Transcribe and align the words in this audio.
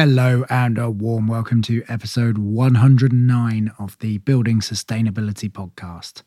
Hello, 0.00 0.44
and 0.48 0.78
a 0.78 0.88
warm 0.92 1.26
welcome 1.26 1.60
to 1.62 1.82
episode 1.88 2.38
109 2.38 3.72
of 3.80 3.98
the 3.98 4.18
Building 4.18 4.60
Sustainability 4.60 5.50
Podcast. 5.50 6.22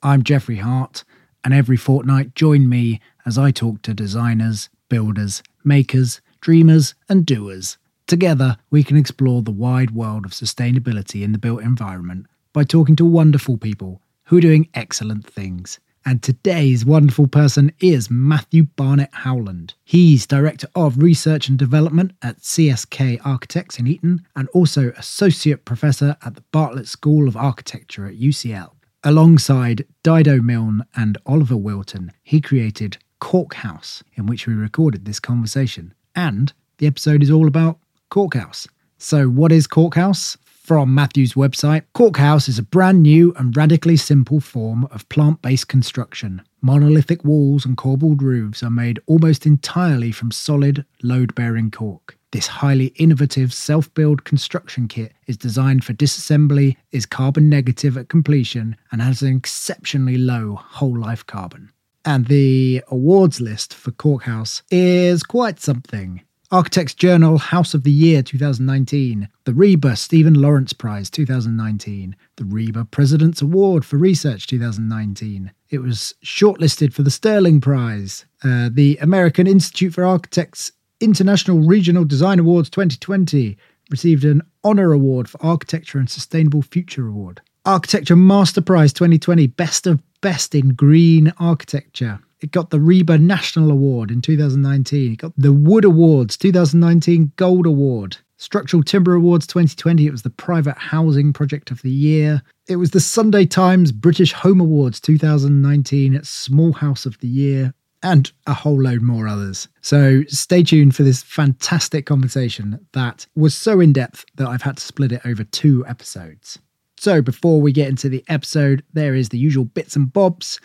I'm 0.00 0.22
Jeffrey 0.22 0.58
Hart, 0.58 1.02
and 1.42 1.52
every 1.52 1.76
fortnight, 1.76 2.36
join 2.36 2.68
me 2.68 3.00
as 3.26 3.36
I 3.36 3.50
talk 3.50 3.82
to 3.82 3.94
designers, 3.94 4.68
builders, 4.88 5.42
makers, 5.64 6.20
dreamers, 6.40 6.94
and 7.08 7.26
doers. 7.26 7.78
Together, 8.06 8.58
we 8.70 8.84
can 8.84 8.96
explore 8.96 9.42
the 9.42 9.50
wide 9.50 9.90
world 9.90 10.24
of 10.24 10.30
sustainability 10.30 11.24
in 11.24 11.32
the 11.32 11.38
built 11.38 11.62
environment 11.62 12.26
by 12.52 12.62
talking 12.62 12.94
to 12.94 13.04
wonderful 13.04 13.58
people 13.58 14.02
who 14.26 14.38
are 14.38 14.40
doing 14.40 14.68
excellent 14.72 15.26
things. 15.26 15.80
And 16.08 16.22
today's 16.22 16.84
wonderful 16.84 17.26
person 17.26 17.72
is 17.80 18.12
Matthew 18.12 18.62
Barnett 18.76 19.12
Howland. 19.12 19.74
He's 19.82 20.24
Director 20.24 20.68
of 20.76 20.98
Research 20.98 21.48
and 21.48 21.58
Development 21.58 22.12
at 22.22 22.38
CSK 22.38 23.20
Architects 23.24 23.80
in 23.80 23.88
Eton 23.88 24.24
and 24.36 24.48
also 24.50 24.90
Associate 24.90 25.64
Professor 25.64 26.16
at 26.24 26.36
the 26.36 26.44
Bartlett 26.52 26.86
School 26.86 27.26
of 27.26 27.36
Architecture 27.36 28.06
at 28.06 28.20
UCL. 28.20 28.70
Alongside 29.02 29.84
Dido 30.04 30.40
Milne 30.40 30.84
and 30.94 31.18
Oliver 31.26 31.56
Wilton, 31.56 32.12
he 32.22 32.40
created 32.40 32.98
Cork 33.18 33.54
House, 33.54 34.04
in 34.14 34.26
which 34.26 34.46
we 34.46 34.54
recorded 34.54 35.06
this 35.06 35.18
conversation. 35.18 35.92
And 36.14 36.52
the 36.78 36.86
episode 36.86 37.24
is 37.24 37.32
all 37.32 37.48
about 37.48 37.80
Cork 38.10 38.34
House. 38.34 38.68
So, 38.98 39.28
what 39.28 39.50
is 39.50 39.66
Cork 39.66 39.96
House? 39.96 40.36
From 40.66 40.96
Matthew's 40.96 41.34
website, 41.34 41.84
Cork 41.94 42.16
House 42.16 42.48
is 42.48 42.58
a 42.58 42.62
brand 42.64 43.00
new 43.00 43.32
and 43.36 43.56
radically 43.56 43.96
simple 43.96 44.40
form 44.40 44.88
of 44.90 45.08
plant 45.08 45.40
based 45.40 45.68
construction. 45.68 46.42
Monolithic 46.60 47.24
walls 47.24 47.64
and 47.64 47.76
corbelled 47.76 48.20
roofs 48.20 48.64
are 48.64 48.70
made 48.70 48.98
almost 49.06 49.46
entirely 49.46 50.10
from 50.10 50.32
solid, 50.32 50.84
load 51.04 51.36
bearing 51.36 51.70
cork. 51.70 52.18
This 52.32 52.48
highly 52.48 52.86
innovative 52.96 53.54
self 53.54 53.94
build 53.94 54.24
construction 54.24 54.88
kit 54.88 55.12
is 55.28 55.36
designed 55.36 55.84
for 55.84 55.92
disassembly, 55.92 56.74
is 56.90 57.06
carbon 57.06 57.48
negative 57.48 57.96
at 57.96 58.08
completion, 58.08 58.74
and 58.90 59.00
has 59.00 59.22
an 59.22 59.36
exceptionally 59.36 60.18
low 60.18 60.56
whole 60.56 60.98
life 60.98 61.24
carbon. 61.24 61.70
And 62.04 62.26
the 62.26 62.82
awards 62.88 63.40
list 63.40 63.72
for 63.72 63.92
Cork 63.92 64.24
House 64.24 64.64
is 64.72 65.22
quite 65.22 65.60
something. 65.60 66.22
Architects 66.52 66.94
Journal 66.94 67.38
House 67.38 67.74
of 67.74 67.82
the 67.82 67.90
Year 67.90 68.22
2019, 68.22 69.28
the 69.44 69.52
RIBA 69.52 69.98
Stephen 69.98 70.34
Lawrence 70.34 70.72
Prize 70.72 71.10
2019, 71.10 72.14
the 72.36 72.44
RIBA 72.44 72.92
President's 72.92 73.42
Award 73.42 73.84
for 73.84 73.96
Research 73.96 74.46
2019. 74.46 75.50
It 75.70 75.80
was 75.80 76.14
shortlisted 76.24 76.92
for 76.92 77.02
the 77.02 77.10
Stirling 77.10 77.60
Prize, 77.60 78.26
uh, 78.44 78.70
the 78.72 78.96
American 79.00 79.48
Institute 79.48 79.94
for 79.94 80.04
Architects 80.04 80.70
International 81.00 81.66
Regional 81.66 82.04
Design 82.04 82.38
Awards 82.38 82.70
2020, 82.70 83.56
received 83.90 84.24
an 84.24 84.40
Honour 84.64 84.92
Award 84.92 85.28
for 85.28 85.44
Architecture 85.44 85.98
and 85.98 86.08
Sustainable 86.08 86.62
Future 86.62 87.08
Award. 87.08 87.40
Architecture 87.64 88.14
Master 88.14 88.60
Prize 88.60 88.92
2020, 88.92 89.48
Best 89.48 89.88
of 89.88 90.00
Best 90.20 90.54
in 90.54 90.74
Green 90.74 91.32
Architecture. 91.38 92.20
It 92.46 92.52
got 92.52 92.70
the 92.70 92.78
RIBA 92.78 93.20
National 93.20 93.72
Award 93.72 94.12
in 94.12 94.22
2019. 94.22 95.14
It 95.14 95.16
got 95.16 95.32
the 95.36 95.52
Wood 95.52 95.84
Awards 95.84 96.36
2019 96.36 97.32
Gold 97.34 97.66
Award. 97.66 98.18
Structural 98.36 98.84
Timber 98.84 99.14
Awards 99.14 99.48
2020, 99.48 100.06
it 100.06 100.12
was 100.12 100.22
the 100.22 100.30
Private 100.30 100.78
Housing 100.78 101.32
Project 101.32 101.72
of 101.72 101.82
the 101.82 101.90
Year. 101.90 102.40
It 102.68 102.76
was 102.76 102.92
the 102.92 103.00
Sunday 103.00 103.46
Times 103.46 103.90
British 103.90 104.32
Home 104.32 104.60
Awards 104.60 105.00
2019 105.00 106.20
Small 106.22 106.72
House 106.72 107.04
of 107.04 107.18
the 107.18 107.26
Year, 107.26 107.74
and 108.04 108.30
a 108.46 108.54
whole 108.54 108.80
load 108.80 109.02
more 109.02 109.26
others. 109.26 109.66
So 109.80 110.22
stay 110.28 110.62
tuned 110.62 110.94
for 110.94 111.02
this 111.02 111.24
fantastic 111.24 112.06
conversation 112.06 112.86
that 112.92 113.26
was 113.34 113.56
so 113.56 113.80
in 113.80 113.92
depth 113.92 114.24
that 114.36 114.46
I've 114.46 114.62
had 114.62 114.76
to 114.76 114.84
split 114.84 115.10
it 115.10 115.22
over 115.26 115.42
two 115.42 115.84
episodes. 115.88 116.60
So 116.96 117.20
before 117.20 117.60
we 117.60 117.72
get 117.72 117.88
into 117.88 118.08
the 118.08 118.24
episode, 118.28 118.84
there 118.92 119.16
is 119.16 119.30
the 119.30 119.38
usual 119.38 119.64
bits 119.64 119.96
and 119.96 120.12
bobs. 120.12 120.60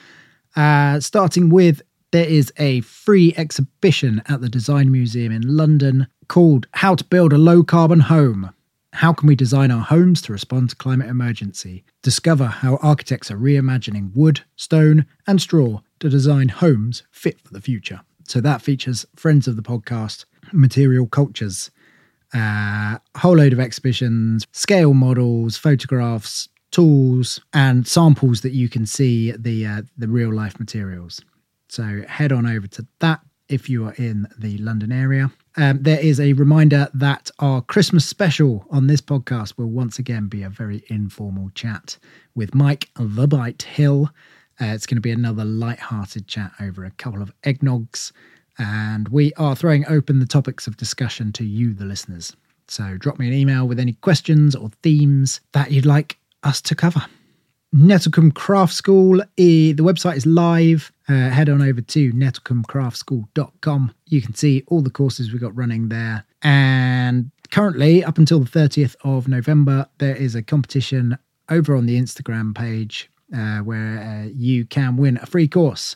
Uh, 0.55 0.99
starting 0.99 1.49
with, 1.49 1.81
there 2.11 2.27
is 2.27 2.51
a 2.57 2.81
free 2.81 3.33
exhibition 3.37 4.21
at 4.27 4.41
the 4.41 4.49
Design 4.49 4.91
Museum 4.91 5.31
in 5.31 5.55
London 5.55 6.07
called 6.27 6.67
How 6.73 6.95
to 6.95 7.03
Build 7.05 7.31
a 7.31 7.37
Low 7.37 7.63
Carbon 7.63 8.01
Home. 8.01 8.51
How 8.93 9.13
can 9.13 9.27
we 9.27 9.35
design 9.35 9.71
our 9.71 9.83
homes 9.83 10.21
to 10.23 10.33
respond 10.33 10.69
to 10.69 10.75
climate 10.75 11.07
emergency? 11.07 11.85
Discover 12.01 12.47
how 12.47 12.75
architects 12.81 13.31
are 13.31 13.37
reimagining 13.37 14.13
wood, 14.13 14.41
stone, 14.57 15.05
and 15.25 15.41
straw 15.41 15.79
to 15.99 16.09
design 16.09 16.49
homes 16.49 17.03
fit 17.11 17.39
for 17.39 17.53
the 17.53 17.61
future. 17.61 18.01
So 18.27 18.41
that 18.41 18.61
features 18.61 19.05
friends 19.15 19.47
of 19.47 19.55
the 19.55 19.61
podcast, 19.61 20.25
Material 20.51 21.07
Cultures, 21.07 21.71
a 22.33 22.37
uh, 22.37 23.19
whole 23.19 23.37
load 23.37 23.53
of 23.53 23.59
exhibitions, 23.59 24.45
scale 24.51 24.93
models, 24.93 25.57
photographs, 25.57 26.49
tools 26.71 27.39
and 27.53 27.87
samples 27.87 28.41
that 28.41 28.53
you 28.53 28.69
can 28.69 28.85
see 28.85 29.31
the 29.31 29.65
uh, 29.65 29.81
the 29.97 30.07
real 30.07 30.33
life 30.33 30.59
materials. 30.59 31.21
So 31.69 32.03
head 32.07 32.31
on 32.31 32.45
over 32.45 32.67
to 32.67 32.85
that 32.99 33.21
if 33.47 33.69
you 33.69 33.85
are 33.85 33.93
in 33.93 34.27
the 34.37 34.57
London 34.57 34.91
area. 34.91 35.31
Um, 35.57 35.83
there 35.83 35.99
is 35.99 36.19
a 36.19 36.33
reminder 36.33 36.87
that 36.93 37.29
our 37.39 37.61
Christmas 37.61 38.05
special 38.05 38.65
on 38.71 38.87
this 38.87 39.01
podcast 39.01 39.57
will 39.57 39.69
once 39.69 39.99
again 39.99 40.27
be 40.27 40.43
a 40.43 40.49
very 40.49 40.83
informal 40.87 41.49
chat 41.53 41.97
with 42.33 42.55
Mike 42.55 42.89
the 42.95 43.27
Bite 43.27 43.63
Hill. 43.63 44.09
Uh, 44.61 44.65
it's 44.65 44.85
going 44.85 44.95
to 44.95 45.01
be 45.01 45.11
another 45.11 45.43
light-hearted 45.43 46.27
chat 46.27 46.51
over 46.61 46.85
a 46.85 46.91
couple 46.91 47.21
of 47.21 47.33
eggnogs, 47.41 48.13
and 48.57 49.09
we 49.09 49.33
are 49.33 49.55
throwing 49.55 49.85
open 49.87 50.19
the 50.19 50.25
topics 50.25 50.67
of 50.67 50.77
discussion 50.77 51.33
to 51.33 51.43
you, 51.43 51.73
the 51.73 51.85
listeners. 51.85 52.35
So 52.67 52.95
drop 52.97 53.19
me 53.19 53.27
an 53.27 53.33
email 53.33 53.67
with 53.67 53.79
any 53.79 53.93
questions 53.93 54.55
or 54.55 54.69
themes 54.81 55.41
that 55.51 55.71
you'd 55.71 55.85
like 55.85 56.17
us 56.43 56.61
to 56.61 56.75
cover. 56.75 57.05
Nettlecombe 57.73 58.33
Craft 58.33 58.73
School, 58.73 59.21
the 59.37 59.73
website 59.75 60.17
is 60.17 60.25
live. 60.25 60.91
Uh, 61.07 61.29
head 61.29 61.49
on 61.49 61.61
over 61.61 61.81
to 61.81 62.11
nettlecombecraftschool.com. 62.11 63.93
You 64.07 64.21
can 64.21 64.33
see 64.33 64.63
all 64.67 64.81
the 64.81 64.89
courses 64.89 65.31
we've 65.31 65.41
got 65.41 65.55
running 65.55 65.89
there. 65.89 66.25
And 66.41 67.31
currently, 67.49 68.03
up 68.03 68.17
until 68.17 68.41
the 68.41 68.49
30th 68.49 68.95
of 69.03 69.27
November, 69.27 69.87
there 69.99 70.15
is 70.15 70.35
a 70.35 70.43
competition 70.43 71.17
over 71.49 71.75
on 71.75 71.85
the 71.85 71.99
Instagram 71.99 72.55
page 72.55 73.09
uh, 73.35 73.59
where 73.59 73.99
uh, 73.99 74.29
you 74.35 74.65
can 74.65 74.97
win 74.97 75.17
a 75.21 75.25
free 75.25 75.47
course. 75.47 75.95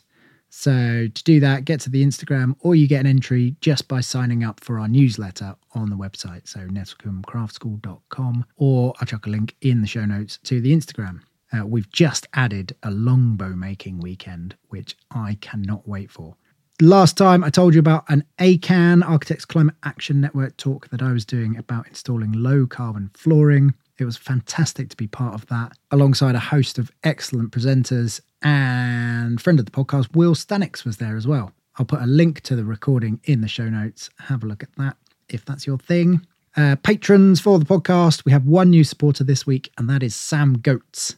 So 0.57 1.09
to 1.13 1.23
do 1.25 1.41
that, 1.41 1.65
get 1.65 1.81
to 1.81 1.89
the 1.89 2.03
Instagram 2.03 2.55
or 2.61 2.75
you 2.75 2.87
get 2.87 3.01
an 3.01 3.07
entry 3.07 3.57
just 3.59 3.89
by 3.89 3.99
signing 3.99 4.45
up 4.45 4.63
for 4.63 4.79
our 4.79 4.87
newsletter 4.87 5.53
on 5.73 5.89
the 5.89 5.97
website. 5.97 6.47
So 6.47 6.61
nettlecombecraftschool.com 6.61 8.45
or 8.55 8.93
I'll 8.97 9.05
chuck 9.05 9.27
a 9.27 9.29
link 9.29 9.57
in 9.61 9.81
the 9.81 9.87
show 9.87 10.05
notes 10.05 10.39
to 10.45 10.61
the 10.61 10.73
Instagram. 10.73 11.19
Uh, 11.51 11.67
we've 11.67 11.91
just 11.91 12.25
added 12.33 12.73
a 12.83 12.89
longbow 12.89 13.49
making 13.49 13.99
weekend, 13.99 14.55
which 14.69 14.95
I 15.11 15.37
cannot 15.41 15.87
wait 15.89 16.09
for. 16.09 16.37
Last 16.81 17.17
time 17.17 17.43
I 17.43 17.49
told 17.49 17.73
you 17.73 17.81
about 17.81 18.05
an 18.07 18.23
ACAN, 18.39 19.07
Architects 19.07 19.45
Climate 19.45 19.75
Action 19.83 20.21
Network 20.21 20.55
talk 20.55 20.89
that 20.89 21.01
I 21.01 21.11
was 21.11 21.25
doing 21.25 21.57
about 21.57 21.87
installing 21.89 22.31
low 22.31 22.65
carbon 22.65 23.11
flooring. 23.13 23.73
It 23.97 24.05
was 24.05 24.17
fantastic 24.17 24.89
to 24.89 24.97
be 24.97 25.07
part 25.07 25.33
of 25.33 25.45
that, 25.47 25.73
alongside 25.91 26.35
a 26.35 26.39
host 26.39 26.79
of 26.79 26.91
excellent 27.03 27.51
presenters. 27.51 28.21
And 28.45 29.41
friend 29.41 29.59
of 29.59 29.65
the 29.65 29.71
podcast, 29.71 30.15
Will 30.15 30.35
Stanix, 30.35 30.85
was 30.85 30.97
there 30.97 31.17
as 31.17 31.25
well. 31.25 31.51
I'll 31.77 31.85
put 31.85 32.03
a 32.03 32.05
link 32.05 32.41
to 32.41 32.55
the 32.55 32.63
recording 32.63 33.19
in 33.23 33.41
the 33.41 33.47
show 33.47 33.67
notes. 33.67 34.11
Have 34.19 34.43
a 34.43 34.45
look 34.45 34.61
at 34.61 34.69
that 34.77 34.97
if 35.29 35.43
that's 35.43 35.65
your 35.65 35.79
thing. 35.79 36.25
Uh, 36.55 36.75
patrons 36.83 37.41
for 37.41 37.57
the 37.57 37.65
podcast, 37.65 38.23
we 38.23 38.31
have 38.31 38.45
one 38.45 38.69
new 38.69 38.83
supporter 38.83 39.23
this 39.23 39.47
week, 39.47 39.71
and 39.79 39.89
that 39.89 40.03
is 40.03 40.15
Sam 40.15 40.59
Goats. 40.59 41.15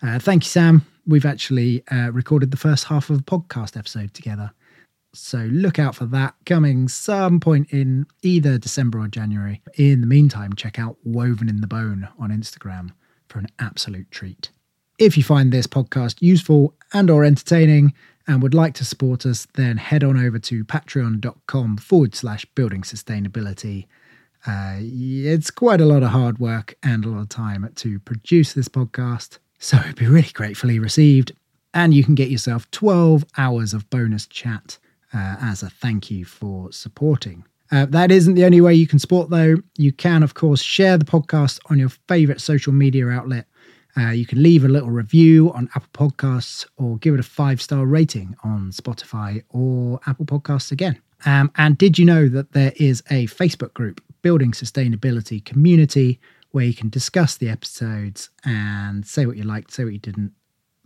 Uh, 0.00 0.20
thank 0.20 0.44
you, 0.44 0.48
Sam. 0.48 0.86
We've 1.04 1.26
actually 1.26 1.82
uh, 1.90 2.12
recorded 2.12 2.52
the 2.52 2.56
first 2.56 2.84
half 2.84 3.10
of 3.10 3.18
a 3.18 3.22
podcast 3.22 3.76
episode 3.76 4.14
together. 4.14 4.52
So 5.14 5.38
look 5.50 5.80
out 5.80 5.96
for 5.96 6.06
that 6.06 6.36
coming 6.46 6.86
some 6.86 7.40
point 7.40 7.72
in 7.72 8.06
either 8.22 8.56
December 8.56 9.00
or 9.00 9.08
January. 9.08 9.60
In 9.76 10.00
the 10.00 10.06
meantime, 10.06 10.52
check 10.54 10.78
out 10.78 10.96
Woven 11.02 11.48
in 11.48 11.60
the 11.60 11.66
Bone 11.66 12.08
on 12.20 12.30
Instagram 12.30 12.90
for 13.28 13.40
an 13.40 13.48
absolute 13.58 14.10
treat. 14.12 14.50
If 14.98 15.16
you 15.16 15.22
find 15.22 15.52
this 15.52 15.68
podcast 15.68 16.16
useful 16.20 16.74
and 16.92 17.08
or 17.08 17.24
entertaining 17.24 17.94
and 18.26 18.42
would 18.42 18.52
like 18.52 18.74
to 18.74 18.84
support 18.84 19.24
us, 19.24 19.46
then 19.54 19.76
head 19.76 20.02
on 20.02 20.18
over 20.18 20.40
to 20.40 20.64
patreon.com 20.64 21.76
forward 21.76 22.16
slash 22.16 22.44
building 22.56 22.82
sustainability. 22.82 23.86
Uh, 24.44 24.78
it's 24.80 25.52
quite 25.52 25.80
a 25.80 25.86
lot 25.86 26.02
of 26.02 26.10
hard 26.10 26.40
work 26.40 26.74
and 26.82 27.04
a 27.04 27.08
lot 27.08 27.20
of 27.20 27.28
time 27.28 27.70
to 27.76 28.00
produce 28.00 28.54
this 28.54 28.68
podcast, 28.68 29.38
so 29.60 29.76
it'd 29.78 29.94
be 29.94 30.06
really 30.06 30.30
gratefully 30.32 30.80
received. 30.80 31.30
And 31.72 31.94
you 31.94 32.02
can 32.02 32.16
get 32.16 32.30
yourself 32.30 32.68
12 32.72 33.24
hours 33.36 33.74
of 33.74 33.88
bonus 33.90 34.26
chat 34.26 34.78
uh, 35.14 35.36
as 35.40 35.62
a 35.62 35.70
thank 35.70 36.10
you 36.10 36.24
for 36.24 36.72
supporting. 36.72 37.44
Uh, 37.70 37.86
that 37.86 38.10
isn't 38.10 38.34
the 38.34 38.44
only 38.44 38.60
way 38.60 38.74
you 38.74 38.86
can 38.86 38.98
support, 38.98 39.30
though. 39.30 39.56
You 39.76 39.92
can, 39.92 40.24
of 40.24 40.34
course, 40.34 40.62
share 40.62 40.98
the 40.98 41.04
podcast 41.04 41.60
on 41.70 41.78
your 41.78 41.90
favorite 42.08 42.40
social 42.40 42.72
media 42.72 43.08
outlet. 43.08 43.46
Uh, 43.96 44.10
you 44.10 44.26
can 44.26 44.42
leave 44.42 44.64
a 44.64 44.68
little 44.68 44.90
review 44.90 45.52
on 45.52 45.68
Apple 45.74 46.10
Podcasts 46.10 46.66
or 46.76 46.98
give 46.98 47.14
it 47.14 47.20
a 47.20 47.24
five 47.24 47.60
star 47.60 47.86
rating 47.86 48.36
on 48.44 48.70
Spotify 48.70 49.42
or 49.50 50.00
Apple 50.06 50.26
Podcasts 50.26 50.70
again. 50.70 51.00
Um, 51.26 51.50
and 51.56 51.76
did 51.76 51.98
you 51.98 52.04
know 52.04 52.28
that 52.28 52.52
there 52.52 52.72
is 52.76 53.02
a 53.10 53.26
Facebook 53.26 53.74
group, 53.74 54.00
building 54.22 54.52
sustainability 54.52 55.44
community 55.44 56.20
where 56.52 56.64
you 56.64 56.74
can 56.74 56.88
discuss 56.88 57.36
the 57.36 57.48
episodes 57.48 58.30
and 58.44 59.06
say 59.06 59.26
what 59.26 59.36
you 59.36 59.42
liked, 59.42 59.72
say 59.72 59.84
what 59.84 59.92
you 59.92 59.98
didn't, 59.98 60.32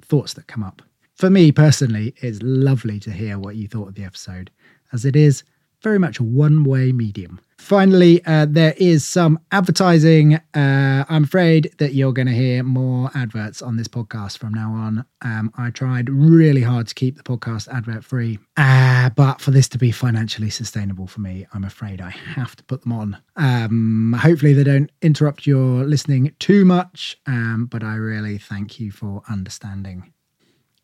thoughts 0.00 0.34
that 0.34 0.46
come 0.46 0.62
up. 0.62 0.82
For 1.14 1.30
me 1.30 1.52
personally, 1.52 2.14
it's 2.18 2.40
lovely 2.42 2.98
to 3.00 3.10
hear 3.10 3.38
what 3.38 3.56
you 3.56 3.68
thought 3.68 3.88
of 3.88 3.94
the 3.94 4.04
episode, 4.04 4.50
as 4.92 5.04
it 5.04 5.14
is 5.14 5.44
very 5.82 5.98
much 5.98 6.18
a 6.18 6.22
one 6.22 6.64
way 6.64 6.92
medium. 6.92 7.40
Finally, 7.58 8.20
uh, 8.26 8.44
there 8.48 8.74
is 8.76 9.06
some 9.06 9.38
advertising. 9.52 10.34
Uh, 10.52 11.04
I'm 11.08 11.22
afraid 11.22 11.72
that 11.78 11.94
you're 11.94 12.12
going 12.12 12.26
to 12.26 12.34
hear 12.34 12.64
more 12.64 13.08
adverts 13.14 13.62
on 13.62 13.76
this 13.76 13.86
podcast 13.86 14.38
from 14.38 14.52
now 14.52 14.72
on. 14.72 15.04
Um, 15.22 15.52
I 15.56 15.70
tried 15.70 16.10
really 16.10 16.62
hard 16.62 16.88
to 16.88 16.94
keep 16.94 17.16
the 17.16 17.22
podcast 17.22 17.68
advert 17.68 18.02
free, 18.04 18.40
uh, 18.56 19.10
but 19.10 19.40
for 19.40 19.52
this 19.52 19.68
to 19.70 19.78
be 19.78 19.92
financially 19.92 20.50
sustainable 20.50 21.06
for 21.06 21.20
me, 21.20 21.46
I'm 21.54 21.62
afraid 21.62 22.00
I 22.00 22.10
have 22.10 22.56
to 22.56 22.64
put 22.64 22.82
them 22.82 22.92
on. 22.92 23.16
Um, 23.36 24.16
hopefully, 24.20 24.54
they 24.54 24.64
don't 24.64 24.90
interrupt 25.00 25.46
your 25.46 25.84
listening 25.84 26.34
too 26.40 26.64
much, 26.64 27.16
um, 27.26 27.66
but 27.70 27.84
I 27.84 27.94
really 27.94 28.38
thank 28.38 28.80
you 28.80 28.90
for 28.90 29.22
understanding. 29.28 30.12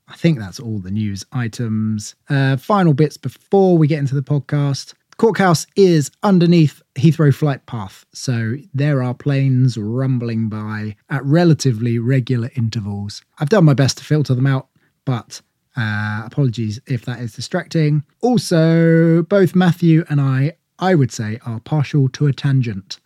I 0.09 0.17
think 0.17 0.39
that's 0.39 0.59
all 0.59 0.79
the 0.79 0.91
news 0.91 1.25
items. 1.33 2.15
Uh, 2.29 2.57
final 2.57 2.95
bits 2.95 3.17
before 3.17 3.77
we 3.77 3.87
get 3.87 3.99
into 3.99 4.15
the 4.15 4.23
podcast. 4.23 4.95
Cork 5.19 5.39
House 5.39 5.67
is 5.75 6.11
underneath 6.23 6.81
Heathrow 6.95 7.35
flight 7.35 7.67
path, 7.67 8.07
so 8.13 8.55
there 8.73 9.03
are 9.03 9.15
planes 9.15 9.77
rumbling 9.77 10.49
by 10.49 10.97
at 11.11 11.25
relatively 11.25 11.99
regular 11.99 12.51
intervals. 12.55 13.23
I've 13.39 13.49
done 13.49 13.65
my 13.65 13.75
best 13.75 13.99
to 13.99 14.05
filter 14.05 14.35
them 14.35 14.47
out, 14.47 14.69
but 15.05 15.43
uh, 15.77 16.23
apologies 16.25 16.81
if 16.87 17.05
that 17.05 17.19
is 17.19 17.35
distracting. 17.35 18.05
Also, 18.21 19.23
both 19.23 19.57
Matthew 19.57 20.05
and 20.09 20.21
I, 20.21 20.57
I 20.79 20.95
would 20.95 21.11
say, 21.11 21.41
are 21.45 21.61
partial 21.61 22.09
to 22.11 22.27
a 22.29 22.33
tangent. 22.33 23.01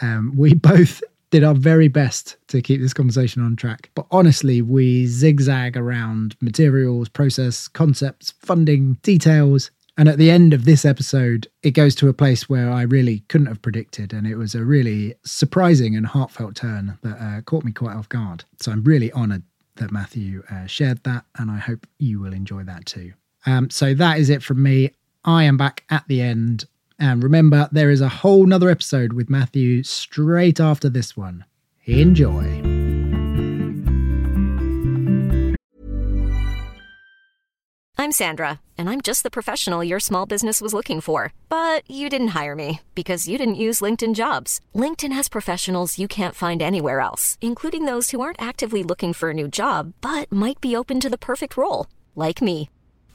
Um, 0.00 0.32
we 0.36 0.54
both 0.72 1.02
did 1.30 1.44
our 1.44 1.54
very 1.54 1.88
best 1.88 2.36
to 2.48 2.60
keep 2.60 2.80
this 2.80 2.92
conversation 2.92 3.42
on 3.42 3.56
track. 3.56 3.90
But 3.94 4.06
honestly, 4.10 4.62
we 4.62 5.06
zigzag 5.06 5.76
around 5.76 6.36
materials, 6.40 7.08
process, 7.08 7.68
concepts, 7.68 8.32
funding, 8.32 8.94
details. 9.02 9.70
And 9.96 10.08
at 10.08 10.18
the 10.18 10.30
end 10.30 10.54
of 10.54 10.64
this 10.64 10.84
episode, 10.84 11.46
it 11.62 11.72
goes 11.72 11.94
to 11.96 12.08
a 12.08 12.14
place 12.14 12.48
where 12.48 12.70
I 12.70 12.82
really 12.82 13.20
couldn't 13.28 13.46
have 13.48 13.62
predicted. 13.62 14.12
And 14.12 14.26
it 14.26 14.36
was 14.36 14.54
a 14.54 14.64
really 14.64 15.14
surprising 15.24 15.94
and 15.96 16.06
heartfelt 16.06 16.56
turn 16.56 16.98
that 17.02 17.20
uh, 17.20 17.40
caught 17.42 17.64
me 17.64 17.72
quite 17.72 17.96
off 17.96 18.08
guard. 18.08 18.44
So 18.60 18.72
I'm 18.72 18.82
really 18.82 19.12
honored 19.12 19.42
that 19.76 19.92
Matthew 19.92 20.42
uh, 20.50 20.66
shared 20.66 21.02
that. 21.04 21.24
And 21.38 21.50
I 21.50 21.58
hope 21.58 21.86
you 21.98 22.20
will 22.20 22.32
enjoy 22.32 22.64
that 22.64 22.86
too. 22.86 23.12
Um, 23.46 23.70
so 23.70 23.94
that 23.94 24.18
is 24.18 24.30
it 24.30 24.42
from 24.42 24.62
me. 24.62 24.90
I 25.24 25.44
am 25.44 25.56
back 25.56 25.84
at 25.90 26.08
the 26.08 26.22
end 26.22 26.64
and 27.00 27.22
remember, 27.22 27.68
there 27.72 27.90
is 27.90 28.00
a 28.00 28.08
whole 28.08 28.46
nother 28.46 28.70
episode 28.70 29.14
with 29.14 29.30
Matthew 29.30 29.82
straight 29.82 30.60
after 30.60 30.88
this 30.88 31.16
one. 31.16 31.44
Enjoy. 31.86 32.60
I'm 38.00 38.12
Sandra, 38.12 38.60
and 38.78 38.88
I'm 38.88 39.02
just 39.02 39.24
the 39.24 39.30
professional 39.30 39.84
your 39.84 40.00
small 40.00 40.24
business 40.24 40.62
was 40.62 40.72
looking 40.72 41.02
for. 41.02 41.34
But 41.50 41.82
you 41.86 42.08
didn't 42.08 42.28
hire 42.28 42.56
me 42.56 42.80
because 42.94 43.28
you 43.28 43.36
didn't 43.36 43.56
use 43.66 43.82
LinkedIn 43.82 44.14
jobs. 44.14 44.60
LinkedIn 44.74 45.12
has 45.12 45.28
professionals 45.28 45.98
you 45.98 46.08
can't 46.08 46.34
find 46.34 46.62
anywhere 46.62 47.00
else, 47.00 47.36
including 47.42 47.84
those 47.84 48.10
who 48.10 48.22
aren't 48.22 48.40
actively 48.40 48.82
looking 48.82 49.12
for 49.12 49.30
a 49.30 49.34
new 49.34 49.48
job 49.48 49.92
but 50.00 50.32
might 50.32 50.62
be 50.62 50.74
open 50.74 50.98
to 51.00 51.10
the 51.10 51.18
perfect 51.18 51.56
role, 51.58 51.88
like 52.16 52.40
me. 52.40 52.70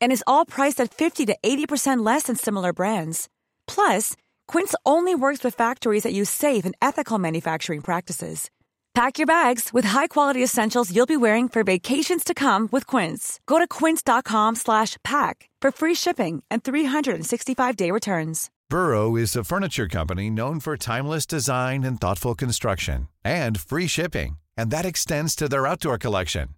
and 0.00 0.10
is 0.10 0.24
all 0.26 0.44
priced 0.44 0.80
at 0.80 0.92
50 0.92 1.26
to 1.26 1.36
80% 1.42 2.04
less 2.04 2.24
than 2.24 2.34
similar 2.34 2.72
brands. 2.72 3.28
Plus, 3.66 4.16
Quince 4.48 4.74
only 4.84 5.14
works 5.14 5.44
with 5.44 5.54
factories 5.54 6.02
that 6.02 6.12
use 6.12 6.28
safe 6.28 6.64
and 6.64 6.74
ethical 6.82 7.18
manufacturing 7.18 7.82
practices. 7.82 8.50
Pack 8.94 9.18
your 9.18 9.26
bags 9.26 9.72
with 9.72 9.84
high-quality 9.84 10.42
essentials 10.42 10.92
you'll 10.92 11.06
be 11.06 11.16
wearing 11.16 11.48
for 11.48 11.62
vacations 11.62 12.24
to 12.24 12.34
come 12.34 12.68
with 12.72 12.84
Quince. 12.84 13.38
Go 13.46 13.60
to 13.60 13.68
quince.com/pack 13.68 15.48
for 15.62 15.70
free 15.70 15.94
shipping 15.94 16.42
and 16.50 16.64
365-day 16.64 17.92
returns. 17.92 18.50
Burrow 18.70 19.16
is 19.16 19.34
a 19.34 19.44
furniture 19.44 19.88
company 19.88 20.28
known 20.28 20.60
for 20.60 20.76
timeless 20.76 21.24
design 21.26 21.84
and 21.84 21.98
thoughtful 21.98 22.34
construction 22.34 23.08
and 23.24 23.58
free 23.58 23.86
shipping, 23.86 24.38
and 24.58 24.70
that 24.70 24.84
extends 24.84 25.34
to 25.36 25.48
their 25.48 25.66
outdoor 25.66 25.96
collection. 25.96 26.57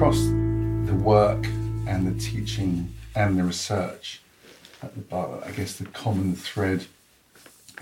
Across 0.00 0.28
the 0.88 0.94
work 0.94 1.44
and 1.86 2.06
the 2.06 2.18
teaching 2.18 2.90
and 3.14 3.38
the 3.38 3.44
research 3.44 4.22
at 4.82 4.94
the 4.94 5.00
bar, 5.02 5.42
I 5.44 5.50
guess 5.50 5.76
the 5.76 5.84
common 5.84 6.34
thread 6.34 6.86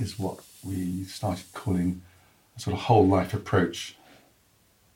is 0.00 0.18
what 0.18 0.40
we 0.64 1.04
started 1.04 1.44
calling 1.52 2.02
a 2.56 2.60
sort 2.60 2.74
of 2.74 2.82
whole 2.82 3.06
life 3.06 3.34
approach 3.34 3.94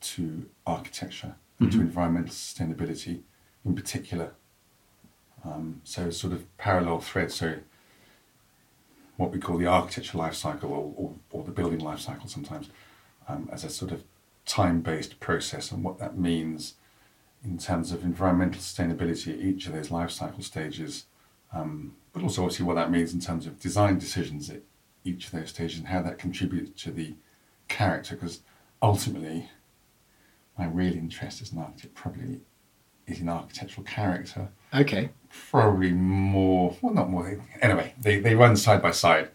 to 0.00 0.46
architecture 0.66 1.36
and 1.60 1.70
to 1.70 1.80
environmental 1.80 2.32
sustainability 2.32 3.20
in 3.64 3.76
particular. 3.76 4.32
Um, 5.44 5.80
so 5.84 6.10
sort 6.10 6.32
of 6.32 6.44
parallel 6.58 6.98
thread. 6.98 7.30
So 7.30 7.58
what 9.16 9.30
we 9.30 9.38
call 9.38 9.58
the 9.58 9.66
architecture 9.66 10.18
life 10.18 10.34
cycle 10.34 10.72
or, 10.72 10.92
or, 10.96 11.14
or 11.30 11.44
the 11.44 11.52
building 11.52 11.78
life 11.78 12.00
cycle 12.00 12.26
sometimes 12.26 12.68
um, 13.28 13.48
as 13.52 13.62
a 13.62 13.70
sort 13.70 13.92
of 13.92 14.02
time-based 14.44 15.20
process 15.20 15.70
and 15.70 15.84
what 15.84 16.00
that 16.00 16.18
means 16.18 16.74
in 17.44 17.58
terms 17.58 17.92
of 17.92 18.04
environmental 18.04 18.60
sustainability 18.60 19.32
at 19.32 19.40
each 19.40 19.66
of 19.66 19.72
those 19.72 19.90
life 19.90 20.10
cycle 20.10 20.42
stages, 20.42 21.06
um, 21.52 21.94
but 22.12 22.22
also 22.22 22.42
obviously 22.42 22.64
what 22.64 22.74
that 22.74 22.90
means 22.90 23.12
in 23.12 23.20
terms 23.20 23.46
of 23.46 23.58
design 23.60 23.98
decisions 23.98 24.48
at 24.50 24.60
each 25.04 25.26
of 25.26 25.32
those 25.32 25.50
stages 25.50 25.78
and 25.78 25.88
how 25.88 26.00
that 26.02 26.18
contributes 26.18 26.82
to 26.82 26.90
the 26.90 27.14
character. 27.68 28.14
Because 28.14 28.40
ultimately, 28.80 29.48
my 30.58 30.66
real 30.66 30.92
interest 30.94 31.42
as 31.42 31.52
an 31.52 31.58
architect 31.58 31.94
probably 31.94 32.40
is 33.06 33.20
in 33.20 33.28
architectural 33.28 33.84
character. 33.84 34.48
Okay. 34.72 35.10
Probably 35.50 35.90
more, 35.90 36.76
well, 36.80 36.94
not 36.94 37.10
more. 37.10 37.42
Anyway, 37.60 37.94
they, 38.00 38.20
they 38.20 38.34
run 38.34 38.56
side 38.56 38.80
by 38.82 38.92
side. 38.92 39.30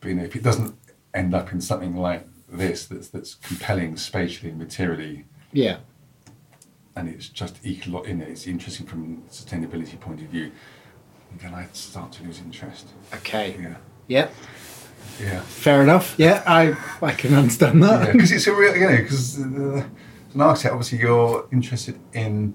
But 0.00 0.08
you 0.08 0.14
know, 0.16 0.24
if 0.24 0.36
it 0.36 0.42
doesn't 0.42 0.76
end 1.14 1.34
up 1.34 1.52
in 1.52 1.60
something 1.60 1.96
like 1.96 2.26
this, 2.48 2.84
that's 2.86 3.08
that's 3.08 3.34
compelling 3.36 3.96
spatially 3.96 4.50
and 4.50 4.58
materially, 4.58 5.24
Yeah. 5.52 5.78
And 6.96 7.08
it's 7.08 7.28
just 7.28 7.62
ecolo- 7.62 8.04
in 8.06 8.20
it, 8.20 8.28
it's 8.28 8.46
interesting 8.46 8.86
from 8.86 9.22
a 9.26 9.30
sustainability 9.32 9.98
point 9.98 10.20
of 10.20 10.26
view, 10.28 10.52
then 11.40 11.54
I 11.54 11.66
start 11.72 12.12
to 12.12 12.22
lose 12.24 12.40
interest. 12.40 12.88
Okay. 13.14 13.56
Yeah, 13.60 13.76
Yeah. 14.06 14.28
yeah, 15.20 15.40
Fair 15.40 15.82
enough. 15.82 16.14
Yeah, 16.18 16.42
I 16.46 16.76
I 17.02 17.12
can 17.12 17.34
understand 17.34 17.82
that. 17.82 18.12
because 18.12 18.32
it's 18.32 18.46
a 18.46 18.54
real, 18.54 18.76
you 18.76 18.88
know, 18.88 18.96
because 19.02 19.40
uh, 19.40 19.84
as 20.28 20.34
an 20.34 20.40
architect, 20.40 20.72
obviously 20.72 20.98
you're 21.00 21.46
interested 21.52 21.98
in 22.12 22.54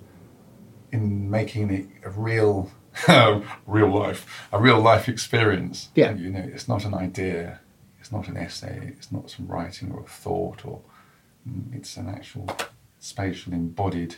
in 0.91 1.29
making 1.29 1.69
it 1.71 1.85
a 2.03 2.09
real, 2.09 2.71
real 3.67 3.93
life, 3.93 4.25
a 4.51 4.59
real 4.59 4.79
life 4.81 5.07
experience. 5.07 5.89
Yeah. 5.95 6.13
you 6.15 6.29
know, 6.31 6.39
it's 6.53 6.67
not 6.67 6.83
an 6.85 6.93
idea, 6.95 7.59
it's 7.99 8.11
not 8.11 8.27
an 8.27 8.37
essay, 8.37 8.93
it's 8.97 9.11
not 9.11 9.29
some 9.29 9.45
writing 9.47 9.91
or 9.91 9.99
a 9.99 10.07
thought, 10.07 10.65
or 10.65 10.81
mm, 11.47 11.75
it's 11.75 11.95
an 11.97 12.07
actual 12.09 12.47
spatial 12.99 13.53
embodied. 13.53 14.15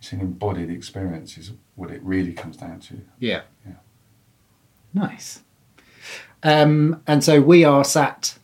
It's 0.00 0.12
an 0.12 0.20
embodied 0.20 0.70
experience, 0.70 1.36
is 1.36 1.52
what 1.76 1.90
it 1.90 2.02
really 2.02 2.32
comes 2.32 2.56
down 2.56 2.80
to. 2.80 3.00
Yeah. 3.18 3.42
Yeah. 3.66 3.74
Nice. 4.94 5.42
Um, 6.42 7.02
and 7.06 7.22
so 7.22 7.40
we 7.40 7.64
are 7.64 7.84
sat 7.84 8.38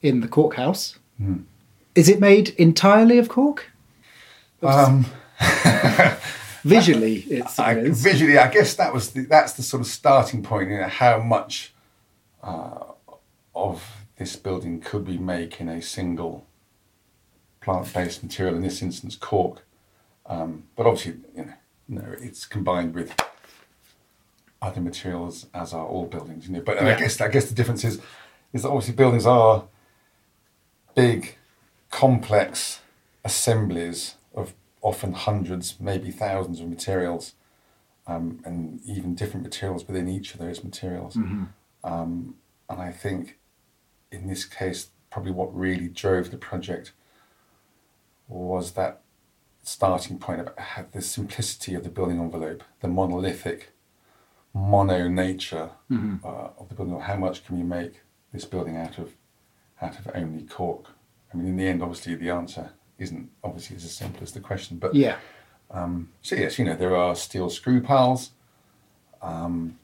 in 0.00 0.20
the 0.20 0.28
cork 0.28 0.54
house. 0.56 0.98
Is 1.94 2.08
it 2.08 2.18
made 2.18 2.48
entirely 2.50 3.18
of 3.18 3.28
cork? 3.28 3.70
Um, 4.62 5.06
Visually, 6.64 7.16
it's 7.28 7.58
I, 7.58 7.72
it 7.72 7.86
is. 7.86 8.02
visually, 8.02 8.38
I 8.38 8.48
guess 8.48 8.74
that 8.76 8.92
was 8.94 9.10
the, 9.10 9.22
that's 9.26 9.52
the 9.54 9.62
sort 9.62 9.80
of 9.80 9.86
starting 9.86 10.42
point. 10.42 10.70
You 10.70 10.78
know, 10.80 10.88
how 10.88 11.18
much 11.20 11.74
uh, 12.42 12.84
of 13.54 13.84
this 14.16 14.36
building 14.36 14.80
could 14.80 15.06
we 15.06 15.18
make 15.18 15.60
in 15.60 15.68
a 15.68 15.82
single 15.82 16.46
plant-based 17.60 18.22
material? 18.22 18.56
In 18.56 18.62
this 18.62 18.80
instance, 18.80 19.16
cork. 19.16 19.64
Um, 20.32 20.64
but 20.76 20.86
obviously, 20.86 21.20
you 21.36 21.44
know, 21.44 21.52
no, 21.88 22.04
it's 22.20 22.46
combined 22.46 22.94
with 22.94 23.14
other 24.62 24.80
materials, 24.80 25.46
as 25.52 25.74
are 25.74 25.86
all 25.86 26.06
buildings. 26.06 26.46
You 26.46 26.54
know, 26.54 26.62
but 26.62 26.80
I 26.80 26.98
guess 26.98 27.20
I 27.20 27.28
guess 27.28 27.46
the 27.48 27.54
difference 27.54 27.84
is 27.84 28.00
is 28.52 28.62
that 28.62 28.68
obviously 28.68 28.94
buildings 28.94 29.26
are 29.26 29.64
big, 30.94 31.36
complex 31.90 32.80
assemblies 33.24 34.14
of 34.34 34.54
often 34.80 35.12
hundreds, 35.12 35.78
maybe 35.78 36.10
thousands 36.10 36.60
of 36.60 36.68
materials, 36.68 37.34
um, 38.06 38.40
and 38.44 38.80
even 38.86 39.14
different 39.14 39.44
materials 39.44 39.86
within 39.86 40.08
each 40.08 40.32
of 40.34 40.40
those 40.40 40.64
materials. 40.64 41.16
Um, 41.84 42.36
and 42.70 42.80
I 42.80 42.90
think 42.90 43.38
in 44.10 44.28
this 44.28 44.44
case, 44.44 44.88
probably 45.10 45.32
what 45.32 45.54
really 45.54 45.88
drove 45.88 46.30
the 46.30 46.38
project 46.38 46.92
was 48.28 48.72
that 48.72 49.02
starting 49.62 50.18
point 50.18 50.40
about 50.40 50.92
the 50.92 51.00
simplicity 51.02 51.74
of 51.74 51.84
the 51.84 51.88
building 51.90 52.18
envelope, 52.20 52.62
the 52.80 52.88
monolithic, 52.88 53.72
mono 54.54 55.08
nature 55.08 55.70
uh, 56.24 56.48
of 56.58 56.68
the 56.68 56.74
building. 56.74 56.98
How 57.00 57.16
much 57.16 57.44
can 57.46 57.56
we 57.56 57.62
make 57.62 58.00
this 58.32 58.44
building 58.44 58.76
out 58.76 58.98
of 58.98 59.12
out 59.80 59.98
of 59.98 60.10
only 60.14 60.44
cork? 60.44 60.86
I 61.32 61.36
mean, 61.36 61.48
in 61.48 61.56
the 61.56 61.66
end, 61.68 61.82
obviously, 61.82 62.14
the 62.14 62.30
answer 62.30 62.70
isn't 62.98 63.30
obviously 63.42 63.76
as 63.76 63.90
simple 63.90 64.22
as 64.22 64.32
the 64.32 64.40
question. 64.40 64.78
But 64.78 64.94
Yeah. 64.94 65.16
so 66.22 66.36
yes, 66.36 66.58
you 66.58 66.64
know 66.64 66.74
there 66.76 66.94
are 66.96 67.14
steel 67.16 67.48
screw 67.48 67.80
piles. 67.80 68.32
Um, 69.22 69.78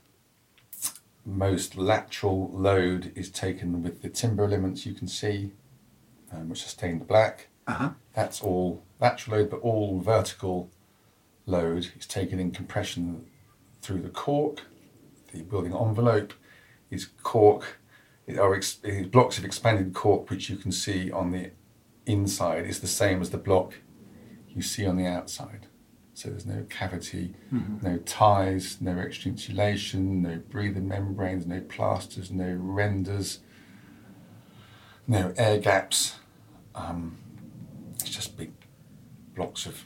most 1.24 1.76
lateral 1.76 2.50
load 2.52 3.12
is 3.14 3.30
taken 3.30 3.82
with 3.82 4.02
the 4.02 4.08
timber 4.08 4.44
elements 4.44 4.86
you 4.86 4.94
can 4.94 5.08
see, 5.08 5.52
um, 6.32 6.48
which 6.48 6.64
are 6.64 6.68
stained 6.68 7.06
black. 7.06 7.48
Uh-huh. 7.66 7.90
That's 8.14 8.40
all 8.42 8.82
lateral 9.00 9.38
load, 9.38 9.50
but 9.50 9.60
all 9.60 10.00
vertical 10.00 10.70
load 11.46 11.90
is 11.98 12.06
taken 12.06 12.38
in 12.38 12.50
compression 12.50 13.26
through 13.80 14.02
the 14.02 14.08
cork. 14.08 14.62
The 15.32 15.42
building 15.42 15.74
envelope 15.74 16.32
is 16.90 17.08
cork, 17.22 17.78
or 18.36 18.54
ex- 18.54 18.78
is 18.82 19.06
blocks 19.06 19.38
of 19.38 19.44
expanded 19.44 19.94
cork, 19.94 20.30
which 20.30 20.48
you 20.50 20.56
can 20.56 20.72
see 20.72 21.10
on 21.10 21.30
the 21.30 21.50
inside, 22.06 22.66
is 22.66 22.80
the 22.80 22.86
same 22.86 23.20
as 23.20 23.30
the 23.30 23.38
block 23.38 23.74
you 24.48 24.62
see 24.62 24.86
on 24.86 24.96
the 24.96 25.06
outside. 25.06 25.66
So 26.14 26.30
there's 26.30 26.46
no 26.46 26.66
cavity, 26.68 27.34
no 27.82 27.98
ties, 27.98 28.78
no 28.80 28.98
extra 28.98 29.30
insulation, 29.30 30.22
no 30.22 30.42
breather 30.50 30.80
membranes, 30.80 31.46
no 31.46 31.60
plasters, 31.60 32.32
no 32.32 32.50
renders, 32.60 33.38
no 35.06 35.32
air 35.36 35.58
gaps. 35.58 36.16
Um, 36.74 37.18
it's 38.00 38.10
just 38.10 38.36
big 38.36 38.57
blocks 39.38 39.66
of, 39.66 39.82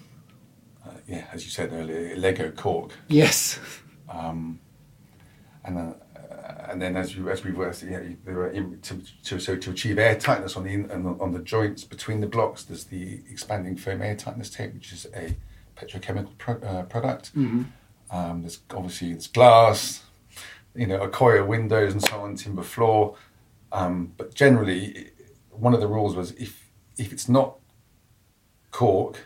uh, 0.87 0.91
yeah, 1.07 1.27
as 1.33 1.45
you 1.45 1.51
said 1.51 1.73
earlier, 1.73 2.17
Lego 2.17 2.51
cork. 2.51 2.91
Yes. 3.09 3.59
and 4.09 4.59
then, 5.65 5.95
uh, 6.17 6.67
and 6.71 6.81
then 6.83 6.97
as 6.97 7.15
you 7.15 7.29
as 7.31 7.45
we 7.45 7.53
were, 7.53 7.73
yeah, 7.85 8.01
you- 8.01 8.17
there 8.25 8.39
are 8.41 8.51
in, 8.51 8.81
to, 8.81 8.95
to 9.25 9.39
so 9.39 9.57
to 9.57 9.71
achieve 9.71 9.99
air 9.99 10.17
tightness 10.19 10.57
on 10.57 10.65
the 10.65 10.71
in, 10.73 10.91
on, 10.91 11.03
the, 11.05 11.11
on 11.25 11.33
the 11.33 11.39
joints 11.55 11.85
between 11.85 12.21
the 12.21 12.27
blocks, 12.27 12.65
there's 12.65 12.85
the 12.85 13.21
expanding 13.31 13.77
foam 13.77 14.01
air 14.03 14.17
tightness 14.17 14.51
tape, 14.51 14.73
which 14.75 14.93
is 14.93 15.07
a 15.15 15.37
petrochemical 15.77 16.37
pro, 16.39 16.55
uh, 16.57 16.83
product. 16.85 17.31
Um, 17.35 18.43
there's 18.43 18.59
obviously 18.75 19.13
there's 19.13 19.27
glass, 19.29 20.03
you 20.75 20.87
know, 20.87 20.99
Accoya 21.07 21.47
windows 21.47 21.93
and 21.93 22.03
so 22.03 22.21
on, 22.23 22.35
timber 22.37 22.63
floor. 22.63 23.17
Um, 23.71 24.13
but 24.19 24.35
generally, 24.35 25.11
one 25.51 25.73
of 25.75 25.81
the 25.81 25.87
rules 25.87 26.15
was 26.17 26.33
if 26.33 26.53
if 26.99 27.13
it's 27.13 27.29
not 27.29 27.59
cork, 28.71 29.17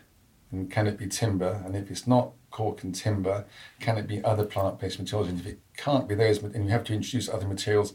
then 0.56 0.68
can 0.68 0.86
it 0.86 0.98
be 0.98 1.06
timber? 1.06 1.62
And 1.64 1.76
if 1.76 1.90
it's 1.90 2.06
not 2.06 2.32
cork 2.50 2.82
and 2.82 2.94
timber, 2.94 3.44
can 3.80 3.98
it 3.98 4.06
be 4.06 4.24
other 4.24 4.44
plant-based 4.44 4.98
materials? 4.98 5.28
And 5.28 5.40
if 5.40 5.46
it 5.46 5.58
can't 5.76 6.08
be 6.08 6.14
those, 6.14 6.42
and 6.42 6.64
you 6.64 6.70
have 6.70 6.84
to 6.84 6.94
introduce 6.94 7.28
other 7.28 7.46
materials, 7.46 7.94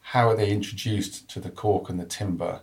how 0.00 0.28
are 0.28 0.36
they 0.36 0.50
introduced 0.50 1.28
to 1.30 1.40
the 1.40 1.50
cork 1.50 1.88
and 1.88 1.98
the 1.98 2.04
timber, 2.04 2.60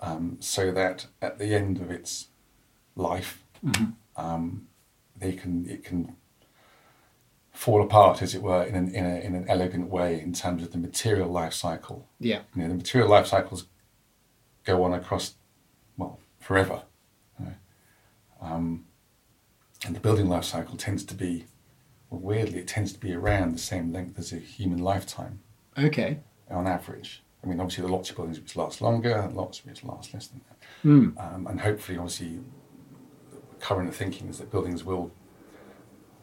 um, 0.00 0.36
so 0.40 0.70
that 0.70 1.06
at 1.20 1.38
the 1.38 1.54
end 1.54 1.80
of 1.80 1.90
its 1.90 2.28
life, 2.94 3.42
um, 4.16 4.68
they 5.16 5.32
can 5.32 5.68
it 5.68 5.84
can 5.84 6.14
fall 7.52 7.82
apart, 7.82 8.22
as 8.22 8.34
it 8.36 8.42
were, 8.42 8.62
in 8.62 8.76
an 8.76 8.94
in, 8.94 9.04
a, 9.04 9.18
in 9.18 9.34
an 9.34 9.44
elegant 9.48 9.88
way 9.90 10.20
in 10.20 10.32
terms 10.32 10.62
of 10.62 10.70
the 10.70 10.78
material 10.78 11.28
life 11.28 11.52
cycle. 11.52 12.06
Yeah. 12.20 12.42
You 12.54 12.62
know, 12.62 12.68
the 12.68 12.74
material 12.74 13.10
life 13.10 13.26
cycles 13.26 13.66
go 14.64 14.84
on 14.84 14.92
across, 14.94 15.34
well, 15.96 16.20
forever. 16.38 16.82
Um, 18.58 18.84
and 19.86 19.94
the 19.94 20.00
building 20.00 20.28
life 20.28 20.44
cycle 20.44 20.76
tends 20.76 21.04
to 21.04 21.14
be, 21.14 21.46
well, 22.10 22.20
weirdly, 22.20 22.58
it 22.58 22.66
tends 22.68 22.92
to 22.92 22.98
be 22.98 23.14
around 23.14 23.54
the 23.54 23.58
same 23.58 23.92
length 23.92 24.18
as 24.18 24.32
a 24.32 24.36
human 24.38 24.78
lifetime 24.78 25.40
Okay. 25.78 26.18
on 26.50 26.66
average. 26.66 27.22
I 27.42 27.46
mean, 27.46 27.60
obviously, 27.60 27.82
there 27.82 27.90
are 27.92 27.96
lots 27.96 28.10
of 28.10 28.16
buildings 28.16 28.40
which 28.40 28.56
last 28.56 28.80
longer, 28.80 29.30
lots 29.32 29.64
which 29.64 29.84
last 29.84 30.12
less 30.12 30.26
than 30.26 30.40
that. 30.48 30.56
Um, 31.22 31.46
and 31.46 31.60
hopefully, 31.60 31.96
obviously, 31.96 32.40
the 33.30 33.36
current 33.60 33.94
thinking 33.94 34.28
is 34.28 34.38
that 34.38 34.50
buildings 34.50 34.82
will, 34.84 35.12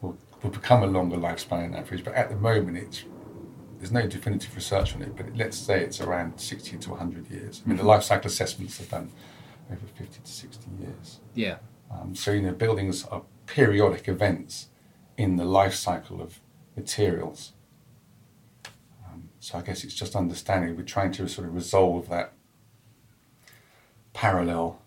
will 0.02 0.16
will 0.42 0.50
become 0.50 0.82
a 0.82 0.86
longer 0.86 1.16
lifespan 1.16 1.64
on 1.64 1.74
average. 1.74 2.04
But 2.04 2.14
at 2.14 2.28
the 2.28 2.36
moment, 2.36 2.76
it's 2.76 3.04
there's 3.78 3.92
no 3.92 4.06
definitive 4.06 4.54
research 4.54 4.94
on 4.94 5.00
it. 5.02 5.16
But 5.16 5.34
let's 5.34 5.56
say 5.56 5.80
it's 5.82 6.02
around 6.02 6.38
60 6.38 6.76
to 6.76 6.90
100 6.90 7.30
years. 7.30 7.62
I 7.64 7.68
mean, 7.68 7.78
the 7.78 7.84
life 7.84 8.02
cycle 8.02 8.26
assessments 8.28 8.78
are 8.82 8.84
done 8.84 9.10
over 9.70 9.86
50 9.96 10.20
to 10.22 10.30
60 10.30 10.70
years. 10.80 11.20
Yeah. 11.34 11.56
Um, 11.90 12.14
so, 12.14 12.32
you 12.32 12.42
know, 12.42 12.52
buildings 12.52 13.04
are 13.06 13.22
periodic 13.46 14.08
events 14.08 14.68
in 15.16 15.36
the 15.36 15.44
life 15.44 15.74
cycle 15.74 16.20
of 16.20 16.40
materials. 16.76 17.52
Um, 19.06 19.30
so, 19.40 19.58
I 19.58 19.62
guess 19.62 19.84
it's 19.84 19.94
just 19.94 20.16
understanding 20.16 20.76
we're 20.76 20.82
trying 20.82 21.12
to 21.12 21.28
sort 21.28 21.46
of 21.46 21.54
resolve 21.54 22.08
that 22.08 22.32
parallel 24.12 24.80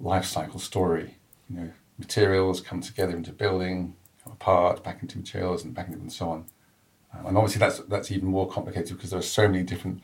life 0.00 0.24
cycle 0.24 0.60
story. 0.60 1.16
You 1.48 1.56
know, 1.56 1.72
materials 1.98 2.60
come 2.60 2.80
together 2.80 3.16
into 3.16 3.32
building, 3.32 3.96
come 4.22 4.32
apart, 4.34 4.84
back 4.84 5.02
into 5.02 5.18
materials, 5.18 5.64
and 5.64 5.74
back 5.74 5.88
into 5.88 5.98
and 5.98 6.12
so 6.12 6.28
on. 6.30 6.44
Um, 7.12 7.26
and 7.26 7.36
obviously, 7.38 7.60
that's 7.60 7.78
that's 7.80 8.10
even 8.12 8.28
more 8.28 8.48
complicated 8.48 8.96
because 8.96 9.10
there 9.10 9.18
are 9.18 9.22
so 9.22 9.48
many 9.48 9.64
different 9.64 10.02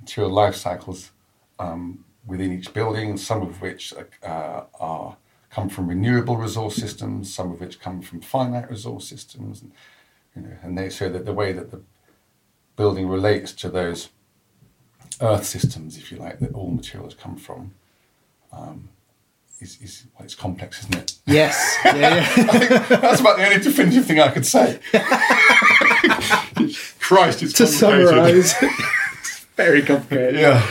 material 0.00 0.32
life 0.32 0.56
cycles 0.56 1.12
um, 1.58 2.04
within 2.26 2.52
each 2.52 2.72
building, 2.72 3.16
some 3.16 3.42
of 3.42 3.60
which 3.60 3.92
uh, 4.22 4.62
are 4.80 5.16
come 5.50 5.68
from 5.68 5.88
renewable 5.88 6.36
resource 6.36 6.74
systems, 6.76 7.32
some 7.32 7.52
of 7.52 7.60
which 7.60 7.80
come 7.80 8.02
from 8.02 8.20
finite 8.20 8.68
resource 8.68 9.06
systems, 9.08 9.62
and, 9.62 9.72
you 10.34 10.42
know, 10.42 10.56
and 10.62 10.76
they 10.76 10.90
show 10.90 11.08
that 11.08 11.24
the 11.24 11.32
way 11.32 11.52
that 11.52 11.70
the 11.70 11.80
building 12.76 13.08
relates 13.08 13.52
to 13.52 13.68
those 13.68 14.08
earth 15.20 15.44
systems, 15.44 15.96
if 15.96 16.10
you 16.10 16.18
like, 16.18 16.40
that 16.40 16.52
all 16.54 16.70
materials 16.70 17.14
come 17.14 17.36
from, 17.36 17.72
um, 18.52 18.88
is, 19.60 19.80
is 19.80 20.04
well, 20.16 20.24
it's 20.24 20.34
complex, 20.34 20.80
isn't 20.80 20.96
it? 20.96 21.12
Yes. 21.26 21.76
Yeah. 21.84 21.94
yeah. 21.94 22.78
That's 22.88 23.20
about 23.20 23.36
the 23.36 23.44
only 23.44 23.62
definitive 23.62 24.06
thing 24.06 24.18
I 24.18 24.30
could 24.30 24.44
say. 24.46 24.80
Christ, 26.98 27.42
it's 27.42 27.52
to 27.54 27.64
complicated. 27.66 28.44
summarise, 28.46 28.54
very 29.56 29.82
complicated. 29.82 30.40
Yeah. 30.40 30.66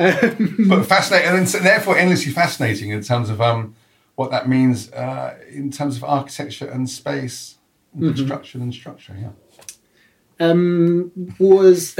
But 0.00 0.84
fascinating, 0.84 1.28
and 1.28 1.46
therefore 1.46 1.98
endlessly 1.98 2.32
fascinating 2.32 2.88
in 2.88 3.02
terms 3.02 3.28
of 3.28 3.38
um, 3.38 3.74
what 4.14 4.30
that 4.30 4.48
means 4.48 4.90
uh, 4.92 5.38
in 5.50 5.70
terms 5.70 5.98
of 5.98 6.04
architecture 6.04 6.66
and 6.66 6.88
space, 6.88 7.58
and 7.92 8.14
construction 8.14 8.62
and 8.62 8.72
structure. 8.72 9.14
Yeah. 9.20 9.30
Um, 10.38 11.12
was 11.38 11.94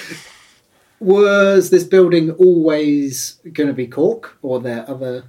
was 1.00 1.70
this 1.70 1.82
building 1.82 2.30
always 2.32 3.40
going 3.52 3.66
to 3.66 3.74
be 3.74 3.88
cork, 3.88 4.38
or 4.42 4.60
there 4.60 4.88
other? 4.88 5.24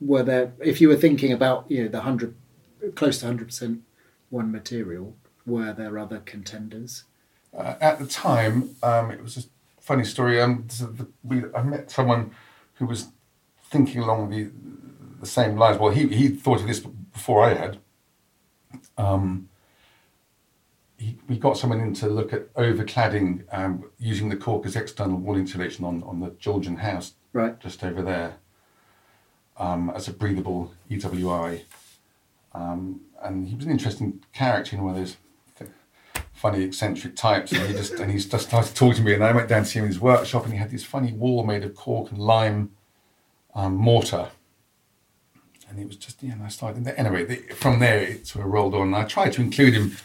Were 0.00 0.22
there? 0.22 0.52
If 0.60 0.80
you 0.80 0.88
were 0.88 0.96
thinking 0.96 1.32
about 1.32 1.68
you 1.68 1.82
know 1.82 1.88
the 1.88 2.02
hundred, 2.02 2.36
close 2.94 3.18
to 3.18 3.26
hundred 3.26 3.46
percent 3.46 3.80
one 4.30 4.52
material, 4.52 5.16
were 5.44 5.72
there 5.72 5.98
other 5.98 6.20
contenders? 6.20 7.02
Uh, 7.56 7.74
at 7.80 7.98
the 7.98 8.06
time, 8.06 8.76
um, 8.82 9.10
it 9.10 9.20
was 9.22 9.48
funny 9.84 10.04
story. 10.04 10.40
Um, 10.40 10.66
we, 11.22 11.42
I 11.54 11.62
met 11.62 11.90
someone 11.90 12.32
who 12.74 12.86
was 12.86 13.08
thinking 13.70 14.02
along 14.02 14.30
the 14.30 14.50
the 15.20 15.26
same 15.26 15.56
lines. 15.56 15.78
Well, 15.78 15.92
he 15.92 16.08
he 16.08 16.28
thought 16.28 16.60
of 16.60 16.66
this 16.66 16.80
before 17.12 17.44
I 17.44 17.54
had. 17.54 17.78
Um, 18.98 19.48
he, 20.96 21.18
we 21.28 21.38
got 21.38 21.56
someone 21.58 21.80
in 21.80 21.92
to 21.94 22.08
look 22.08 22.32
at 22.32 22.52
overcladding 22.54 23.44
um, 23.52 23.84
using 23.98 24.28
the 24.28 24.36
cork 24.36 24.64
as 24.66 24.76
external 24.76 25.18
wall 25.18 25.36
insulation 25.36 25.84
on, 25.84 26.02
on 26.04 26.20
the 26.20 26.30
Georgian 26.38 26.76
house 26.76 27.14
Right. 27.32 27.58
just 27.60 27.82
over 27.82 28.00
there 28.02 28.36
um, 29.56 29.90
as 29.90 30.06
a 30.08 30.12
breathable 30.12 30.72
EWI. 30.90 31.62
Um, 32.52 33.00
and 33.22 33.48
he 33.48 33.56
was 33.56 33.64
an 33.64 33.72
interesting 33.72 34.22
character, 34.32 34.76
in 34.76 34.82
one 34.84 34.94
of 34.94 35.00
those 35.00 35.10
th- 35.12 35.23
funny 36.44 36.62
eccentric 36.62 37.16
types. 37.16 37.52
And 37.52 37.66
he 37.68 37.72
just 37.72 37.94
and 38.00 38.10
he 38.12 38.18
just 38.18 38.46
started 38.48 38.76
talking 38.76 38.96
to 38.96 39.02
me, 39.02 39.14
and 39.14 39.24
I 39.24 39.32
went 39.32 39.48
down 39.48 39.62
to 39.62 39.68
see 39.68 39.78
him 39.78 39.86
in 39.86 39.92
his 39.92 40.00
workshop, 40.00 40.44
and 40.44 40.52
he 40.52 40.58
had 40.58 40.70
this 40.70 40.84
funny 40.84 41.12
wall 41.22 41.42
made 41.42 41.64
of 41.64 41.74
cork 41.74 42.10
and 42.10 42.20
lime 42.20 42.60
um, 43.54 43.74
mortar. 43.76 44.26
And 45.68 45.78
it 45.82 45.86
was 45.86 45.96
just, 45.96 46.22
yeah, 46.22 46.32
and 46.32 46.42
I 46.42 46.48
started, 46.48 46.86
anyway, 46.86 47.24
the, 47.24 47.36
from 47.54 47.78
there 47.78 47.98
it 47.98 48.26
sort 48.26 48.44
of 48.44 48.52
rolled 48.52 48.74
on. 48.74 48.88
And 48.88 48.96
I 48.96 49.04
tried 49.04 49.32
to 49.32 49.40
include 49.40 49.74
him 49.74 49.96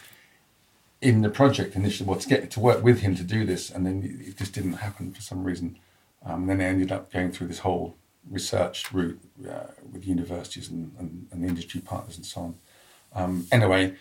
in 1.01 1.21
the 1.21 1.29
project 1.29 1.75
initially, 1.75 2.07
well, 2.09 2.17
to 2.17 2.29
get 2.29 2.49
to 2.51 2.59
work 2.59 2.83
with 2.83 3.01
him 3.01 3.13
to 3.15 3.23
do 3.23 3.45
this, 3.45 3.69
and 3.69 3.85
then 3.85 3.95
it 4.25 4.37
just 4.37 4.53
didn't 4.53 4.77
happen 4.87 5.11
for 5.11 5.21
some 5.21 5.43
reason. 5.43 5.77
Um, 6.25 6.47
then 6.47 6.61
I 6.61 6.65
ended 6.65 6.91
up 6.91 7.11
going 7.11 7.31
through 7.33 7.47
this 7.47 7.59
whole 7.59 7.97
research 8.29 8.93
route 8.93 9.19
uh, 9.53 9.71
with 9.91 10.07
universities 10.07 10.69
and, 10.69 10.91
and, 10.99 11.27
and 11.31 11.45
industry 11.45 11.81
partners 11.81 12.15
and 12.15 12.25
so 12.25 12.41
on. 12.41 12.55
Um, 13.13 13.47
anyway, 13.51 13.95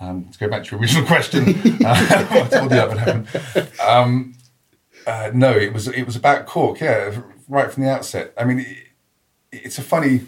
um, 0.00 0.26
to 0.26 0.38
go 0.38 0.48
back 0.48 0.64
to 0.64 0.70
your 0.72 0.80
original 0.80 1.06
question, 1.14 1.48
uh, 1.84 2.26
what 2.30 2.50
told 2.50 2.70
you 2.70 2.76
that 2.76 2.88
would 2.88 2.98
happen? 2.98 3.26
Um, 3.86 4.34
uh, 5.06 5.30
no, 5.34 5.50
it 5.50 5.72
was 5.72 5.88
it 5.88 6.04
was 6.04 6.16
about 6.16 6.46
cork, 6.46 6.80
yeah, 6.80 7.20
right 7.48 7.70
from 7.70 7.82
the 7.82 7.90
outset. 7.90 8.32
I 8.36 8.44
mean, 8.44 8.60
it, 8.60 8.76
it's 9.50 9.78
a 9.78 9.82
funny 9.82 10.22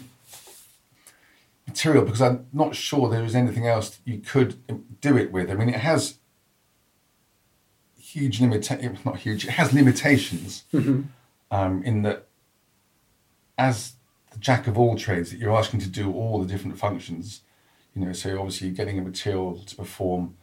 material 1.67 2.03
because 2.03 2.21
I'm 2.21 2.47
not 2.51 2.75
sure 2.75 3.09
there 3.09 3.23
is 3.23 3.35
anything 3.35 3.67
else 3.67 3.99
you 4.05 4.19
could 4.19 4.55
do 4.99 5.17
it 5.17 5.31
with. 5.31 5.49
I 5.49 5.55
mean, 5.55 5.69
it 5.69 5.75
has 5.75 6.17
huge 7.97 8.41
limitations, 8.41 9.05
not 9.05 9.17
huge, 9.17 9.45
it 9.45 9.51
has 9.51 9.73
limitations 9.73 10.65
um, 11.49 11.83
in 11.83 12.01
that 12.01 12.27
as 13.57 13.93
the 14.31 14.39
jack 14.39 14.67
of 14.67 14.77
all 14.77 14.97
trades, 14.97 15.31
that 15.31 15.39
you're 15.39 15.55
asking 15.55 15.79
to 15.81 15.87
do 15.87 16.11
all 16.11 16.39
the 16.39 16.47
different 16.47 16.77
functions, 16.77 17.41
you 17.95 18.05
know, 18.05 18.13
so 18.13 18.37
obviously 18.39 18.67
you're 18.67 18.75
getting 18.75 18.99
a 18.99 19.01
material 19.01 19.57
to 19.65 19.75
perform 19.75 20.35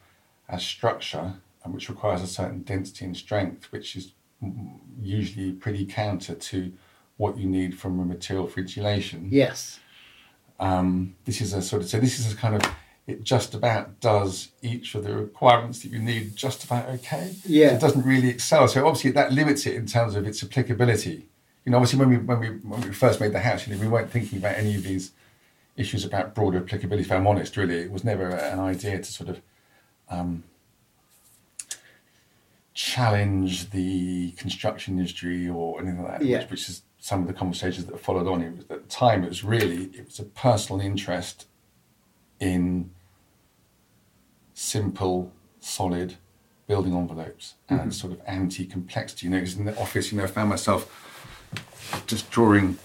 as 0.47 0.63
structure, 0.63 1.33
and 1.63 1.73
which 1.73 1.89
requires 1.89 2.21
a 2.21 2.27
certain 2.27 2.61
density 2.61 3.05
and 3.05 3.15
strength, 3.17 3.71
which 3.71 3.95
is 3.95 4.13
usually 5.01 5.51
pretty 5.51 5.85
counter 5.85 6.33
to 6.33 6.71
what 7.17 7.37
you 7.37 7.47
need 7.49 7.77
from 7.77 7.99
a 7.99 8.05
material 8.05 8.47
for 8.47 8.61
insulation 8.61 9.27
Yes. 9.29 9.79
um, 10.59 11.15
this 11.25 11.41
is 11.41 11.53
a 11.53 11.61
sort 11.61 11.81
of 11.81 11.89
so 11.89 11.99
this 11.99 12.19
is 12.19 12.31
a 12.33 12.35
kind 12.37 12.55
of 12.55 12.61
it 13.07 13.23
just 13.23 13.53
about 13.53 13.99
does 13.99 14.51
each 14.61 14.95
of 14.95 15.03
the 15.03 15.13
requirements 15.15 15.79
that 15.81 15.91
you 15.91 15.99
need 15.99 16.35
just 16.35 16.63
about 16.63 16.87
okay. 16.89 17.35
Yeah. 17.43 17.69
So 17.69 17.75
it 17.75 17.81
doesn't 17.81 18.05
really 18.05 18.29
excel. 18.29 18.67
So 18.67 18.85
obviously 18.87 19.11
that 19.11 19.33
limits 19.33 19.65
it 19.65 19.73
in 19.75 19.87
terms 19.87 20.15
of 20.15 20.27
its 20.27 20.43
applicability. 20.43 21.27
You 21.65 21.71
know, 21.71 21.77
obviously 21.79 21.99
when 21.99 22.09
we 22.09 22.17
when 22.17 22.39
we 22.39 22.47
when 22.69 22.81
we 22.81 22.93
first 22.93 23.19
made 23.19 23.33
the 23.33 23.39
house, 23.39 23.67
you 23.67 23.73
know, 23.75 23.81
we 23.81 23.87
weren't 23.87 24.11
thinking 24.11 24.37
about 24.37 24.55
any 24.57 24.75
of 24.75 24.83
these 24.83 25.11
issues 25.79 26.03
about 26.05 26.35
broader 26.35 26.57
applicability. 26.59 27.03
If 27.03 27.11
I'm 27.11 27.25
honest, 27.25 27.55
really, 27.57 27.77
it 27.77 27.91
was 27.91 28.03
never 28.03 28.27
an 28.29 28.59
idea 28.59 28.97
to 28.97 29.03
sort 29.11 29.29
of 29.29 29.41
um, 30.09 30.43
challenge 32.73 33.69
the 33.71 34.31
construction 34.31 34.97
industry 34.97 35.47
or 35.47 35.79
anything 35.81 36.03
like 36.03 36.19
that, 36.19 36.25
Yeah. 36.25 36.39
which, 36.41 36.49
which 36.51 36.69
is 36.69 36.81
some 36.99 37.21
of 37.21 37.27
the 37.27 37.33
conversations 37.33 37.85
that 37.85 37.99
followed 37.99 38.27
on. 38.27 38.41
It 38.41 38.55
was, 38.55 38.65
at 38.69 38.83
the 38.83 38.89
time, 38.89 39.23
it 39.23 39.29
was 39.29 39.43
really 39.43 39.85
it 39.97 40.05
was 40.05 40.19
a 40.19 40.23
personal 40.25 40.81
interest 40.81 41.47
in 42.39 42.91
simple, 44.53 45.31
solid 45.61 46.15
building 46.67 46.93
envelopes 46.95 47.55
and 47.69 47.93
sort 47.93 48.13
of 48.13 48.21
anti-complexity. 48.27 49.25
You 49.25 49.31
know, 49.31 49.39
'cause 49.39 49.55
in 49.55 49.65
the 49.65 49.79
office, 49.79 50.11
you 50.11 50.17
know, 50.17 50.25
I 50.25 50.27
found 50.27 50.49
myself 50.49 50.81
just 52.05 52.29
drawing, 52.29 52.77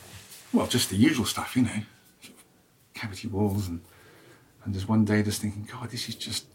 well, 0.53 0.67
just 0.69 0.89
the 0.91 0.97
usual 0.97 1.27
stuff, 1.27 1.55
you 1.57 1.63
know, 1.63 1.81
cavity 3.05 3.29
walls 3.29 3.69
and 3.69 3.81
and 4.65 4.73
just 4.73 4.89
one 4.89 5.05
day 5.05 5.23
just 5.23 5.43
thinking, 5.43 5.69
God, 5.71 5.91
this 5.91 6.09
is 6.09 6.15
just 6.15 6.47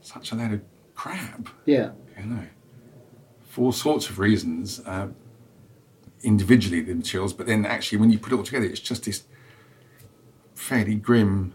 such 0.00 0.32
a 0.32 0.34
load 0.34 0.52
of 0.54 0.60
crap 0.94 1.48
Yeah. 1.66 1.92
you 2.18 2.26
know, 2.26 2.46
for 3.46 3.66
all 3.66 3.72
sorts 3.72 4.10
of 4.10 4.18
reasons, 4.18 4.80
uh, 4.80 5.08
individually 6.24 6.80
the 6.80 6.94
materials, 6.96 7.32
but 7.32 7.46
then 7.46 7.64
actually 7.64 7.98
when 7.98 8.10
you 8.10 8.18
put 8.18 8.32
it 8.32 8.36
all 8.36 8.42
together, 8.42 8.66
it's 8.66 8.80
just 8.80 9.04
this 9.04 9.22
fairly 10.56 10.96
grim 10.96 11.54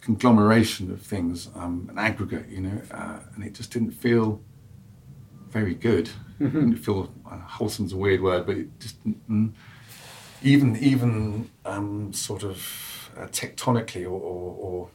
conglomeration 0.00 0.90
of 0.90 1.00
things, 1.00 1.48
um, 1.54 1.86
an 1.90 1.98
aggregate, 1.98 2.48
you 2.48 2.60
know, 2.60 2.80
uh, 2.90 3.20
and 3.36 3.44
it 3.44 3.54
just 3.54 3.70
didn't 3.72 3.92
feel 3.92 4.40
very 5.50 5.74
good. 5.74 6.10
It 6.40 6.52
didn't 6.52 6.76
feel 6.76 7.12
uh, 7.30 7.38
wholesome's 7.38 7.92
a 7.92 7.96
weird 7.96 8.20
word, 8.20 8.46
but 8.46 8.56
it 8.56 8.80
just 8.80 8.96
mm, 9.30 9.52
even 10.42 10.76
even 10.76 11.50
um, 11.64 12.12
sort 12.12 12.42
of 12.42 13.10
uh, 13.16 13.26
tectonically 13.26 14.04
or, 14.04 14.10
or, 14.10 14.56
or 14.58 14.88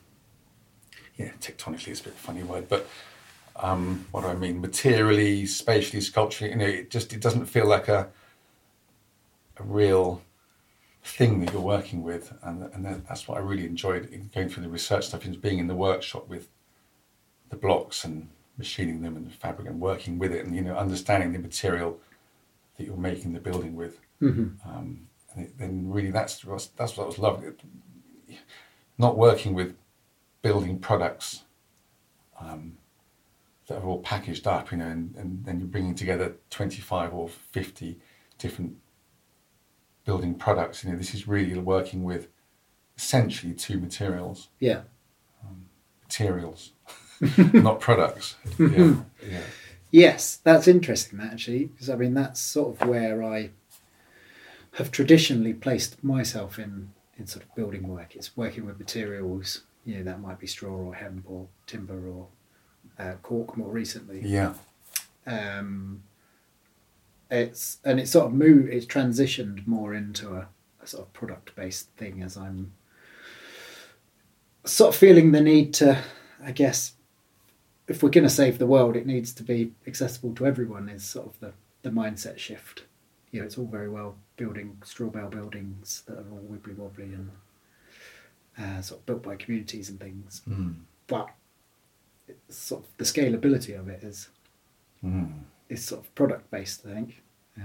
yeah, 1.17 1.32
tectonically 1.39 1.89
is 1.89 2.01
a 2.01 2.04
bit 2.04 2.13
of 2.13 2.19
a 2.19 2.21
funny 2.21 2.43
word, 2.43 2.67
but 2.69 2.88
um, 3.58 4.06
what 4.12 4.21
do 4.21 4.27
I 4.27 4.36
mean? 4.36 4.62
Materially, 4.62 5.45
spatially, 5.45 6.01
sculpturally, 6.01 6.51
you 6.54 6.58
know, 6.58 6.65
it 6.65 6.89
just 6.89 7.13
it 7.13 7.21
doesn't 7.21 7.45
feel 7.45 7.67
like 7.67 7.88
a 7.88 8.10
a 9.58 9.63
real 9.63 10.21
thing 11.04 11.39
that 11.41 11.54
you're 11.54 11.62
working 11.62 12.04
with, 12.04 12.34
and 12.43 12.63
and 12.73 13.06
that's 13.08 13.27
what 13.27 13.38
I 13.38 13.41
really 13.41 13.65
enjoyed 13.65 14.10
in 14.12 14.30
going 14.34 14.49
through 14.49 14.63
the 14.63 14.69
research 14.69 15.08
stuff, 15.08 15.25
is 15.25 15.36
being 15.36 15.60
in 15.60 15.67
the 15.67 15.75
workshop 15.75 16.27
with 16.27 16.49
the 17.49 17.58
blocks 17.58 18.04
and 18.04 18.30
machining 18.58 19.01
them 19.01 19.15
and 19.15 19.25
the 19.25 19.32
fabric 19.32 19.67
and 19.67 19.80
working 19.80 20.17
with 20.19 20.32
it, 20.32 20.45
and 20.45 20.56
you 20.56 20.62
know, 20.62 20.75
understanding 20.75 21.34
the 21.34 21.39
material 21.39 21.99
that 22.77 22.86
you're 22.86 22.97
making 22.97 23.34
the 23.34 23.39
building 23.39 23.75
with. 23.75 23.99
Um, 24.65 25.08
and 25.35 25.45
it, 25.45 25.57
then 25.57 25.89
really, 25.89 26.11
that's 26.11 26.43
what's- 26.45 26.67
that's 26.75 26.97
what 26.97 27.03
I 27.05 27.07
was 27.07 27.19
loving. 27.19 27.55
Not 28.97 29.17
working 29.17 29.53
with 29.53 29.75
building 30.41 30.79
products 30.79 31.43
um, 32.39 32.77
that 33.67 33.77
are 33.81 33.85
all 33.87 33.99
packaged 34.01 34.47
up, 34.47 34.71
you 34.71 34.77
know, 34.77 34.87
and, 34.87 35.15
and 35.15 35.45
then 35.45 35.59
you're 35.59 35.67
bringing 35.67 35.95
together 35.95 36.35
25 36.49 37.13
or 37.13 37.29
50 37.29 37.99
different 38.37 38.77
building 40.05 40.35
products. 40.35 40.83
You 40.83 40.91
know, 40.91 40.97
this 40.97 41.13
is 41.13 41.27
really 41.27 41.57
working 41.59 42.03
with 42.03 42.27
essentially 42.97 43.53
two 43.53 43.79
materials, 43.79 44.49
Yeah. 44.59 44.81
materials, 46.03 46.71
not 47.53 47.79
products. 47.79 48.35
Yeah, 48.59 48.95
yeah. 49.27 49.41
Yes, 49.91 50.37
that's 50.43 50.67
interesting 50.67 51.19
actually, 51.21 51.65
because 51.65 51.89
I 51.89 51.95
mean 51.95 52.13
that's 52.13 52.39
sort 52.39 52.81
of 52.81 52.87
where 52.87 53.23
I 53.23 53.51
have 54.73 54.91
traditionally 54.91 55.53
placed 55.53 56.03
myself 56.03 56.57
in 56.57 56.91
in 57.17 57.27
sort 57.27 57.43
of 57.45 57.53
building 57.55 57.88
work. 57.88 58.15
It's 58.15 58.36
working 58.36 58.65
with 58.65 58.79
materials, 58.79 59.62
you 59.86 59.97
know, 59.97 60.03
that 60.03 60.21
might 60.21 60.39
be 60.39 60.47
straw 60.47 60.73
or 60.73 60.95
hemp 60.95 61.25
or 61.27 61.47
timber 61.67 62.07
or 62.07 62.27
uh, 62.97 63.13
cork 63.21 63.57
more 63.57 63.69
recently. 63.69 64.21
Yeah. 64.23 64.53
Um, 65.27 66.03
it's 67.29 67.77
and 67.84 67.99
it's 67.99 68.12
sort 68.12 68.25
of 68.25 68.34
moved. 68.34 68.69
It's 68.69 68.86
transitioned 68.86 69.67
more 69.67 69.93
into 69.93 70.36
a, 70.36 70.47
a 70.81 70.88
sort 70.88 71.03
of 71.03 71.13
product 71.13 71.55
based 71.55 71.89
thing 71.97 72.21
as 72.21 72.36
I'm 72.38 72.73
sort 74.65 74.93
of 74.93 74.99
feeling 74.99 75.31
the 75.31 75.41
need 75.41 75.73
to, 75.75 76.03
I 76.43 76.51
guess, 76.51 76.93
if 77.88 78.03
we're 78.03 78.10
going 78.10 78.23
to 78.23 78.29
save 78.29 78.57
the 78.57 78.65
world, 78.65 78.95
it 78.95 79.05
needs 79.05 79.34
to 79.34 79.43
be 79.43 79.73
accessible 79.88 80.34
to 80.36 80.45
everyone. 80.45 80.89
Is 80.89 81.03
sort 81.03 81.27
of 81.27 81.39
the 81.39 81.53
the 81.84 81.89
mindset 81.89 82.38
shift. 82.38 82.84
You 83.31 83.39
know, 83.39 83.45
it's 83.45 83.57
all 83.57 83.65
very 83.65 83.89
well 83.89 84.15
building 84.35 84.77
straw 84.83 85.09
bale 85.09 85.29
buildings 85.29 86.03
that 86.07 86.17
are 86.17 86.25
all 86.31 86.45
wibbly 86.51 86.75
wobbly 86.75 87.05
and 87.05 87.31
uh, 88.59 88.81
sort 88.81 88.99
of 88.99 89.05
built 89.05 89.23
by 89.23 89.35
communities 89.35 89.89
and 89.89 89.99
things, 89.99 90.41
but 91.07 91.29
it's 92.27 92.57
sort 92.57 92.83
of 92.83 92.89
the 92.97 93.03
scalability 93.05 93.79
of 93.79 93.87
it 93.87 94.03
is 94.03 94.29
is 95.69 95.83
sort 95.85 96.01
of 96.03 96.13
product 96.15 96.49
based. 96.51 96.85
I 96.85 96.93
think. 96.93 97.21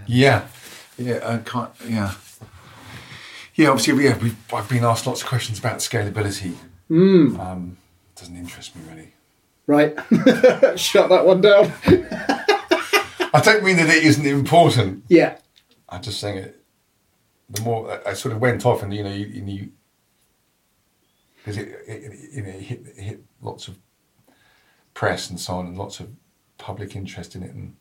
Yeah, 0.06 0.46
yeah, 0.98 1.20
I 1.22 1.38
can't. 1.38 1.70
Yeah, 1.88 2.12
yeah. 3.54 3.68
Obviously, 3.68 4.04
yeah. 4.04 4.16
We've, 4.18 4.36
I've 4.52 4.68
been 4.68 4.84
asked 4.84 5.06
lots 5.06 5.22
of 5.22 5.28
questions 5.28 5.58
about 5.58 5.78
scalability. 5.78 6.54
Um, 6.90 7.76
doesn't 8.14 8.36
interest 8.36 8.76
me 8.76 8.82
really. 8.88 9.12
Right, 9.66 9.96
shut 10.78 11.08
that 11.08 11.26
one 11.26 11.40
down. 11.40 11.72
I 13.34 13.40
don't 13.42 13.64
mean 13.64 13.76
that 13.78 13.88
it 13.88 14.04
isn't 14.04 14.24
important. 14.26 15.02
yeah, 15.08 15.38
I'm 15.88 16.02
just 16.02 16.20
saying 16.20 16.38
it. 16.38 16.62
The 17.50 17.62
more 17.62 18.00
I, 18.06 18.10
I 18.10 18.12
sort 18.14 18.34
of 18.34 18.40
went 18.40 18.66
off, 18.66 18.82
and 18.82 18.92
you 18.92 19.04
know, 19.04 19.12
you, 19.12 19.26
you 19.26 19.68
because 21.38 21.58
it, 21.58 21.68
it, 21.86 22.12
it, 22.12 22.30
you 22.32 22.42
know, 22.42 22.48
it 22.48 22.60
hit, 22.60 22.80
it 22.96 23.02
hit 23.02 23.20
lots 23.40 23.68
of 23.68 23.78
press 24.94 25.30
and 25.30 25.38
so 25.38 25.54
on, 25.54 25.66
and 25.66 25.78
lots 25.78 26.00
of 26.00 26.08
public 26.58 26.96
interest 26.96 27.36
in 27.36 27.42
it, 27.42 27.52
and 27.54 27.76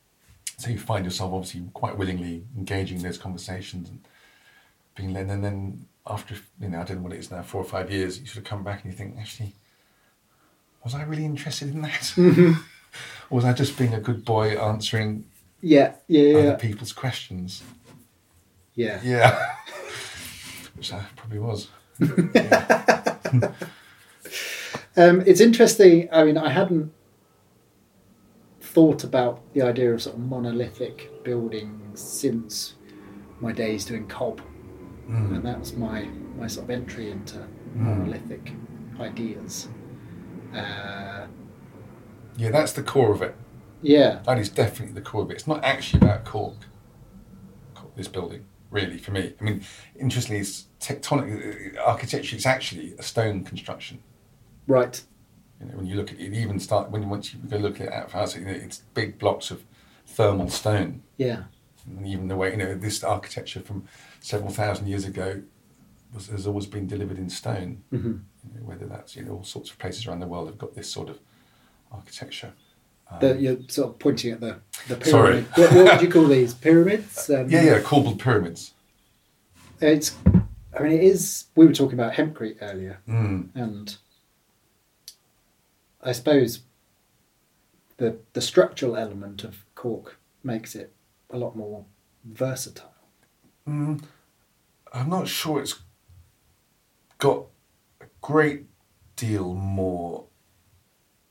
so 0.58 0.70
you 0.70 0.78
find 0.78 1.04
yourself 1.04 1.34
obviously 1.34 1.64
quite 1.74 1.98
willingly 1.98 2.44
engaging 2.58 2.98
in 2.98 3.04
those 3.04 3.18
conversations 3.18 3.90
and 3.90 4.02
being 4.96 5.14
led. 5.14 5.28
And 5.28 5.44
then 5.44 5.86
after 6.08 6.36
you 6.60 6.70
know, 6.70 6.80
I 6.80 6.84
don't 6.84 6.98
know 6.98 7.04
what 7.04 7.14
it 7.14 7.20
is 7.20 7.32
now, 7.32 7.42
four 7.42 7.62
or 7.62 7.66
five 7.66 7.92
years, 7.92 8.20
you 8.20 8.28
sort 8.28 8.38
of 8.38 8.44
come 8.46 8.64
back 8.64 8.84
and 8.84 8.92
you 8.92 8.98
think, 8.98 9.18
actually, 9.20 9.54
was 10.84 10.94
I 10.94 11.04
really 11.04 11.26
interested 11.26 11.70
in 11.74 11.82
that? 11.82 11.92
Mm-hmm. 12.16 12.54
or 13.30 13.36
was 13.36 13.46
I 13.46 13.54
just 13.54 13.78
being 13.78 13.94
a 13.94 14.00
good 14.00 14.24
boy 14.24 14.52
answering 14.52 15.26
Yeah, 15.62 15.94
yeah, 16.08 16.38
other 16.38 16.48
yeah. 16.50 16.56
people's 16.56 16.94
questions? 16.94 17.64
Yeah. 18.76 19.00
Yeah. 19.04 19.56
Which 20.76 20.92
I 20.94 21.04
probably 21.16 21.40
was. 21.40 21.70
Um, 24.98 25.22
it's 25.26 25.42
interesting. 25.42 26.08
I 26.10 26.24
mean, 26.24 26.38
I 26.38 26.50
hadn't 26.50 26.94
thought 28.62 29.04
about 29.04 29.42
the 29.54 29.62
idea 29.62 29.94
of 29.94 30.02
sort 30.02 30.16
of 30.16 30.22
monolithic 30.22 31.24
buildings 31.24 32.00
since 32.00 32.76
my 33.42 33.52
days 33.52 33.84
doing 33.84 34.08
cob, 34.08 34.40
and 35.10 35.44
that 35.46 35.60
was 35.60 35.74
my 35.76 36.06
my 36.38 36.48
sort 36.48 36.64
of 36.64 36.70
entry 36.70 37.12
into 37.12 37.46
monolithic 37.76 38.54
ideas. 39.00 39.68
Uh, 40.54 41.28
Yeah, 42.38 42.52
that's 42.52 42.72
the 42.72 42.84
core 42.84 43.12
of 43.14 43.22
it. 43.22 43.36
yeah, 43.82 44.22
That 44.26 44.40
is 44.40 44.48
definitely 44.50 44.94
the 44.96 45.02
core 45.02 45.24
of 45.24 45.32
it. 45.32 45.34
It's 45.36 45.48
not 45.48 45.62
actually 45.66 46.06
about 46.06 46.24
cork, 46.24 46.56
cork 47.74 47.94
this 47.98 48.08
building, 48.08 48.46
really, 48.76 48.98
for 48.98 49.12
me. 49.12 49.34
I 49.40 49.44
mean, 49.44 49.64
interestingly, 49.98 50.42
it's 50.42 50.68
tectonic 50.80 51.78
uh, 51.78 51.82
architecture. 51.82 52.36
It's 52.36 52.46
actually 52.46 52.94
a 53.00 53.04
stone 53.04 53.44
construction. 53.44 54.00
right. 54.68 55.02
You 55.60 55.68
know, 55.68 55.78
when 55.78 55.86
you 55.86 55.96
look 55.96 56.12
at 56.12 56.20
it, 56.20 56.34
even 56.34 56.60
start 56.60 56.92
when 56.92 57.02
you 57.02 57.08
once 57.08 57.34
you 57.34 57.40
go 57.40 57.56
look 57.56 57.80
at 57.80 57.88
it 57.88 58.36
you 58.36 58.46
know, 58.46 58.52
it's 58.52 58.80
big 58.94 59.18
blocks 59.18 59.52
of 59.52 59.64
thermal 60.06 60.50
stone. 60.50 61.02
Yeah, 61.16 61.44
And 61.88 62.06
even 62.06 62.28
the 62.28 62.36
way 62.36 62.52
you 62.52 62.58
know 62.58 62.76
this 62.76 63.06
architecture 63.06 63.62
from 63.62 63.88
several 64.20 64.52
thousand 64.52 64.88
years 64.88 65.06
ago 65.06 65.42
was, 66.14 66.28
has 66.28 66.46
always 66.46 66.66
been 66.66 66.88
delivered 66.88 67.18
in 67.18 67.30
stone. 67.30 67.84
Mm-hmm. 67.94 68.08
You 68.08 68.60
know, 68.60 68.66
whether 68.68 68.86
that's 68.86 69.16
you 69.16 69.24
know 69.24 69.36
all 69.36 69.44
sorts 69.46 69.72
of 69.72 69.80
places 69.80 70.06
around 70.06 70.20
the 70.20 70.28
world 70.28 70.48
have 70.48 70.58
got 70.58 70.76
this 70.76 70.92
sort 70.92 71.10
of 71.10 71.20
architecture. 71.90 72.52
The, 73.22 73.38
you're 73.40 73.58
sort 73.68 73.90
of 73.90 74.00
pointing 74.00 74.32
at 74.34 74.42
the 74.42 74.60
the 74.88 74.96
Um, 74.96 75.04
Sorry. 75.04 75.32
pyramid. 75.44 75.58
what, 75.58 75.72
what 75.74 75.86
would 75.94 76.02
you 76.02 76.10
call 76.12 76.26
these 76.28 76.54
pyramids? 76.54 77.30
Um, 77.30 77.50
Yeah, 77.50 77.64
yeah, 77.64 77.80
corbelled 77.80 78.20
pyramids. 78.20 78.74
It's. 79.80 80.16
I 80.78 80.84
mean, 80.84 80.92
it 80.92 81.04
is. 81.04 81.46
We 81.56 81.66
were 81.66 81.74
talking 81.74 81.98
about 81.98 82.14
hempcrete 82.14 82.58
earlier, 82.62 83.00
Mm. 83.08 83.50
and 83.56 83.96
I 86.02 86.12
suppose 86.12 86.62
the 87.98 88.18
the 88.34 88.42
structural 88.42 88.96
element 88.98 89.44
of 89.44 89.64
cork 89.76 90.18
makes 90.44 90.76
it 90.76 90.94
a 91.30 91.38
lot 91.38 91.56
more 91.56 91.86
versatile. 92.26 92.92
I'm 93.68 94.00
not 95.10 95.28
sure 95.28 95.62
it's 95.62 95.80
got 97.18 97.46
a 98.02 98.06
great 98.22 98.66
deal 99.16 99.54
more 99.54 100.26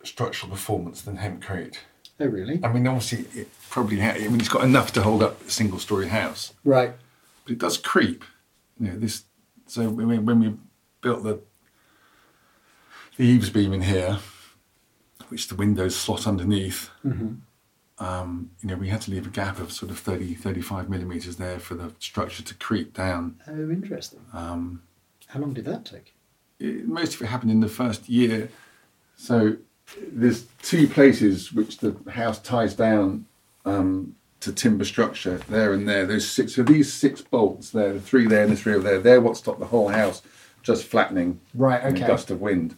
structural 0.06 0.50
performance 0.50 1.02
than 1.02 1.18
hempcrete. 1.18 1.76
Oh, 2.20 2.26
really? 2.26 2.60
I 2.62 2.72
mean, 2.72 2.86
obviously, 2.86 3.26
it 3.40 3.48
probably 3.70 3.98
ha- 4.00 4.10
I 4.16 4.28
mean, 4.28 4.38
it's 4.40 4.48
got 4.48 4.64
enough 4.64 4.92
to 4.92 5.02
hold 5.02 5.22
up 5.22 5.44
a 5.46 5.50
single-story 5.50 6.08
house, 6.08 6.52
Right. 6.64 6.92
but 7.44 7.52
it 7.52 7.58
does 7.58 7.76
creep. 7.76 8.24
You 8.78 8.88
know, 8.90 8.96
this. 8.98 9.24
So 9.66 9.88
when 9.88 10.06
we, 10.08 10.18
when 10.18 10.40
we 10.40 10.54
built 11.00 11.22
the 11.24 11.40
the 13.16 13.24
eaves 13.24 13.50
beam 13.50 13.72
in 13.72 13.82
here, 13.82 14.18
which 15.28 15.48
the 15.48 15.54
windows 15.54 15.94
slot 15.96 16.26
underneath, 16.26 16.90
um, 17.98 18.50
you 18.60 18.68
know, 18.68 18.74
we 18.76 18.88
had 18.88 19.00
to 19.02 19.10
leave 19.12 19.26
a 19.26 19.30
gap 19.30 19.58
of 19.60 19.72
sort 19.72 19.90
of 19.92 19.98
30, 19.98 20.34
35 20.34 20.90
millimeters 20.90 21.36
there 21.36 21.58
for 21.60 21.74
the 21.74 21.92
structure 22.00 22.42
to 22.42 22.54
creep 22.54 22.92
down. 22.92 23.40
Oh, 23.46 23.70
interesting. 23.70 24.20
Um, 24.32 24.82
How 25.28 25.38
long 25.40 25.54
did 25.54 25.64
that 25.66 25.84
take? 25.84 26.12
it, 26.58 26.86
most 26.88 27.14
of 27.14 27.22
it 27.22 27.26
happened 27.26 27.52
in 27.52 27.60
the 27.60 27.68
first 27.68 28.08
year. 28.08 28.48
So 29.16 29.56
there's 30.12 30.47
two 30.62 30.88
places 30.88 31.53
which 31.53 31.79
the 31.79 31.97
house 32.11 32.38
ties 32.40 32.75
down 32.75 33.27
um, 33.64 34.14
to 34.40 34.53
timber 34.53 34.85
structure 34.85 35.38
there 35.49 35.73
and 35.73 35.88
there. 35.88 36.07
Those 36.07 36.29
six, 36.29 36.55
so 36.55 36.62
these 36.62 36.92
six 36.92 37.20
bolts 37.23 37.70
there, 37.70 37.92
the 37.92 38.01
three 38.01 38.27
there 38.27 38.42
and 38.42 38.53
the 38.53 38.57
three 38.57 38.75
over 38.75 38.83
there, 38.83 38.99
they're 38.99 39.20
what 39.20 39.37
stop 39.37 39.59
the 39.59 39.66
whole 39.66 39.88
house 39.88 40.23
just 40.62 40.85
flattening 40.85 41.40
Right, 41.55 41.83
in 41.85 42.03
a 42.03 42.07
gust 42.07 42.31
of 42.31 42.40
wind. 42.40 42.77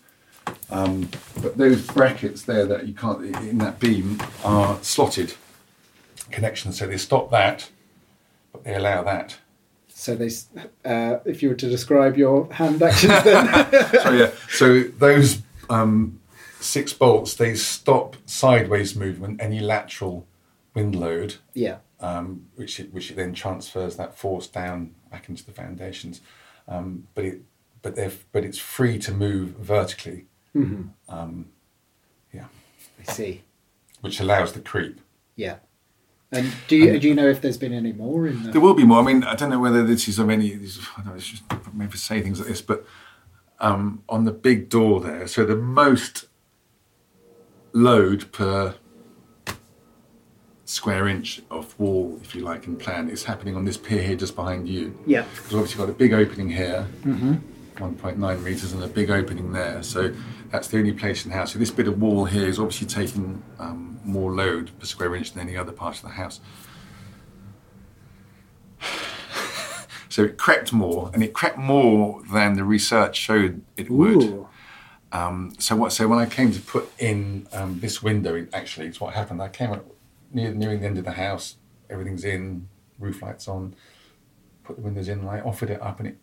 Um, 0.70 1.08
but 1.42 1.56
those 1.56 1.86
brackets 1.86 2.42
there 2.42 2.66
that 2.66 2.86
you 2.86 2.94
can't 2.94 3.24
in 3.24 3.58
that 3.58 3.80
beam 3.80 4.20
are 4.44 4.78
slotted 4.82 5.34
connections, 6.30 6.78
so 6.78 6.86
they 6.86 6.98
stop 6.98 7.30
that, 7.30 7.70
but 8.52 8.64
they 8.64 8.74
allow 8.74 9.02
that. 9.04 9.38
So 9.88 10.14
they, 10.14 10.30
uh, 10.84 11.18
if 11.24 11.42
you 11.42 11.48
were 11.48 11.54
to 11.54 11.68
describe 11.68 12.16
your 12.16 12.52
hand 12.52 12.82
actions, 12.82 13.24
then 13.24 13.46
so 14.02 14.10
yeah, 14.12 14.30
so 14.50 14.82
those 14.82 15.42
um, 15.70 16.20
six 16.66 16.92
bolts 16.92 17.34
they 17.34 17.54
stop 17.54 18.16
sideways 18.26 18.94
movement, 18.96 19.40
any 19.40 19.60
lateral 19.60 20.26
wind 20.74 20.94
load, 20.94 21.36
yeah, 21.54 21.78
um, 22.00 22.46
which 22.54 22.80
it, 22.80 22.92
which 22.92 23.10
it 23.10 23.16
then 23.16 23.32
transfers 23.32 23.96
that 23.96 24.16
force 24.16 24.46
down 24.46 24.94
back 25.10 25.28
into 25.28 25.44
the 25.44 25.52
foundations. 25.52 26.20
Um, 26.68 27.06
but 27.14 27.24
it 27.24 27.40
but 27.82 27.96
they 27.96 28.10
but 28.32 28.44
it's 28.44 28.58
free 28.58 28.98
to 28.98 29.12
move 29.12 29.50
vertically. 29.50 30.26
Um, 31.08 31.46
yeah, 32.32 32.46
I 32.98 33.12
see. 33.12 33.42
which 34.00 34.20
allows 34.20 34.52
the 34.52 34.60
creep. 34.60 35.00
Yeah. 35.36 35.56
And 36.32 36.52
do 36.66 36.76
you 36.76 36.98
do 36.98 37.08
you 37.08 37.14
know 37.14 37.28
if 37.28 37.40
there's 37.40 37.58
been 37.58 37.72
any 37.72 37.92
more 37.92 38.26
in 38.26 38.42
the? 38.42 38.50
There 38.50 38.60
will 38.60 38.74
be 38.74 38.84
more. 38.84 39.00
I 39.00 39.02
mean, 39.02 39.22
I 39.22 39.34
don't 39.34 39.50
know 39.50 39.60
whether 39.60 39.84
this 39.84 40.08
is 40.08 40.18
of 40.18 40.28
any. 40.28 40.54
This, 40.54 40.78
I 40.96 41.02
don't 41.02 41.06
know, 41.06 41.14
it's 41.14 41.28
just 41.28 41.42
maybe 41.72 41.96
say 41.96 42.20
things 42.20 42.40
like 42.40 42.48
this, 42.48 42.62
but 42.62 42.84
um, 43.60 44.02
on 44.08 44.24
the 44.24 44.32
big 44.32 44.68
door 44.68 45.00
there, 45.00 45.28
so 45.28 45.44
the 45.44 45.56
most 45.56 46.26
load 47.76 48.32
per 48.32 48.74
square 50.64 51.06
inch 51.06 51.42
of 51.50 51.78
wall, 51.78 52.18
if 52.22 52.34
you 52.34 52.40
like, 52.40 52.66
in 52.66 52.74
plan, 52.76 53.08
is 53.10 53.24
happening 53.24 53.54
on 53.54 53.64
this 53.64 53.76
pier 53.76 54.02
here 54.02 54.16
just 54.16 54.34
behind 54.34 54.66
you. 54.66 54.98
Yeah. 55.06 55.24
Because 55.34 55.54
obviously 55.54 55.78
you've 55.78 55.88
got 55.88 55.94
a 55.94 55.98
big 55.98 56.12
opening 56.14 56.48
here, 56.50 56.88
1.9 57.76 58.42
metres, 58.42 58.72
and 58.72 58.82
a 58.82 58.88
big 58.88 59.10
opening 59.10 59.52
there. 59.52 59.82
So 59.82 60.12
that's 60.50 60.68
the 60.68 60.78
only 60.78 60.92
place 60.92 61.24
in 61.24 61.30
the 61.30 61.36
house. 61.36 61.52
So 61.52 61.58
this 61.58 61.70
bit 61.70 61.86
of 61.86 62.00
wall 62.00 62.24
here 62.24 62.48
is 62.48 62.58
obviously 62.58 62.86
taking 62.88 63.42
um, 63.58 64.00
more 64.04 64.32
load 64.32 64.70
per 64.80 64.86
square 64.86 65.14
inch 65.14 65.32
than 65.32 65.46
any 65.46 65.56
other 65.56 65.72
part 65.72 65.96
of 65.96 66.02
the 66.02 66.08
house. 66.10 66.40
So 70.08 70.24
it 70.24 70.38
crept 70.38 70.72
more, 70.72 71.10
and 71.12 71.22
it 71.22 71.34
crept 71.34 71.58
more 71.58 72.22
than 72.32 72.54
the 72.54 72.64
research 72.64 73.16
showed 73.18 73.60
it 73.76 73.90
would. 73.90 74.46
Um, 75.16 75.54
so 75.58 75.76
what? 75.76 75.92
So 75.92 76.06
when 76.08 76.18
I 76.18 76.26
came 76.26 76.52
to 76.52 76.60
put 76.60 76.90
in 76.98 77.46
um, 77.52 77.80
this 77.80 78.02
window, 78.02 78.46
actually, 78.52 78.86
it's 78.86 79.00
what 79.00 79.14
happened. 79.14 79.40
I 79.40 79.48
came 79.48 79.72
up 79.72 79.86
near 80.32 80.52
nearing 80.52 80.80
the 80.80 80.86
end 80.86 80.98
of 80.98 81.04
the 81.04 81.12
house. 81.12 81.56
Everything's 81.88 82.24
in, 82.24 82.68
roof 82.98 83.22
lights 83.22 83.48
on. 83.48 83.74
Put 84.64 84.76
the 84.76 84.82
windows 84.82 85.08
in, 85.08 85.20
and 85.20 85.30
I 85.30 85.40
offered 85.40 85.70
it 85.70 85.80
up, 85.80 86.00
and 86.00 86.08
it. 86.08 86.18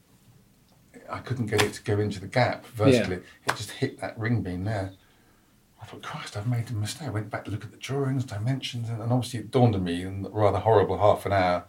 I 1.09 1.19
couldn't 1.19 1.47
get 1.47 1.61
it 1.63 1.73
to 1.73 1.83
go 1.83 1.99
into 1.99 2.19
the 2.19 2.27
gap 2.27 2.65
vertically. 2.67 3.17
It 3.17 3.55
just 3.55 3.71
hit 3.71 3.99
that 3.99 4.17
ring 4.17 4.41
beam 4.41 4.63
there. 4.63 4.93
I 5.81 5.85
thought, 5.85 6.01
Christ, 6.01 6.37
I've 6.37 6.47
made 6.47 6.69
a 6.69 6.73
mistake. 6.73 7.07
I 7.07 7.11
went 7.11 7.29
back 7.29 7.45
to 7.45 7.51
look 7.51 7.65
at 7.65 7.71
the 7.71 7.77
drawings, 7.77 8.23
dimensions, 8.23 8.89
and, 8.89 9.01
and 9.01 9.11
obviously 9.11 9.41
it 9.41 9.51
dawned 9.51 9.75
on 9.75 9.83
me 9.83 10.03
in 10.03 10.25
a 10.25 10.29
rather 10.29 10.59
horrible 10.59 10.97
half 10.97 11.25
an 11.25 11.33
hour, 11.33 11.65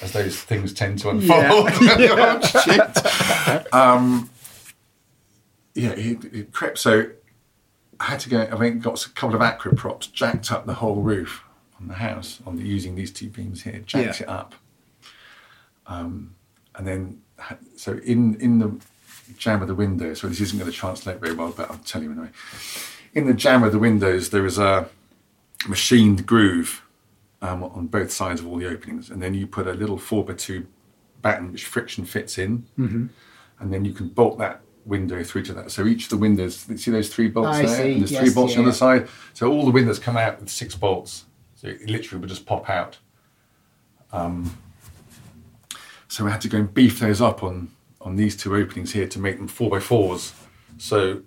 as 0.00 0.12
those 0.12 0.40
things 0.40 0.72
tend 0.72 1.00
to 1.00 1.10
unfold. 1.10 1.70
oh, 1.74 2.40
shit. 2.64 3.72
Um, 3.72 4.30
yeah, 5.74 5.90
it, 5.90 6.24
it 6.32 6.52
crept. 6.52 6.78
So 6.78 7.10
I 8.00 8.04
had 8.04 8.20
to 8.20 8.28
go. 8.30 8.40
I 8.42 8.54
went 8.54 8.74
and 8.74 8.82
got 8.82 9.04
a 9.06 9.10
couple 9.10 9.36
of 9.36 9.42
Acrow 9.42 9.76
props, 9.76 10.06
jacked 10.06 10.50
up 10.52 10.66
the 10.66 10.74
whole 10.74 10.96
roof 11.02 11.44
on 11.80 11.88
the 11.88 11.94
house 11.94 12.40
on 12.46 12.56
the, 12.56 12.62
using 12.62 12.94
these 12.94 13.12
two 13.12 13.28
beams 13.28 13.62
here, 13.62 13.80
jacked 13.86 14.20
Yeah. 14.20 14.26
it 14.26 14.28
up, 14.28 14.54
um, 15.86 16.34
and 16.76 16.86
then 16.86 17.20
had, 17.38 17.58
so 17.76 17.94
in 18.04 18.36
in 18.40 18.58
the 18.58 18.72
jamb 19.38 19.62
of 19.62 19.68
the 19.68 19.74
window. 19.74 20.14
So 20.14 20.28
this 20.28 20.40
isn't 20.40 20.58
going 20.58 20.70
to 20.70 20.76
translate 20.76 21.20
very 21.20 21.34
well, 21.34 21.52
but 21.56 21.70
I'll 21.70 21.78
tell 21.78 22.02
you 22.02 22.10
anyway. 22.12 22.28
In 23.14 23.26
the 23.26 23.34
jamb 23.34 23.62
of 23.62 23.72
the 23.72 23.78
windows, 23.78 24.30
there 24.30 24.44
is 24.44 24.58
a 24.58 24.88
machined 25.68 26.26
groove 26.26 26.82
um, 27.42 27.62
on 27.62 27.86
both 27.86 28.10
sides 28.10 28.40
of 28.40 28.46
all 28.46 28.56
the 28.56 28.68
openings, 28.68 29.08
and 29.10 29.22
then 29.22 29.34
you 29.34 29.46
put 29.46 29.66
a 29.66 29.72
little 29.72 29.98
four 29.98 30.24
by 30.24 30.34
two 30.34 30.66
batten 31.22 31.52
which 31.52 31.64
friction 31.64 32.04
fits 32.04 32.38
in, 32.38 32.66
Mm-hmm. 32.78 33.06
and 33.60 33.72
then 33.72 33.84
you 33.84 33.92
can 33.92 34.08
bolt 34.08 34.38
that 34.38 34.60
window 34.86 35.22
through 35.22 35.42
to 35.44 35.54
that. 35.54 35.70
So 35.70 35.86
each 35.86 36.04
of 36.04 36.10
the 36.10 36.16
windows, 36.16 36.56
see 36.56 36.90
those 36.90 37.12
three 37.12 37.28
bolts 37.28 37.58
I 37.58 37.62
there, 37.66 37.76
see, 37.76 37.92
and 37.92 38.00
there's 38.00 38.12
yes, 38.12 38.22
three 38.22 38.34
bolts 38.34 38.56
on 38.56 38.64
the 38.64 38.72
side. 38.72 39.08
So 39.32 39.50
all 39.50 39.64
the 39.64 39.70
windows 39.70 39.98
come 39.98 40.16
out 40.16 40.40
with 40.40 40.50
six 40.50 40.74
bolts. 40.74 41.24
So 41.54 41.68
it 41.68 41.88
literally 41.88 42.20
would 42.20 42.28
just 42.28 42.46
pop 42.46 42.68
out. 42.68 42.98
Um, 44.12 44.58
so 46.08 46.24
we 46.24 46.30
had 46.30 46.40
to 46.42 46.48
go 46.48 46.58
and 46.58 46.72
beef 46.72 47.00
those 47.00 47.20
up 47.20 47.42
on 47.42 47.70
on 48.00 48.16
these 48.16 48.36
two 48.36 48.54
openings 48.54 48.92
here 48.92 49.08
to 49.08 49.18
make 49.18 49.38
them 49.38 49.48
four 49.48 49.70
by 49.70 49.80
fours. 49.80 50.34
So 50.76 51.22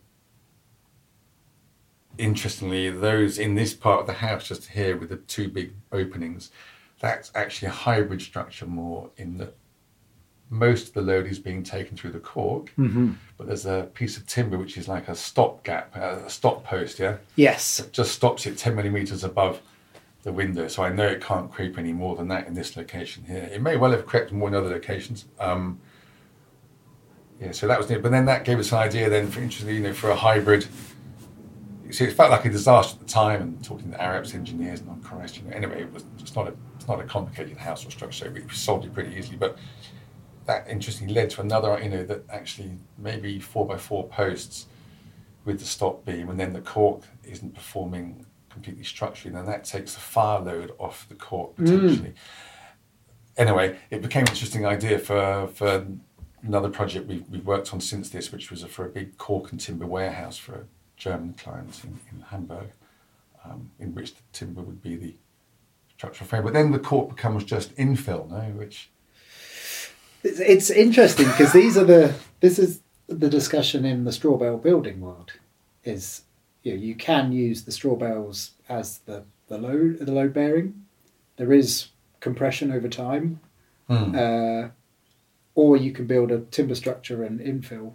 interestingly, 2.18 2.90
those 2.90 3.40
in 3.40 3.56
this 3.56 3.74
part 3.74 4.02
of 4.02 4.08
the 4.08 4.14
house 4.14 4.48
just 4.48 4.68
here 4.68 4.96
with 4.96 5.10
the 5.10 5.18
two 5.18 5.50
big 5.50 5.74
openings, 5.92 6.52
that's 7.00 7.32
actually 7.34 7.70
a 7.70 7.72
hybrid 7.72 8.22
structure 8.22 8.66
more 8.66 9.10
in 9.18 9.38
that 9.40 9.56
most 10.50 10.88
of 10.90 10.94
the 10.94 11.02
load 11.02 11.28
is 11.28 11.40
being 11.40 11.62
taken 11.64 11.98
through 11.98 12.12
the 12.12 12.20
cork, 12.20 12.72
Mm-hmm. 12.78 13.12
but 13.38 13.48
there's 13.48 13.66
a 13.66 13.90
piece 13.94 14.16
of 14.18 14.26
timber 14.26 14.58
which 14.58 14.78
is 14.78 14.88
like 14.88 15.08
a 15.10 15.16
stop 15.16 15.64
gap, 15.64 15.96
uh, 15.96 16.20
a 16.26 16.30
stop 16.30 16.64
post, 16.64 17.00
yeah, 17.00 17.18
Yes. 17.36 17.80
It 17.80 17.92
just 17.94 18.12
stops 18.14 18.46
it 18.46 18.58
10 18.58 18.76
millimeters 18.76 19.24
above 19.24 19.62
the 20.24 20.32
window. 20.32 20.68
So 20.68 20.84
I 20.84 20.90
know 20.90 21.06
it 21.08 21.22
can't 21.22 21.52
creep 21.52 21.78
any 21.78 21.94
more 21.94 22.16
than 22.16 22.28
that 22.30 22.48
in 22.48 22.54
this 22.54 22.76
location 22.78 23.24
here. 23.26 23.50
It 23.52 23.62
may 23.62 23.76
well 23.78 23.92
have 23.92 24.06
crept 24.06 24.32
more 24.32 24.48
in 24.48 24.56
other 24.56 24.70
locations. 24.70 25.26
Um, 25.40 25.80
yeah, 27.40 27.52
so 27.52 27.68
that 27.68 27.78
was 27.78 27.90
it. 27.92 28.02
But 28.02 28.12
then 28.12 28.26
that 28.26 28.44
gave 28.46 28.58
us 28.60 28.72
an 28.72 28.80
idea 28.80 29.10
then 29.10 29.30
for 29.30 29.40
interestingly, 29.42 29.76
you 29.76 29.84
know, 29.84 29.94
for 29.94 30.10
a 30.10 30.16
hybrid. 30.16 30.66
See, 31.92 32.06
it 32.06 32.14
felt 32.14 32.32
like 32.32 32.44
a 32.46 32.50
disaster 32.50 32.96
at 33.00 33.08
the 33.08 33.14
time, 33.14 33.42
and 33.42 33.64
talking 33.64 33.92
to 33.92 33.98
Arup's 34.04 34.34
engineers 34.34 34.82
and 34.82 34.90
on 34.90 35.02
Christ, 35.02 35.38
you 35.38 35.44
know. 35.44 35.56
Anyway, 35.56 35.84
it 35.84 35.94
was 35.94 36.04
it's 36.20 36.36
not 36.36 36.48
a 36.48 36.54
it's 36.76 36.88
not 36.88 37.00
a 37.00 37.04
complicated 37.04 37.58
house 37.58 37.86
or 37.86 37.92
structure, 37.92 38.26
so 38.26 38.32
we 38.32 38.42
solved 38.54 38.86
it 38.86 38.94
pretty 38.94 39.16
easily. 39.16 39.38
But 39.38 39.58
that 40.48 40.68
interestingly 40.70 41.14
led 41.14 41.30
to 41.32 41.42
another, 41.42 41.80
you 41.82 41.90
know, 41.90 42.04
that 42.06 42.24
actually 42.30 42.72
maybe 42.98 43.40
four 43.40 43.66
by 43.66 43.78
four 43.78 44.08
posts 44.08 44.66
with 45.46 45.60
the 45.60 45.66
stop 45.66 46.06
beam, 46.06 46.30
and 46.30 46.40
then 46.40 46.54
the 46.54 46.62
cork 46.62 47.04
isn't 47.24 47.54
performing 47.54 48.26
completely 48.50 48.84
structurally, 48.84 49.36
then 49.36 49.46
that 49.46 49.64
takes 49.64 49.94
the 49.94 50.00
fire 50.00 50.40
load 50.40 50.72
off 50.80 51.08
the 51.10 51.16
cork 51.16 51.56
potentially. 51.56 52.14
Anyway, 53.38 53.78
it 53.92 54.02
became 54.02 54.24
an 54.24 54.30
interesting 54.30 54.66
idea 54.66 54.98
for 54.98 55.48
for 55.54 55.86
another 56.44 56.70
project 56.70 57.08
we've, 57.08 57.28
we've 57.30 57.46
worked 57.46 57.74
on 57.74 57.80
since 57.80 58.10
this, 58.10 58.32
which 58.32 58.50
was 58.50 58.64
for 58.64 58.86
a 58.86 58.90
big 58.90 59.18
cork 59.18 59.52
and 59.52 59.60
timber 59.60 59.86
warehouse 59.86 60.38
for 60.38 60.54
a 60.56 60.64
German 60.96 61.34
client 61.34 61.82
in, 61.84 62.00
in 62.12 62.22
Hamburg, 62.22 62.72
um, 63.46 63.70
in 63.80 63.94
which 63.94 64.16
the 64.16 64.22
timber 64.34 64.62
would 64.62 64.82
be 64.82 64.96
the 64.96 65.16
structural 65.96 66.28
frame. 66.28 66.44
But 66.44 66.54
then 66.54 66.72
the 66.72 66.80
cork 66.80 67.10
becomes 67.10 67.44
just 67.44 67.76
infill, 67.76 68.30
no? 68.30 68.42
Which 68.58 68.90
It's, 70.28 70.40
it's 70.40 70.70
interesting 70.70 71.28
because 71.28 71.54
these 71.54 71.78
are 71.78 71.86
the 71.86 72.14
this 72.40 72.60
is 72.60 72.82
the 73.08 73.30
discussion 73.30 73.86
in 73.86 74.04
the 74.04 74.12
straw 74.12 74.38
bale 74.38 74.58
building 74.58 75.00
world 75.00 75.34
is 75.84 76.24
you 76.64 76.74
know, 76.74 76.80
you 76.80 76.96
can 76.96 77.32
use 77.32 77.64
the 77.64 77.72
straw 77.72 77.96
bales 77.96 78.52
as 78.68 79.00
the 79.00 79.24
the 79.48 79.58
load 79.58 80.00
the 80.00 80.12
load 80.12 80.34
bearing. 80.34 80.86
There 81.38 81.54
is 81.54 81.88
compression 82.20 82.72
over 82.72 82.90
time, 82.90 83.40
uh, 83.90 84.70
or 85.56 85.78
you 85.78 85.92
can 85.92 86.08
build 86.08 86.32
a 86.32 86.40
timber 86.40 86.76
structure 86.76 87.24
and 87.24 87.40
infill, 87.40 87.94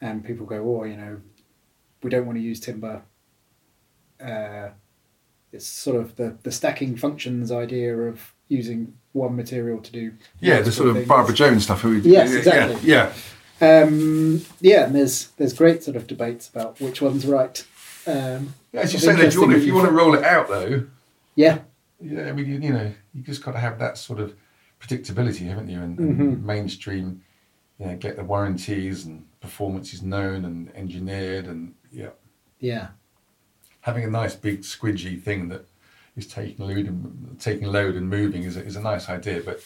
and 0.00 0.24
people 0.24 0.46
go, 0.46 0.78
oh, 0.80 0.84
you 0.84 0.96
know, 0.96 1.20
we 2.02 2.10
don't 2.10 2.26
want 2.26 2.38
to 2.38 2.42
use 2.42 2.60
timber. 2.60 3.02
Uh, 4.18 4.68
it's 5.52 5.66
sort 5.66 5.96
of 6.00 6.16
the 6.16 6.38
the 6.42 6.52
stacking 6.52 6.96
functions 6.96 7.52
idea 7.52 7.94
of 7.96 8.32
using 8.48 8.94
one 9.14 9.34
material 9.36 9.78
to 9.80 9.90
do 9.92 10.12
yeah, 10.40 10.60
the 10.60 10.70
sort 10.72 10.88
of 10.90 10.96
things. 10.96 11.08
Barbara 11.08 11.34
Jones 11.34 11.62
stuff. 11.64 11.80
who- 11.80 11.94
Yes, 11.94 12.30
yeah, 12.32 12.38
exactly. 12.38 12.88
Yeah, 12.90 13.12
Um, 13.60 14.42
yeah, 14.60 14.84
and 14.86 14.94
there's 14.94 15.28
there's 15.38 15.54
great 15.54 15.82
sort 15.82 15.96
of 15.96 16.06
debates 16.06 16.48
about 16.48 16.80
which 16.80 17.00
one's 17.00 17.24
right. 17.24 17.64
Um, 18.06 18.54
yeah. 18.72 18.80
As 18.82 18.92
you 18.92 18.98
say, 18.98 19.14
though, 19.14 19.22
if 19.22 19.34
you 19.34 19.40
want, 19.40 19.52
interesting 19.52 19.60
if 19.62 19.66
you 19.66 19.74
want 19.74 19.86
to 19.86 19.92
roll 19.92 20.14
it 20.14 20.24
out, 20.24 20.48
though, 20.48 20.84
yeah, 21.36 21.58
Yeah, 22.00 22.28
I 22.28 22.32
mean, 22.32 22.46
you, 22.46 22.58
you 22.60 22.72
know, 22.72 22.92
you 23.14 23.22
just 23.22 23.42
got 23.42 23.52
to 23.52 23.58
have 23.58 23.78
that 23.78 23.96
sort 23.96 24.18
of 24.20 24.34
predictability, 24.80 25.46
haven't 25.48 25.68
you? 25.70 25.80
And, 25.80 25.98
and 25.98 26.18
Mm-hmm. 26.20 26.46
mainstream, 26.46 27.22
you 27.78 27.86
know, 27.86 27.96
get 27.96 28.16
the 28.16 28.24
warranties 28.24 29.06
and 29.06 29.24
performances 29.40 30.02
known 30.02 30.44
and 30.44 30.70
engineered, 30.74 31.46
and 31.46 31.74
yeah, 31.92 32.10
yeah, 32.58 32.88
having 33.82 34.04
a 34.04 34.10
nice 34.10 34.34
big 34.34 34.62
squidgy 34.62 35.22
thing 35.22 35.48
that 35.50 35.64
is 36.16 36.26
taking 36.26 36.66
load 36.66 36.86
and 36.86 37.36
taking 37.40 37.66
load 37.68 37.94
and 37.96 38.08
moving 38.08 38.42
is 38.44 38.56
a, 38.56 38.64
is 38.64 38.76
a 38.76 38.80
nice 38.80 39.08
idea, 39.08 39.42
but 39.44 39.60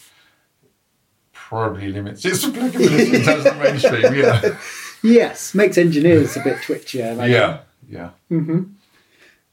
probably 1.33 1.91
limits 1.93 2.25
its 2.25 2.45
applicability 2.47 3.17
in 3.17 3.23
terms 3.23 3.47
of 3.47 3.55
the 3.55 3.61
mainstream. 3.63 4.15
Yeah, 4.15 4.59
yes, 5.03 5.55
makes 5.55 5.79
engineers 5.79 6.37
a 6.37 6.41
bit 6.41 6.57
twitchier. 6.59 7.17
Like 7.17 7.31
yeah, 7.31 7.61
yeah. 7.89 8.11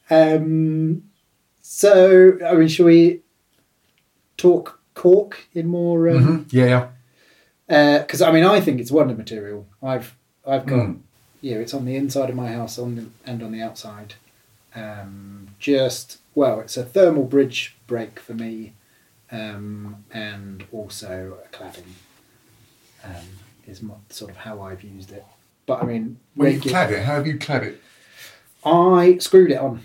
Um, 0.10 1.04
so, 1.62 2.38
I 2.46 2.54
mean, 2.56 2.68
shall 2.68 2.86
we 2.86 3.22
talk 4.38 4.80
cork 4.94 5.48
in 5.54 5.68
more? 5.68 6.10
Um, 6.10 6.46
Yeah, 6.52 6.90
yeah. 7.68 8.00
because 8.00 8.22
I 8.22 8.32
mean, 8.32 8.44
I 8.44 8.60
think 8.62 8.80
it's 8.80 8.92
wonder 8.92 9.16
material. 9.16 9.68
I've 9.82 10.16
I've 10.48 10.66
got 10.66 10.80
Mm. 10.88 11.00
yeah, 11.42 11.56
it's 11.58 11.74
on 11.74 11.86
the 11.86 11.96
inside 11.96 12.30
of 12.30 12.36
my 12.36 12.52
house 12.52 12.78
on 12.78 12.96
the, 12.96 13.06
and 13.26 13.42
on 13.42 13.52
the 13.52 13.62
outside. 13.62 14.14
Um, 14.76 15.48
just 15.60 16.20
well, 16.34 16.60
it's 16.60 16.78
a 16.78 16.84
thermal 16.84 17.24
bridge 17.24 17.76
break 17.88 18.20
for 18.20 18.34
me, 18.34 18.74
um, 19.32 20.04
and 20.12 20.66
also 20.72 21.38
a 21.46 21.56
cladding. 21.56 21.94
Um, 23.04 23.26
is 23.68 23.82
mo- 23.82 24.02
sort 24.10 24.32
of 24.32 24.38
how 24.38 24.62
I've 24.62 24.84
used 24.84 25.12
it. 25.12 25.26
But 25.66 25.82
I 25.82 25.86
mean, 25.86 26.20
When 26.36 26.54
you 26.54 26.60
clad 26.62 26.92
it, 26.92 27.04
how 27.04 27.16
have 27.16 27.26
you 27.28 27.38
clad 27.40 27.64
it? 27.64 27.82
I 28.64 29.18
screwed 29.20 29.52
it 29.52 29.58
on. 29.58 29.82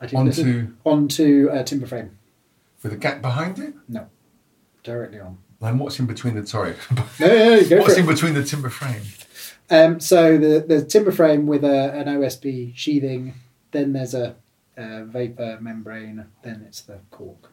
I 0.00 0.06
did 0.06 0.16
Onto- 0.16 0.68
onto 0.84 1.48
a 1.52 1.62
timber 1.64 1.86
frame. 1.86 2.18
With 2.82 2.92
a 2.92 2.96
gap 2.96 3.22
behind 3.22 3.58
it? 3.58 3.74
No, 3.88 4.06
directly 4.82 5.20
on. 5.20 5.38
Then 5.60 5.78
what's 5.78 5.98
in 5.98 6.06
between 6.06 6.34
the 6.34 6.46
sorry? 6.46 6.74
No, 6.90 7.04
no, 7.20 7.26
no 7.60 7.68
go 7.68 7.78
what's 7.80 7.96
in 7.96 8.04
it. 8.04 8.08
between 8.08 8.34
the 8.34 8.44
timber 8.44 8.68
frame? 8.70 9.02
Um, 9.70 9.98
so 10.00 10.36
the 10.36 10.60
the 10.66 10.84
timber 10.84 11.10
frame 11.12 11.46
with 11.46 11.64
a, 11.64 11.92
an 11.92 12.06
OSB 12.06 12.72
sheathing, 12.76 13.34
then 13.74 13.92
there's 13.92 14.14
a, 14.14 14.36
a 14.76 15.04
vapor 15.04 15.58
membrane, 15.60 16.24
then 16.42 16.64
it's 16.66 16.80
the 16.80 17.00
cork. 17.10 17.52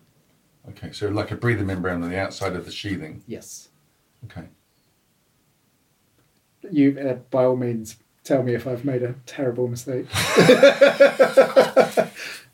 Okay, 0.69 0.93
so 0.93 1.09
like 1.09 1.31
a 1.31 1.35
breather 1.35 1.65
membrane 1.65 2.01
on 2.01 2.09
the 2.09 2.17
outside 2.17 2.55
of 2.55 2.65
the 2.65 2.71
sheathing. 2.71 3.23
Yes. 3.27 3.69
Okay. 4.25 4.47
You 6.71 6.97
uh, 6.97 7.13
by 7.31 7.43
all 7.43 7.57
means 7.57 7.97
tell 8.23 8.43
me 8.43 8.53
if 8.53 8.65
I've 8.67 8.85
made 8.85 9.03
a 9.03 9.15
terrible 9.25 9.67
mistake. 9.67 10.05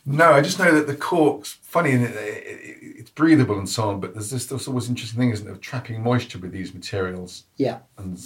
No, 0.09 0.31
I 0.31 0.39
just 0.39 0.57
know 0.57 0.73
that 0.73 0.87
the 0.87 0.95
cork's 0.95 1.57
funny 1.61 1.91
and 1.91 2.05
it, 2.05 2.15
it, 2.15 2.77
it's 2.81 3.09
breathable 3.09 3.57
and 3.57 3.67
so 3.67 3.89
on, 3.89 3.99
but 3.99 4.13
there's 4.13 4.29
this, 4.29 4.45
this 4.45 4.65
always 4.65 4.87
interesting 4.87 5.19
thing, 5.19 5.31
isn't 5.31 5.45
it, 5.45 5.51
of 5.51 5.59
trapping 5.59 6.01
moisture 6.01 6.39
with 6.39 6.53
these 6.53 6.73
materials 6.73 7.43
yeah. 7.57 7.79
and 7.97 8.17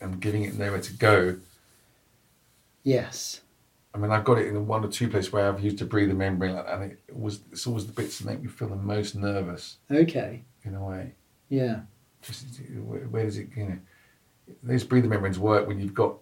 and 0.00 0.20
giving 0.20 0.42
it 0.44 0.58
nowhere 0.58 0.80
to 0.80 0.92
go. 0.94 1.36
Yes. 2.82 3.41
I 3.94 3.98
mean, 3.98 4.10
I've 4.10 4.24
got 4.24 4.38
it 4.38 4.46
in 4.48 4.66
one 4.66 4.84
or 4.84 4.88
two 4.88 5.08
places 5.08 5.32
where 5.32 5.48
I've 5.48 5.60
used 5.60 5.82
a 5.82 5.84
breather 5.84 6.14
membrane 6.14 6.56
and 6.56 6.84
it 6.84 6.98
was 7.12 7.40
it's 7.52 7.66
always 7.66 7.86
the 7.86 7.92
bits 7.92 8.18
that 8.18 8.26
make 8.26 8.40
me 8.42 8.48
feel 8.48 8.68
the 8.68 8.76
most 8.76 9.14
nervous 9.14 9.76
Okay. 9.90 10.42
in 10.64 10.74
a 10.74 10.82
way. 10.84 11.12
Yeah. 11.48 11.80
Just 12.22 12.46
where, 12.84 13.00
where 13.00 13.24
does 13.24 13.36
it, 13.38 13.48
you 13.54 13.64
know, 13.66 13.78
These 14.62 14.84
breather 14.84 15.08
membranes 15.08 15.38
work 15.38 15.66
when 15.68 15.78
you've 15.78 15.94
got 15.94 16.14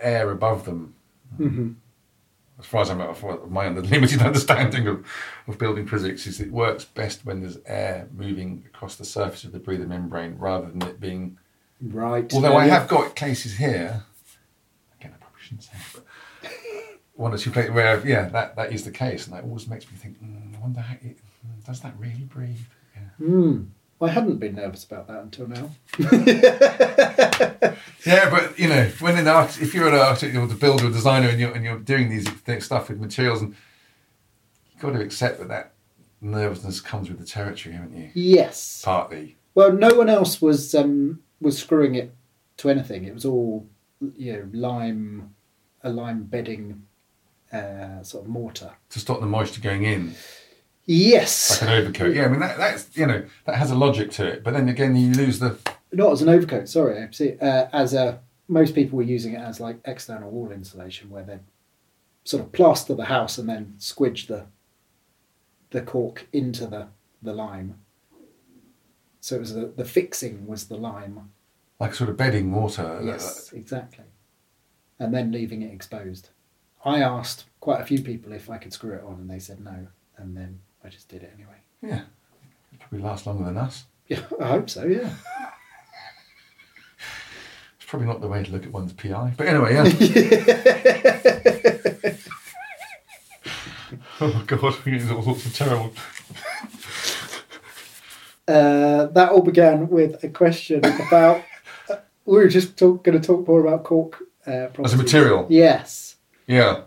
air 0.00 0.30
above 0.30 0.64
them. 0.64 0.94
hmm 1.36 1.72
as 2.58 2.66
far 2.66 2.82
as 2.82 2.90
I'm 2.90 2.98
my 3.50 3.68
limited 3.94 4.20
understanding 4.20 4.86
of, 4.86 5.06
of 5.48 5.56
building 5.56 5.86
physics, 5.86 6.26
is 6.26 6.40
it 6.42 6.52
works 6.52 6.84
best 6.84 7.24
when 7.24 7.40
there's 7.40 7.56
air 7.64 8.06
moving 8.14 8.64
across 8.66 8.96
the 8.96 9.04
surface 9.06 9.44
of 9.44 9.52
the 9.52 9.58
breather 9.58 9.86
membrane 9.86 10.36
rather 10.36 10.68
than 10.68 10.82
it 10.82 11.00
being. 11.00 11.38
Right. 11.80 12.30
Although 12.34 12.56
I 12.58 12.66
have 12.66 12.86
got 12.86 13.16
cases 13.16 13.56
here, 13.56 14.02
again, 15.00 15.14
I 15.14 15.18
probably 15.22 15.40
shouldn't 15.40 15.62
say, 15.62 15.99
one 17.20 17.34
or 17.34 17.38
two 17.38 17.50
places 17.50 17.72
where, 17.72 18.06
yeah, 18.06 18.28
that, 18.30 18.56
that 18.56 18.72
is 18.72 18.84
the 18.84 18.90
case, 18.90 19.26
and 19.26 19.36
that 19.36 19.44
always 19.44 19.68
makes 19.68 19.90
me 19.90 19.96
think, 19.96 20.22
mm, 20.22 20.56
I 20.56 20.60
wonder 20.60 20.80
how 20.80 20.94
it, 20.94 21.18
mm, 21.18 21.64
does 21.66 21.80
that 21.80 21.94
really 21.98 22.24
breathe? 22.24 22.58
Yeah. 22.94 23.26
Hmm. 23.26 23.64
I 24.02 24.08
hadn't 24.08 24.38
been 24.38 24.54
nervous 24.54 24.84
about 24.84 25.08
that 25.08 25.22
until 25.22 25.46
now. 25.46 25.70
Yeah, 28.06 28.30
but 28.30 28.58
you 28.58 28.68
know, 28.68 28.84
when 29.00 29.18
an 29.18 29.28
art, 29.28 29.60
if 29.60 29.74
you're 29.74 29.88
an 29.88 29.94
artist, 29.94 30.32
you're 30.32 30.46
the 30.46 30.54
builder, 30.54 30.86
or 30.86 30.90
designer, 30.90 31.28
and 31.28 31.38
you're 31.38 31.52
and 31.52 31.64
you're 31.64 31.78
doing 31.78 32.08
these 32.08 32.64
stuff 32.64 32.88
with 32.88 32.98
materials, 32.98 33.42
and 33.42 33.54
you've 34.72 34.80
got 34.80 34.92
to 34.92 35.00
accept 35.00 35.38
that 35.38 35.48
that 35.48 35.72
nervousness 36.20 36.80
comes 36.80 37.08
with 37.10 37.18
the 37.18 37.26
territory, 37.26 37.74
haven't 37.74 37.96
you? 37.96 38.10
Yes. 38.14 38.80
Partly. 38.84 39.36
Well, 39.54 39.72
no 39.72 39.94
one 39.94 40.08
else 40.08 40.40
was 40.40 40.74
um, 40.74 41.20
was 41.40 41.58
screwing 41.58 41.94
it 41.94 42.14
to 42.58 42.70
anything. 42.70 43.04
It 43.04 43.12
was 43.12 43.26
all 43.26 43.66
you 44.16 44.32
know, 44.32 44.48
lime, 44.52 45.34
a 45.82 45.90
lime 45.90 46.22
bedding, 46.24 46.86
uh, 47.52 48.02
sort 48.02 48.24
of 48.24 48.30
mortar. 48.30 48.72
to 48.90 48.98
stop 48.98 49.20
the 49.20 49.26
moisture 49.26 49.60
going 49.60 49.84
in, 49.84 50.14
Yes, 50.86 51.62
like 51.62 51.70
an 51.70 51.82
overcoat. 51.82 52.14
Yeah, 52.16 52.24
I 52.24 52.28
mean 52.28 52.40
that, 52.40 52.56
that's 52.56 52.96
you 52.96 53.06
know 53.06 53.24
that 53.44 53.56
has 53.56 53.70
a 53.70 53.74
logic 53.76 54.10
to 54.12 54.26
it, 54.26 54.42
but 54.42 54.54
then 54.54 54.68
again 54.68 54.96
you 54.96 55.12
lose 55.12 55.38
the 55.38 55.56
not 55.92 56.12
as 56.12 56.22
an 56.22 56.28
overcoat. 56.28 56.68
Sorry, 56.68 57.02
I 57.02 57.08
see. 57.10 57.36
Uh, 57.40 57.66
as 57.72 57.94
a 57.94 58.20
most 58.48 58.74
people 58.74 58.96
were 58.96 59.04
using 59.04 59.34
it 59.34 59.38
as 59.40 59.60
like 59.60 59.78
external 59.84 60.30
wall 60.30 60.50
insulation, 60.50 61.10
where 61.10 61.22
they 61.22 61.38
sort 62.24 62.42
of 62.42 62.52
plaster 62.52 62.94
the 62.94 63.04
house 63.04 63.38
and 63.38 63.48
then 63.48 63.74
squidge 63.78 64.26
the 64.26 64.46
the 65.70 65.80
cork 65.82 66.26
into 66.32 66.66
the 66.66 66.88
the 67.22 67.32
lime. 67.32 67.78
So 69.20 69.36
it 69.36 69.40
was 69.40 69.54
the, 69.54 69.66
the 69.76 69.84
fixing 69.84 70.46
was 70.46 70.64
the 70.64 70.76
lime. 70.76 71.30
like 71.78 71.94
sort 71.94 72.10
of 72.10 72.16
bedding 72.16 72.52
water. 72.52 73.00
Yes, 73.04 73.52
exactly. 73.52 74.06
And 74.98 75.14
then 75.14 75.30
leaving 75.30 75.62
it 75.62 75.72
exposed. 75.72 76.30
I 76.84 77.00
asked 77.00 77.44
quite 77.60 77.80
a 77.80 77.84
few 77.84 78.02
people 78.02 78.32
if 78.32 78.50
I 78.50 78.58
could 78.58 78.72
screw 78.72 78.94
it 78.94 79.04
on, 79.04 79.14
and 79.14 79.30
they 79.30 79.38
said 79.38 79.60
no. 79.60 79.86
And 80.16 80.36
then 80.36 80.60
I 80.84 80.88
just 80.88 81.08
did 81.08 81.22
it 81.22 81.32
anyway. 81.34 81.56
Yeah, 81.82 82.02
it 82.72 82.80
probably 82.80 83.00
lasts 83.00 83.26
longer 83.26 83.44
than 83.44 83.56
us. 83.56 83.84
Yeah, 84.08 84.20
I 84.40 84.48
hope 84.48 84.68
so. 84.70 84.84
Yeah. 84.86 85.12
It's 87.82 87.90
probably 87.92 88.06
not 88.06 88.20
the 88.20 88.28
way 88.28 88.44
to 88.44 88.52
look 88.52 88.64
at 88.64 88.72
one's 88.72 88.92
PI. 88.92 89.32
But 89.36 89.48
anyway, 89.48 89.74
yeah. 89.74 89.84
oh 94.20 94.32
my 94.32 94.42
god, 94.44 94.74
it's 94.86 95.10
all 95.10 95.22
sorts 95.22 95.46
of 95.46 95.54
terrible. 95.56 95.92
Uh, 98.46 99.06
that 99.06 99.30
all 99.32 99.42
began 99.42 99.88
with 99.88 100.22
a 100.22 100.28
question 100.28 100.84
about. 100.84 101.42
uh, 101.88 101.96
we 102.26 102.36
were 102.38 102.48
just 102.48 102.76
talk, 102.76 103.02
going 103.02 103.20
to 103.20 103.26
talk 103.26 103.48
more 103.48 103.66
about 103.66 103.82
cork. 103.84 104.22
Uh, 104.46 104.68
As 104.84 104.94
a 104.94 104.96
material, 104.96 105.46
Yes. 105.48 106.09
Yeah. 106.50 106.82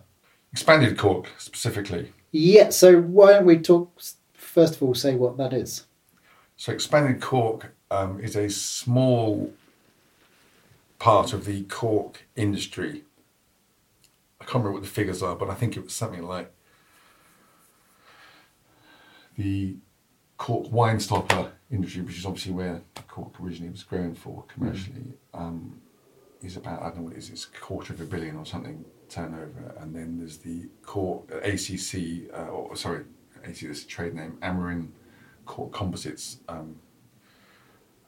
Expanded 0.52 0.97
cork 0.97 1.30
specifically. 1.38 2.12
Yeah. 2.32 2.69
So 2.69 2.99
why 2.99 3.32
don't 3.32 3.45
we 3.45 3.58
talk 3.58 3.97
first 4.34 4.76
of 4.76 4.84
all? 4.84 4.93
Say 4.93 5.15
what 5.15 5.38
that 5.38 5.54
is. 5.54 5.86
So 6.58 6.73
expanded 6.73 7.21
cork 7.21 7.73
um, 7.89 8.19
is 8.19 8.36
a 8.36 8.49
small 8.49 9.54
part 10.99 11.32
of 11.32 11.45
the 11.45 11.63
cork 11.63 12.28
industry. 12.36 13.04
I 14.41 14.43
can't 14.43 14.56
remember 14.56 14.73
what 14.73 14.84
the 14.84 14.89
figures 14.89 15.23
are, 15.23 15.36
but 15.36 15.49
I 15.49 15.54
think 15.54 15.78
it 15.78 15.84
was 15.84 15.93
something 15.93 16.23
like 16.23 16.52
the 19.38 19.78
cork 20.38 20.71
wine 20.71 20.99
stopper 20.99 21.54
industry, 21.71 22.02
which 22.02 22.17
is 22.17 22.26
obviously 22.26 22.52
where 22.52 22.82
cork 23.08 23.39
originally 23.41 23.71
was 23.71 23.84
grown 23.84 24.13
for 24.13 24.43
commercially, 24.54 25.13
um, 25.34 25.80
is 26.41 26.58
about 26.58 26.82
I 26.82 26.89
don't 26.89 26.97
know 26.97 27.04
what 27.04 27.13
it 27.13 27.19
is. 27.19 27.30
It's 27.30 27.45
a 27.45 27.60
quarter 27.60 27.93
of 27.93 28.02
a 28.02 28.06
billion 28.06 28.36
or 28.36 28.45
something 28.45 28.84
turnover, 29.13 29.76
and 29.80 29.95
then 29.95 30.17
there's 30.17 30.38
the 30.38 30.67
cork 30.82 31.30
ACC, 31.32 32.34
uh, 32.34 32.49
or 32.49 32.76
sorry, 32.76 33.04
ACC 33.43 33.63
is 33.63 33.84
a 33.84 33.88
trade 33.88 34.15
name, 34.15 34.38
Amorim 34.41 34.89
Cork 35.45 35.71
Composites, 35.71 36.38
um, 36.47 36.76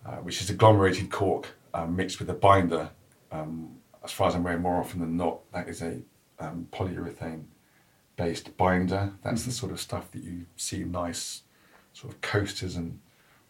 uh, 0.06 0.18
which 0.18 0.42
is 0.42 0.50
agglomerated 0.50 1.12
cork 1.12 1.48
um, 1.74 1.96
mixed 1.96 2.20
with 2.20 2.30
a 2.30 2.34
binder. 2.34 2.90
Um, 3.32 3.76
as 4.04 4.12
far 4.12 4.28
as 4.28 4.36
I'm 4.36 4.42
aware, 4.42 4.58
more 4.58 4.80
often 4.80 5.00
than 5.00 5.18
not, 5.18 5.40
that 5.52 5.68
is 5.68 5.82
a 5.82 6.02
um, 6.40 6.68
polyurethane 6.72 7.44
based 8.16 8.56
binder. 8.58 9.14
That's 9.24 9.46
the 9.46 9.52
sort 9.52 9.72
of 9.72 9.80
stuff 9.80 10.12
that 10.12 10.24
you 10.24 10.46
see 10.56 10.84
nice 10.84 11.44
sort 11.94 12.14
of 12.14 12.22
coasters 12.22 12.76
and 12.76 13.00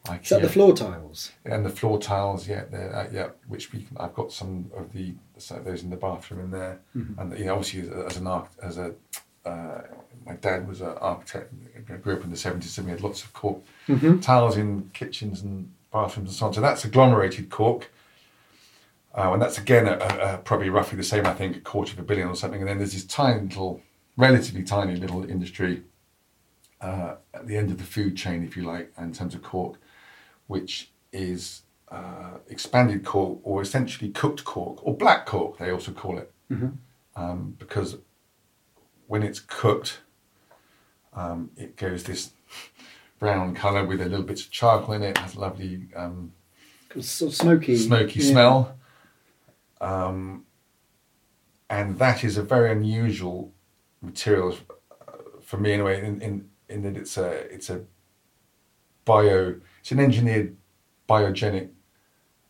IKEA. 0.06 0.24
Is 0.24 0.30
that 0.30 0.42
the 0.42 0.50
floor 0.50 0.74
tiles? 0.74 1.32
And 1.46 1.66
the 1.66 1.70
floor 1.70 2.00
tiles, 2.00 2.48
yeah, 2.48 2.64
uh, 2.74 3.08
yeah, 3.12 3.30
which 3.48 3.72
we 3.72 3.86
I've 3.98 4.14
got 4.14 4.32
some 4.32 4.72
of 4.76 4.92
the 4.94 5.14
so 5.38 5.56
those 5.60 5.84
in 5.84 5.90
the 5.90 5.98
bathroom 5.98 6.42
in 6.42 6.52
there, 6.52 6.80
and 7.18 7.38
you 7.38 7.46
know, 7.46 7.56
obviously 7.56 7.82
as, 7.82 7.90
as 8.12 8.18
an 8.18 8.28
arch, 8.28 8.48
as 8.62 8.78
a 8.78 8.94
uh, 9.46 9.82
my 10.26 10.34
dad 10.34 10.68
was 10.68 10.82
an 10.82 10.94
architect. 11.02 11.54
Grew 12.02 12.16
up 12.16 12.24
in 12.24 12.32
the 12.32 12.38
seventies, 12.38 12.72
so 12.74 12.82
we 12.82 12.92
had 12.92 13.02
lots 13.02 13.24
of 13.24 13.34
cork 13.34 13.60
tiles 14.22 14.58
in 14.58 14.90
kitchens 14.94 15.42
and 15.42 15.72
bathrooms 15.92 16.30
and 16.30 16.38
so 16.38 16.48
on. 16.48 16.54
So 16.54 16.62
that's 16.62 16.84
agglomerated 16.84 17.50
cork, 17.50 17.92
uh, 19.16 19.32
and 19.34 19.42
that's 19.42 19.58
again 19.58 19.88
a, 19.88 19.98
a 19.98 20.38
probably 20.44 20.70
roughly 20.70 20.98
the 20.98 21.04
same, 21.04 21.26
I 21.26 21.34
think, 21.34 21.58
a 21.58 21.62
quarter 21.62 21.94
of 21.94 22.00
a 22.00 22.04
billion 22.04 22.28
or 22.28 22.36
something. 22.36 22.60
And 22.60 22.70
then 22.70 22.78
there's 22.78 22.94
this 22.94 23.06
tiny 23.06 23.42
little, 23.42 23.82
relatively 24.18 24.64
tiny 24.64 24.96
little 24.96 25.30
industry 25.30 25.84
uh, 26.82 27.16
at 27.34 27.48
the 27.48 27.58
end 27.58 27.72
of 27.72 27.78
the 27.78 27.84
food 27.84 28.16
chain, 28.18 28.44
if 28.44 28.58
you 28.58 28.64
like, 28.64 28.92
in 28.98 29.14
terms 29.14 29.36
of 29.36 29.42
cork, 29.44 29.78
which 30.48 30.92
is 31.12 31.64
uh, 31.90 32.38
expanded 32.50 33.04
cork 33.06 33.40
or 33.44 33.62
essentially 33.62 34.10
cooked 34.12 34.44
cork 34.44 34.86
or 34.86 34.96
black 34.96 35.26
cork, 35.26 35.58
they 35.58 35.72
also 35.72 35.92
call 35.92 36.18
it. 36.18 36.32
Um, 37.16 37.56
because 37.58 37.98
when 39.08 39.24
it's 39.24 39.40
cooked, 39.40 40.00
um, 41.14 41.52
it 41.56 41.78
goes 41.78 42.04
this 42.04 42.32
brown 43.20 43.56
colour 43.56 43.86
with 43.86 44.02
a 44.02 44.06
little 44.06 44.26
bit 44.26 44.40
of 44.42 44.52
charcoal 44.52 44.96
in 44.96 45.04
it, 45.04 45.10
it 45.12 45.18
has 45.20 45.36
a 45.36 45.40
lovely 45.40 45.88
um, 45.96 46.34
Sort 47.00 47.32
of 47.32 47.36
smoky. 47.36 47.76
smoky 47.76 48.20
yeah. 48.20 48.32
smell. 48.32 48.78
Um, 49.82 50.46
and 51.70 51.98
that 52.00 52.24
is 52.24 52.38
a 52.38 52.44
very 52.44 52.72
unusual 52.72 53.52
material 54.02 54.58
uh, 54.92 55.12
for 55.42 55.58
me 55.58 55.74
anyway, 55.74 56.06
in, 56.06 56.22
in, 56.22 56.50
in 56.70 56.82
that 56.84 56.96
it's 56.96 57.18
a 57.18 57.32
it's 57.54 57.70
a 57.70 57.82
bio 59.06 59.56
it's 59.80 59.92
an 59.92 60.00
engineered 60.00 60.56
biogenic 61.08 61.70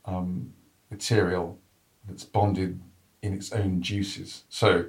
um, 0.05 0.53
material 0.89 1.59
that's 2.07 2.23
bonded 2.23 2.79
in 3.21 3.33
its 3.33 3.51
own 3.51 3.81
juices. 3.81 4.43
So 4.49 4.85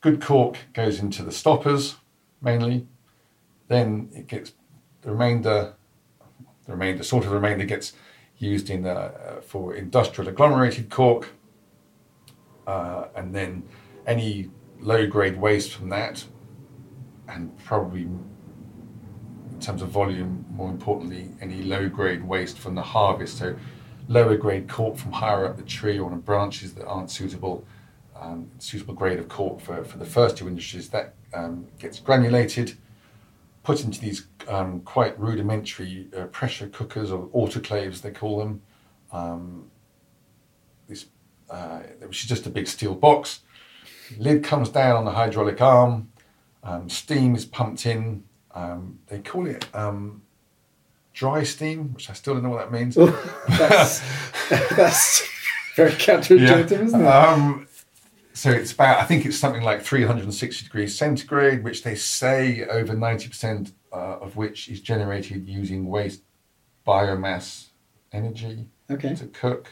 good 0.00 0.20
cork 0.20 0.58
goes 0.72 1.00
into 1.00 1.22
the 1.22 1.32
stoppers 1.32 1.96
mainly, 2.40 2.86
then 3.68 4.10
it 4.14 4.26
gets 4.28 4.52
the 5.00 5.10
remainder 5.10 5.74
the 6.64 6.72
remainder, 6.72 7.02
sort 7.02 7.24
of 7.24 7.30
the 7.30 7.36
remainder, 7.36 7.64
gets 7.64 7.92
used 8.38 8.70
in 8.70 8.86
uh, 8.86 9.40
for 9.44 9.74
industrial 9.74 10.28
agglomerated 10.28 10.90
cork, 10.90 11.30
uh, 12.66 13.06
and 13.16 13.34
then 13.34 13.62
any 14.06 14.50
low-grade 14.80 15.40
waste 15.40 15.72
from 15.72 15.88
that, 15.88 16.24
and 17.28 17.56
probably 17.64 18.08
terms 19.62 19.80
of 19.80 19.88
volume, 19.88 20.44
more 20.50 20.70
importantly, 20.70 21.30
any 21.40 21.62
low-grade 21.62 22.22
waste 22.22 22.58
from 22.58 22.74
the 22.74 22.82
harvest. 22.82 23.38
So, 23.38 23.56
lower-grade 24.08 24.68
cork 24.68 24.96
from 24.98 25.12
higher 25.12 25.46
up 25.46 25.56
the 25.56 25.62
tree 25.62 25.98
or 25.98 26.10
on 26.10 26.20
branches 26.20 26.74
that 26.74 26.86
aren't 26.86 27.10
suitable, 27.10 27.64
um, 28.20 28.50
suitable 28.58 28.94
grade 28.94 29.18
of 29.18 29.28
cork 29.28 29.60
for, 29.60 29.84
for 29.84 29.96
the 29.96 30.04
first 30.04 30.36
two 30.36 30.48
industries 30.48 30.88
that 30.90 31.14
um, 31.32 31.66
gets 31.78 31.98
granulated 31.98 32.76
put 33.62 33.84
into 33.84 34.00
these 34.00 34.26
um, 34.48 34.80
quite 34.80 35.18
rudimentary 35.18 36.08
uh, 36.16 36.24
pressure 36.26 36.68
cookers 36.68 37.10
or 37.10 37.28
autoclaves, 37.28 38.00
they 38.02 38.10
call 38.10 38.38
them. 38.38 38.62
Um, 39.12 39.70
this, 40.88 41.06
uh, 41.48 41.80
which 42.00 42.22
is 42.22 42.28
just 42.28 42.46
a 42.46 42.50
big 42.50 42.66
steel 42.66 42.94
box. 42.94 43.40
Lid 44.18 44.42
comes 44.42 44.68
down 44.68 44.96
on 44.96 45.04
the 45.04 45.12
hydraulic 45.12 45.60
arm. 45.60 46.10
Um, 46.64 46.88
steam 46.88 47.34
is 47.34 47.44
pumped 47.44 47.86
in. 47.86 48.24
Um, 48.54 48.98
they 49.06 49.18
call 49.20 49.46
it 49.46 49.66
um, 49.74 50.22
dry 51.12 51.42
steam, 51.42 51.92
which 51.94 52.10
I 52.10 52.12
still 52.12 52.34
don't 52.34 52.42
know 52.42 52.50
what 52.50 52.70
that 52.70 52.72
means. 52.72 52.94
that's, 53.48 54.00
that's 54.50 55.28
very 55.76 55.92
counterintuitive, 55.92 56.72
isn't 56.72 57.00
it? 57.00 57.06
Um, 57.06 57.66
so 58.34 58.50
it's 58.50 58.72
about, 58.72 58.98
I 58.98 59.04
think 59.04 59.26
it's 59.26 59.38
something 59.38 59.62
like 59.62 59.82
360 59.82 60.64
degrees 60.64 60.96
centigrade, 60.96 61.64
which 61.64 61.82
they 61.82 61.94
say 61.94 62.64
over 62.66 62.94
90% 62.94 63.72
uh, 63.92 63.96
of 63.96 64.36
which 64.36 64.68
is 64.68 64.80
generated 64.80 65.46
using 65.46 65.86
waste 65.86 66.22
biomass 66.86 67.66
energy 68.12 68.66
Okay. 68.90 69.14
to 69.14 69.26
cook. 69.26 69.68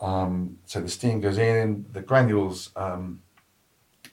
Um, 0.00 0.58
so 0.66 0.80
the 0.80 0.88
steam 0.88 1.20
goes 1.20 1.38
in, 1.38 1.86
the 1.92 2.02
granules 2.02 2.70
um, 2.76 3.22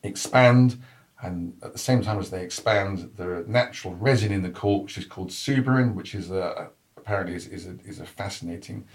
expand, 0.04 0.82
and 1.22 1.56
at 1.62 1.74
the 1.74 1.80
same 1.80 2.02
time 2.02 2.20
as 2.20 2.30
they 2.32 2.44
expand, 2.44 3.12
the 3.16 3.46
natural 3.48 3.96
resin 3.96 4.32
in 4.32 4.42
the 4.42 4.50
cork, 4.50 4.84
which 4.84 4.98
is 4.98 5.06
called 5.06 5.30
suberin, 5.30 5.94
which 5.94 6.16
is 6.16 6.32
a, 6.32 6.70
apparently 6.98 7.36
is, 7.36 7.48
is, 7.48 7.68
a, 7.68 7.78
is 7.86 8.00
a 8.00 8.06
fascinating 8.06 8.86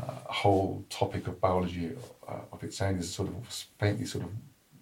uh, 0.00 0.12
whole 0.26 0.84
topic 0.90 1.26
of 1.26 1.40
biology 1.40 1.92
uh, 2.28 2.40
of 2.52 2.62
its 2.64 2.80
own. 2.80 2.98
Is 2.98 3.08
a 3.10 3.12
sort 3.12 3.28
of 3.28 3.66
faintly 3.78 4.04
sort 4.04 4.24
of 4.24 4.30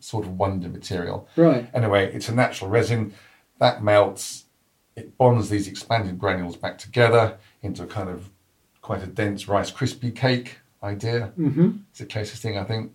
sort 0.00 0.24
of 0.24 0.38
wonder 0.38 0.68
material. 0.68 1.28
Right. 1.36 1.68
Anyway, 1.74 2.12
it's 2.12 2.28
a 2.28 2.34
natural 2.34 2.70
resin 2.70 3.14
that 3.58 3.82
melts. 3.82 4.44
It 4.96 5.18
bonds 5.18 5.48
these 5.50 5.68
expanded 5.68 6.18
granules 6.18 6.56
back 6.56 6.78
together 6.78 7.38
into 7.62 7.82
a 7.82 7.86
kind 7.86 8.08
of 8.08 8.30
quite 8.80 9.02
a 9.02 9.06
dense 9.06 9.48
Rice 9.48 9.70
Krispie 9.70 10.14
cake 10.14 10.58
idea. 10.82 11.32
Mm-hmm. 11.38 11.78
It's 11.90 11.98
the 11.98 12.06
closest 12.06 12.42
thing 12.42 12.58
I 12.58 12.64
think. 12.64 12.92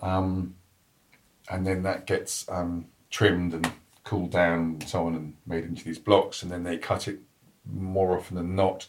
Um, 0.00 0.54
and 1.50 1.66
then 1.66 1.82
that 1.82 2.06
gets 2.06 2.48
um, 2.48 2.86
trimmed 3.12 3.54
and 3.54 3.70
cooled 4.02 4.32
down 4.32 4.58
and 4.58 4.88
so 4.88 5.06
on 5.06 5.14
and 5.14 5.34
made 5.46 5.62
into 5.62 5.84
these 5.84 5.98
blocks. 5.98 6.42
And 6.42 6.50
then 6.50 6.64
they 6.64 6.76
cut 6.76 7.06
it 7.06 7.20
more 7.64 8.18
often 8.18 8.36
than 8.36 8.56
not. 8.56 8.88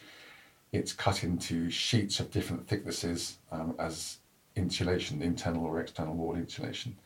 It's 0.71 0.93
cut 0.93 1.23
into 1.23 1.69
sheets 1.69 2.19
of 2.19 2.31
different 2.31 2.67
thicknesses 2.67 3.37
um, 3.51 3.75
as 3.77 4.17
insulation, 4.55 5.21
internal 5.21 5.65
or 5.65 5.79
external 5.79 6.15
wall 6.15 6.35
insulation. 6.35 6.97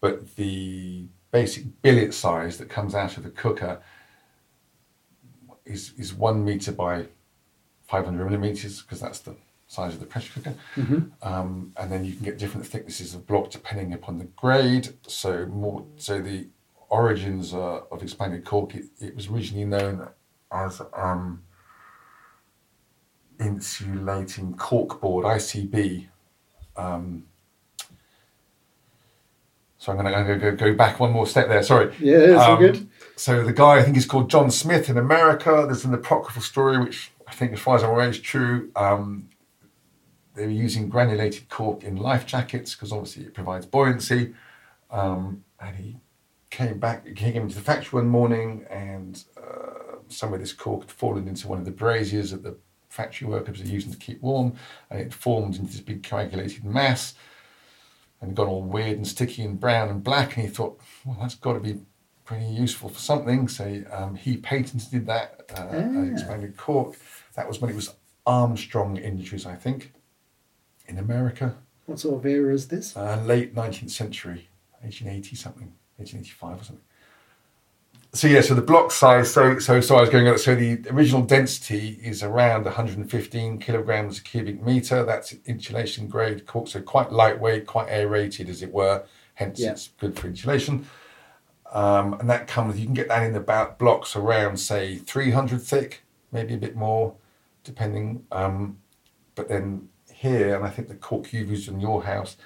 But 0.00 0.34
the 0.34 1.06
basic 1.30 1.82
billet 1.82 2.14
size 2.14 2.58
that 2.58 2.68
comes 2.68 2.94
out 2.94 3.16
of 3.16 3.22
the 3.22 3.30
cooker 3.30 3.80
is, 5.64 5.92
is 5.96 6.14
one 6.14 6.44
meter 6.44 6.72
by 6.72 7.06
500 7.86 8.24
millimeters 8.24 8.82
because 8.82 9.00
that's 9.00 9.20
the 9.20 9.36
size 9.68 9.94
of 9.94 10.00
the 10.00 10.06
pressure 10.06 10.32
cooker. 10.34 10.54
Um, 11.22 11.72
and 11.76 11.92
then 11.92 12.04
you 12.04 12.14
can 12.14 12.24
get 12.24 12.38
different 12.38 12.66
thicknesses 12.66 13.14
of 13.14 13.26
block 13.26 13.50
depending 13.50 13.92
upon 13.92 14.18
the 14.18 14.24
grade. 14.24 14.88
So 15.06 15.46
more, 15.46 15.84
so 15.96 16.20
the 16.20 16.48
origins 16.88 17.54
uh, 17.54 17.82
of 17.92 18.02
expanded 18.02 18.44
cork, 18.44 18.74
it, 18.74 18.86
it 18.98 19.14
was 19.14 19.28
originally 19.28 19.66
known 19.66 20.08
as 20.50 20.80
um, 20.94 21.42
insulating 23.38 24.54
cork 24.56 25.00
board 25.00 25.26
(ICB). 25.26 26.06
Um, 26.76 27.24
so 29.76 29.92
I'm 29.92 29.98
going 29.98 30.26
to 30.26 30.36
go, 30.38 30.56
go 30.56 30.74
back 30.74 30.98
one 30.98 31.12
more 31.12 31.26
step 31.26 31.48
there. 31.48 31.62
Sorry. 31.62 31.94
Yeah, 32.00 32.18
it's 32.18 32.42
all 32.42 32.56
good. 32.56 32.88
So 33.16 33.44
the 33.44 33.52
guy, 33.52 33.78
I 33.78 33.82
think, 33.82 33.96
is 33.96 34.06
called 34.06 34.28
John 34.28 34.50
Smith 34.50 34.88
in 34.88 34.98
America. 34.98 35.64
There's 35.66 35.84
an 35.84 35.94
apocryphal 35.94 36.42
story, 36.42 36.78
which 36.78 37.12
I 37.28 37.32
think, 37.32 37.52
as 37.52 37.60
far 37.60 37.76
as 37.76 37.84
I'm 37.84 37.90
aware, 37.90 38.08
is 38.08 38.18
true. 38.18 38.72
Um, 38.74 39.28
they 40.38 40.46
were 40.46 40.52
using 40.52 40.88
granulated 40.88 41.48
cork 41.48 41.84
in 41.84 41.96
life 41.96 42.26
jackets 42.26 42.74
because 42.74 42.92
obviously 42.92 43.24
it 43.24 43.34
provides 43.34 43.66
buoyancy. 43.66 44.34
Um, 44.90 45.44
and 45.60 45.76
he 45.76 45.96
came 46.50 46.78
back, 46.78 47.06
he 47.06 47.12
came 47.14 47.36
into 47.42 47.56
the 47.56 47.60
factory 47.60 48.00
one 48.00 48.08
morning, 48.08 48.64
and 48.70 49.22
uh, 49.36 49.96
some 50.08 50.32
of 50.32 50.40
this 50.40 50.52
cork 50.52 50.82
had 50.82 50.90
fallen 50.90 51.28
into 51.28 51.48
one 51.48 51.58
of 51.58 51.64
the 51.64 51.70
braziers 51.70 52.30
that 52.30 52.42
the 52.42 52.56
factory 52.88 53.28
workers 53.28 53.58
were 53.60 53.66
using 53.68 53.92
to 53.92 53.98
keep 53.98 54.22
warm, 54.22 54.54
and 54.90 55.00
it 55.00 55.12
formed 55.12 55.56
into 55.56 55.72
this 55.72 55.80
big 55.82 56.02
coagulated 56.02 56.64
mass 56.64 57.14
and 58.20 58.34
got 58.34 58.46
all 58.46 58.62
weird 58.62 58.96
and 58.96 59.06
sticky 59.06 59.42
and 59.42 59.60
brown 59.60 59.88
and 59.90 60.02
black. 60.02 60.36
And 60.36 60.46
he 60.46 60.50
thought, 60.52 60.80
well, 61.04 61.16
that's 61.20 61.34
got 61.34 61.52
to 61.52 61.60
be 61.60 61.80
pretty 62.24 62.46
useful 62.46 62.88
for 62.88 62.98
something. 62.98 63.46
So 63.48 63.82
um, 63.92 64.14
he 64.16 64.36
patented 64.36 65.06
that 65.06 65.42
uh, 65.54 65.68
Ah. 65.72 66.02
expanded 66.12 66.56
cork. 66.56 66.96
That 67.36 67.46
was 67.46 67.60
when 67.60 67.70
it 67.70 67.76
was 67.76 67.94
Armstrong 68.26 68.96
Industries, 68.96 69.46
I 69.46 69.54
think, 69.54 69.92
in 70.88 70.98
America, 70.98 71.56
What 71.86 72.00
sort 72.00 72.16
of 72.18 72.26
era 72.26 72.52
is 72.52 72.68
this? 72.68 72.96
uh, 72.96 73.22
late 73.24 73.54
19th 73.54 73.90
century, 73.90 74.48
1880 74.80 75.36
something, 75.36 75.72
1885 75.96 76.60
or 76.60 76.64
something. 76.64 76.84
So 78.14 78.26
yeah, 78.26 78.40
so 78.40 78.54
the 78.54 78.62
block 78.62 78.90
size. 78.90 79.30
So 79.32 79.58
so 79.58 79.82
so 79.82 79.96
I 79.96 80.00
was 80.00 80.08
going. 80.08 80.36
So 80.38 80.54
the 80.54 80.80
original 80.90 81.20
density 81.20 82.00
is 82.02 82.22
around 82.22 82.64
115 82.64 83.58
kilograms 83.58 84.18
a 84.18 84.22
cubic 84.22 84.62
meter. 84.62 85.04
That's 85.04 85.34
insulation 85.44 86.08
grade 86.08 86.46
cork, 86.46 86.68
so 86.68 86.80
quite 86.80 87.12
lightweight, 87.12 87.66
quite 87.66 87.88
aerated, 87.90 88.48
as 88.48 88.62
it 88.62 88.72
were. 88.72 89.04
Hence, 89.34 89.60
Yeah. 89.60 89.72
it's 89.72 89.88
good 90.00 90.18
for 90.18 90.26
insulation. 90.26 90.86
Um, 91.70 92.14
and 92.14 92.30
that 92.30 92.46
comes. 92.46 92.78
You 92.78 92.86
can 92.86 92.94
get 92.94 93.08
that 93.08 93.22
in 93.24 93.36
about 93.36 93.78
blocks 93.78 94.16
around, 94.16 94.56
say, 94.56 94.96
300 94.96 95.60
thick, 95.60 96.02
maybe 96.32 96.54
a 96.54 96.58
bit 96.58 96.76
more, 96.76 97.14
depending. 97.62 98.24
Um, 98.32 98.78
but 99.34 99.48
then 99.48 99.90
here, 100.18 100.56
and 100.56 100.64
I 100.64 100.70
think 100.70 100.88
the 100.88 100.94
cork 100.94 101.32
you've 101.32 101.50
used 101.50 101.68
in 101.68 101.80
your 101.80 102.02
house 102.02 102.36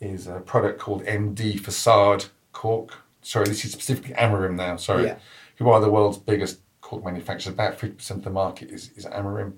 is 0.00 0.26
a 0.28 0.40
product 0.40 0.78
called 0.78 1.02
MD 1.04 1.58
Facade 1.58 2.26
Cork. 2.52 2.94
Sorry, 3.22 3.46
this 3.46 3.64
is 3.64 3.72
specifically 3.72 4.14
Amorim 4.14 4.54
now. 4.54 4.76
Sorry, 4.76 5.06
Yeah. 5.06 5.18
who 5.56 5.68
are 5.68 5.80
the 5.80 5.90
world's 5.90 6.18
biggest 6.18 6.60
cork 6.80 7.04
manufacturers. 7.04 7.52
About 7.52 7.74
fifty 7.74 7.96
percent 7.96 8.18
of 8.18 8.24
the 8.24 8.30
market 8.30 8.70
is 8.70 8.90
is 8.96 9.04
Amorim. 9.06 9.54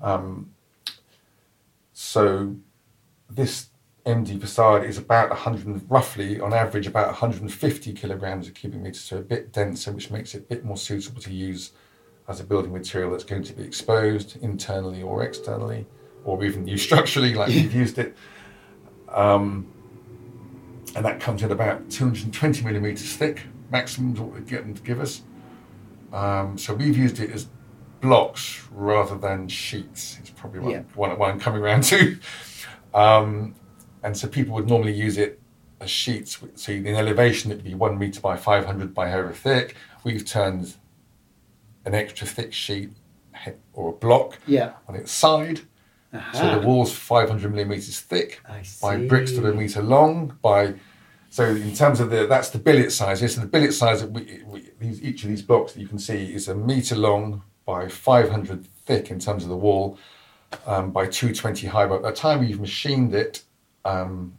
Um, 0.00 0.52
so 1.92 2.56
this 3.28 3.68
MD 4.06 4.40
Facade 4.40 4.84
is 4.84 4.96
about 4.96 5.28
100, 5.28 5.90
roughly 5.90 6.40
on 6.40 6.54
average 6.54 6.86
about 6.86 7.08
150 7.08 7.92
kilograms 7.92 8.48
a 8.48 8.50
cubic 8.50 8.80
meter, 8.80 8.98
so 8.98 9.18
a 9.18 9.20
bit 9.20 9.52
denser, 9.52 9.92
which 9.92 10.10
makes 10.10 10.34
it 10.34 10.38
a 10.38 10.46
bit 10.46 10.64
more 10.64 10.76
suitable 10.78 11.20
to 11.20 11.32
use 11.32 11.72
as 12.26 12.40
a 12.40 12.44
building 12.44 12.72
material 12.72 13.10
that's 13.10 13.24
going 13.24 13.42
to 13.42 13.52
be 13.52 13.62
exposed 13.62 14.36
internally 14.42 15.02
or 15.02 15.22
externally, 15.22 15.86
or 16.24 16.44
even 16.44 16.66
used 16.66 16.84
structurally, 16.84 17.34
like 17.34 17.48
we've 17.48 17.74
used 17.74 17.98
it. 17.98 18.16
Um, 19.08 19.66
and 20.96 21.04
that 21.04 21.20
comes 21.20 21.42
in 21.42 21.52
about 21.52 21.88
220 21.90 22.64
millimeters 22.64 23.14
thick, 23.16 23.42
maximum 23.70 24.14
is 24.14 24.20
what 24.20 24.32
we 24.32 24.40
get 24.40 24.62
them 24.62 24.74
to 24.74 24.82
give 24.82 25.00
us. 25.00 25.22
Um, 26.12 26.58
so 26.58 26.74
we've 26.74 26.96
used 26.96 27.20
it 27.20 27.30
as 27.30 27.46
blocks 28.00 28.66
rather 28.72 29.16
than 29.16 29.46
sheets. 29.48 30.18
It's 30.20 30.30
probably 30.30 30.60
what, 30.60 30.72
Yeah. 30.72 31.24
I'm 31.24 31.38
coming 31.40 31.62
around 31.62 31.84
to. 31.84 32.18
Um, 32.92 33.54
and 34.02 34.16
so 34.16 34.26
people 34.26 34.54
would 34.54 34.68
normally 34.68 34.92
use 34.94 35.16
it 35.18 35.40
as 35.80 35.90
sheets. 35.90 36.38
So 36.56 36.72
in 36.72 36.86
elevation, 36.88 37.50
it'd 37.52 37.62
be 37.64 37.74
one 37.74 37.98
meter 37.98 38.20
by 38.20 38.36
500 38.36 38.92
by 38.94 39.08
however 39.10 39.32
thick. 39.32 39.76
We've 40.02 40.24
turned 40.24 40.74
an 41.84 41.94
extra 41.94 42.26
thick 42.26 42.52
sheet 42.52 42.90
or 43.72 43.90
a 43.90 43.92
block 43.92 44.38
Yeah. 44.46 44.72
on 44.88 44.96
its 44.96 45.12
side. 45.12 45.60
So 46.32 46.58
the 46.60 46.66
wall's 46.66 46.92
500 46.92 47.52
millimeters 47.52 48.00
thick 48.00 48.40
by 48.80 48.96
bricks 49.06 49.32
that 49.32 49.44
are 49.44 49.52
a 49.52 49.54
meter 49.54 49.82
long. 49.82 50.36
By 50.42 50.74
so 51.28 51.44
in 51.44 51.72
terms 51.74 52.00
of 52.00 52.10
the 52.10 52.26
that's 52.26 52.50
the 52.50 52.58
billet 52.58 52.90
size. 52.90 53.22
Yes, 53.22 53.36
so 53.36 53.42
the 53.42 53.46
billet 53.46 53.72
size 53.72 54.00
that 54.00 54.10
we, 54.10 54.42
we 54.44 54.70
these, 54.80 55.02
each 55.02 55.22
of 55.22 55.28
these 55.28 55.42
blocks 55.42 55.72
that 55.72 55.80
you 55.80 55.86
can 55.86 55.98
see 55.98 56.34
is 56.34 56.48
a 56.48 56.54
meter 56.54 56.96
long 56.96 57.42
by 57.64 57.88
500 57.88 58.66
thick 58.86 59.10
in 59.10 59.20
terms 59.20 59.44
of 59.44 59.48
the 59.48 59.56
wall, 59.56 59.98
um, 60.66 60.90
by 60.90 61.06
220 61.06 61.68
high. 61.68 61.86
But 61.86 62.02
by 62.02 62.10
the 62.10 62.16
time 62.16 62.40
we've 62.40 62.58
machined 62.58 63.14
it, 63.14 63.44
um, 63.84 64.34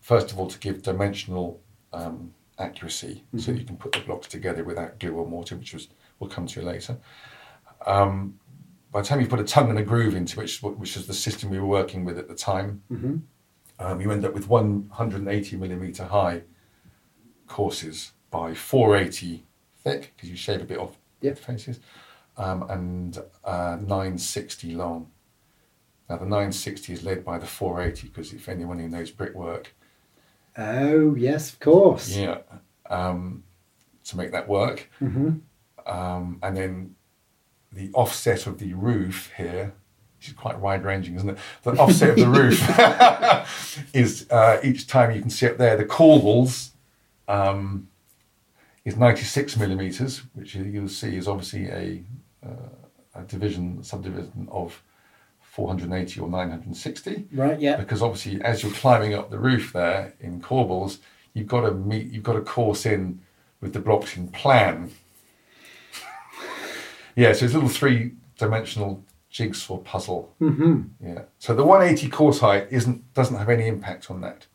first 0.00 0.32
of 0.32 0.38
all 0.38 0.48
to 0.48 0.58
give 0.58 0.82
dimensional 0.82 1.60
um, 1.92 2.32
accuracy, 2.58 3.24
so 3.36 3.52
you 3.52 3.64
can 3.64 3.76
put 3.76 3.92
the 3.92 4.00
blocks 4.00 4.26
together 4.26 4.64
without 4.64 4.98
glue 4.98 5.12
or 5.12 5.26
mortar, 5.26 5.56
which 5.56 5.74
was 5.74 5.88
we'll 6.18 6.30
come 6.30 6.46
to 6.46 6.62
later 6.62 6.96
by 8.92 9.00
the 9.02 9.06
time 9.06 9.20
you 9.20 9.26
put 9.26 9.40
a 9.40 9.44
tongue 9.44 9.70
and 9.70 9.78
a 9.78 9.82
groove 9.82 10.14
into 10.14 10.38
which 10.38 10.62
which 10.62 10.96
is 10.96 11.06
the 11.06 11.14
system 11.14 11.50
we 11.50 11.58
were 11.58 11.66
working 11.66 12.04
with 12.04 12.18
at 12.18 12.28
the 12.28 12.34
time, 12.34 12.82
um, 13.78 14.00
you 14.00 14.10
end 14.12 14.24
up 14.24 14.34
with 14.34 14.48
180 14.48 15.56
millimeter 15.56 16.04
high 16.04 16.42
courses 17.46 18.12
by 18.30 18.54
480 18.54 19.44
thick 19.82 20.12
because 20.16 20.30
you 20.30 20.36
shave 20.36 20.60
a 20.60 20.64
bit 20.64 20.78
off 20.78 20.96
Yep. 21.22 21.36
the 21.36 21.42
faces, 21.42 21.80
um, 22.38 22.62
and 22.70 23.18
uh, 23.44 23.76
960 23.80 24.74
long. 24.74 25.10
Now 26.08 26.16
the 26.16 26.24
960 26.24 26.92
is 26.94 27.04
led 27.04 27.24
by 27.24 27.38
the 27.38 27.46
480 27.46 28.08
because 28.08 28.32
if 28.32 28.48
anyone 28.48 28.78
who 28.78 28.88
knows 28.88 29.10
brickwork, 29.10 29.74
Oh 30.58 31.14
yes, 31.14 31.52
of 31.52 31.60
course. 31.60 32.16
yeah, 32.16 32.38
um, 32.88 33.44
to 34.04 34.16
make 34.16 34.32
that 34.32 34.48
work. 34.48 34.88
Mm-hmm. 35.00 35.38
Um, 35.86 36.38
and 36.42 36.56
then 36.56 36.94
the 37.72 37.90
offset 37.94 38.46
of 38.46 38.58
the 38.58 38.72
roof 38.74 39.30
here, 39.36 39.72
which 40.18 40.28
is 40.28 40.34
quite 40.34 40.58
wide 40.58 40.84
ranging, 40.84 41.14
isn't 41.16 41.30
it? 41.30 41.38
The 41.62 41.72
offset 41.72 42.10
of 42.10 42.16
the 42.16 42.28
roof 42.28 42.60
is 43.94 44.26
uh, 44.30 44.60
each 44.62 44.86
time 44.86 45.14
you 45.14 45.20
can 45.20 45.30
see 45.30 45.46
up 45.46 45.56
there, 45.56 45.76
the 45.76 45.84
corbels 45.84 46.70
um, 47.28 47.88
is 48.84 48.96
96 48.96 49.56
millimeters, 49.56 50.18
which 50.34 50.54
you- 50.54 50.64
you'll 50.64 50.88
see 50.88 51.16
is 51.16 51.28
obviously 51.28 51.68
a, 51.68 52.02
uh, 52.44 52.50
a 53.14 53.22
division, 53.22 53.82
subdivision 53.84 54.48
of 54.50 54.82
480 55.40 56.20
or 56.20 56.28
960 56.28 57.26
Right. 57.32 57.60
Yeah. 57.60 57.76
because 57.76 58.02
obviously 58.02 58.40
as 58.42 58.62
you're 58.62 58.72
climbing 58.72 59.14
up 59.14 59.30
the 59.30 59.38
roof 59.38 59.72
there 59.72 60.14
in 60.20 60.40
corbels, 60.40 60.98
you've 61.34 61.48
got 61.48 61.62
to 61.62 61.72
meet, 61.72 62.06
you've 62.10 62.22
got 62.24 62.34
to 62.34 62.40
course 62.40 62.86
in 62.86 63.20
with 63.60 63.72
the 63.72 63.80
blocks 63.80 64.16
plan. 64.32 64.90
Yeah, 67.16 67.32
so 67.32 67.44
it's 67.44 67.54
a 67.54 67.56
little 67.58 67.68
three-dimensional 67.68 69.04
jigsaw 69.30 69.78
puzzle. 69.78 70.34
Mm-hmm. 70.40 70.82
Yeah. 71.06 71.22
So 71.38 71.54
the 71.54 71.64
180 71.64 72.08
course 72.10 72.40
height 72.40 72.66
isn't 72.70 73.12
doesn't 73.14 73.36
have 73.36 73.48
any 73.48 73.66
impact 73.66 74.10
on 74.10 74.20
that. 74.22 74.46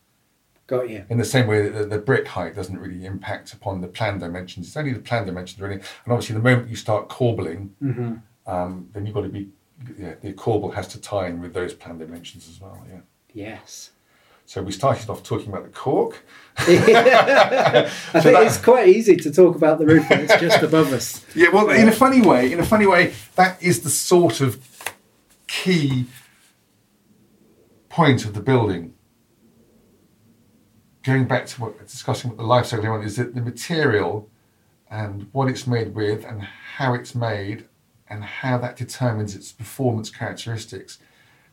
Got 0.67 0.89
you. 0.89 1.05
In 1.09 1.17
the 1.19 1.25
same 1.25 1.45
way 1.47 1.61
that 1.69 1.77
the, 1.77 1.85
the 1.85 1.99
brick 1.99 2.27
height 2.27 2.55
doesn't 2.55 2.77
really 2.79 3.05
impact 3.05 3.53
upon 3.53 3.81
the 3.81 3.87
plan 3.87 4.17
dimensions. 4.17 4.67
It's 4.67 4.75
only 4.77 4.93
the 4.93 4.99
plan 4.99 5.25
dimensions 5.25 5.61
really. 5.61 5.75
And 5.75 6.11
obviously, 6.13 6.33
the 6.35 6.41
moment 6.41 6.69
you 6.69 6.75
start 6.75 7.07
corbelling, 7.07 7.75
Mm-hmm. 7.83 8.15
um, 8.51 8.89
then 8.93 9.05
you've 9.05 9.13
got 9.15 9.21
to 9.21 9.29
be, 9.29 9.49
yeah, 9.97 10.15
the 10.21 10.33
corbel 10.33 10.73
has 10.73 10.87
to 10.89 10.99
tie 10.99 11.27
in 11.27 11.39
with 11.39 11.53
those 11.53 11.73
plan 11.73 11.99
dimensions 11.99 12.49
as 12.49 12.59
well. 12.59 12.83
Yeah. 12.89 12.99
Yes. 13.33 13.91
So 14.45 14.61
we 14.61 14.71
started 14.71 15.09
off 15.09 15.23
talking 15.23 15.49
about 15.49 15.63
the 15.63 15.69
cork. 15.69 16.23
I 16.57 16.63
think 16.63 16.85
that- 16.87 18.45
it's 18.45 18.57
quite 18.57 18.87
easy 18.87 19.15
to 19.17 19.31
talk 19.31 19.55
about 19.55 19.79
the 19.79 19.85
roof 19.85 20.09
when 20.09 20.21
it's 20.21 20.39
just 20.39 20.61
above 20.63 20.93
us. 20.93 21.25
Yeah, 21.35 21.49
well, 21.49 21.69
in 21.69 21.89
a 21.89 21.91
funny 21.91 22.21
way, 22.21 22.51
in 22.53 22.59
a 22.59 22.65
funny 22.65 22.87
way, 22.87 23.13
that 23.35 23.61
is 23.61 23.81
the 23.81 23.89
sort 23.89 24.39
of 24.39 24.61
key 25.47 26.05
point 27.89 28.23
of 28.25 28.33
the 28.33 28.39
building. 28.39 28.93
Going 31.03 31.27
back 31.27 31.45
to 31.47 31.61
what 31.61 31.75
we're 31.75 31.85
discussing 31.85 32.29
what 32.29 32.37
the 32.37 32.43
life 32.45 32.67
cycle 32.67 32.85
element 32.85 33.05
is 33.05 33.17
that 33.17 33.35
the 33.35 33.41
material 33.41 34.29
and 34.89 35.27
what 35.33 35.49
it's 35.49 35.67
made 35.67 35.93
with 35.93 36.23
and 36.23 36.41
how 36.41 36.93
it's 36.93 37.13
made 37.13 37.67
and 38.07 38.23
how 38.23 38.57
that 38.59 38.75
determines 38.77 39.35
its 39.35 39.51
performance 39.51 40.09
characteristics 40.09 40.99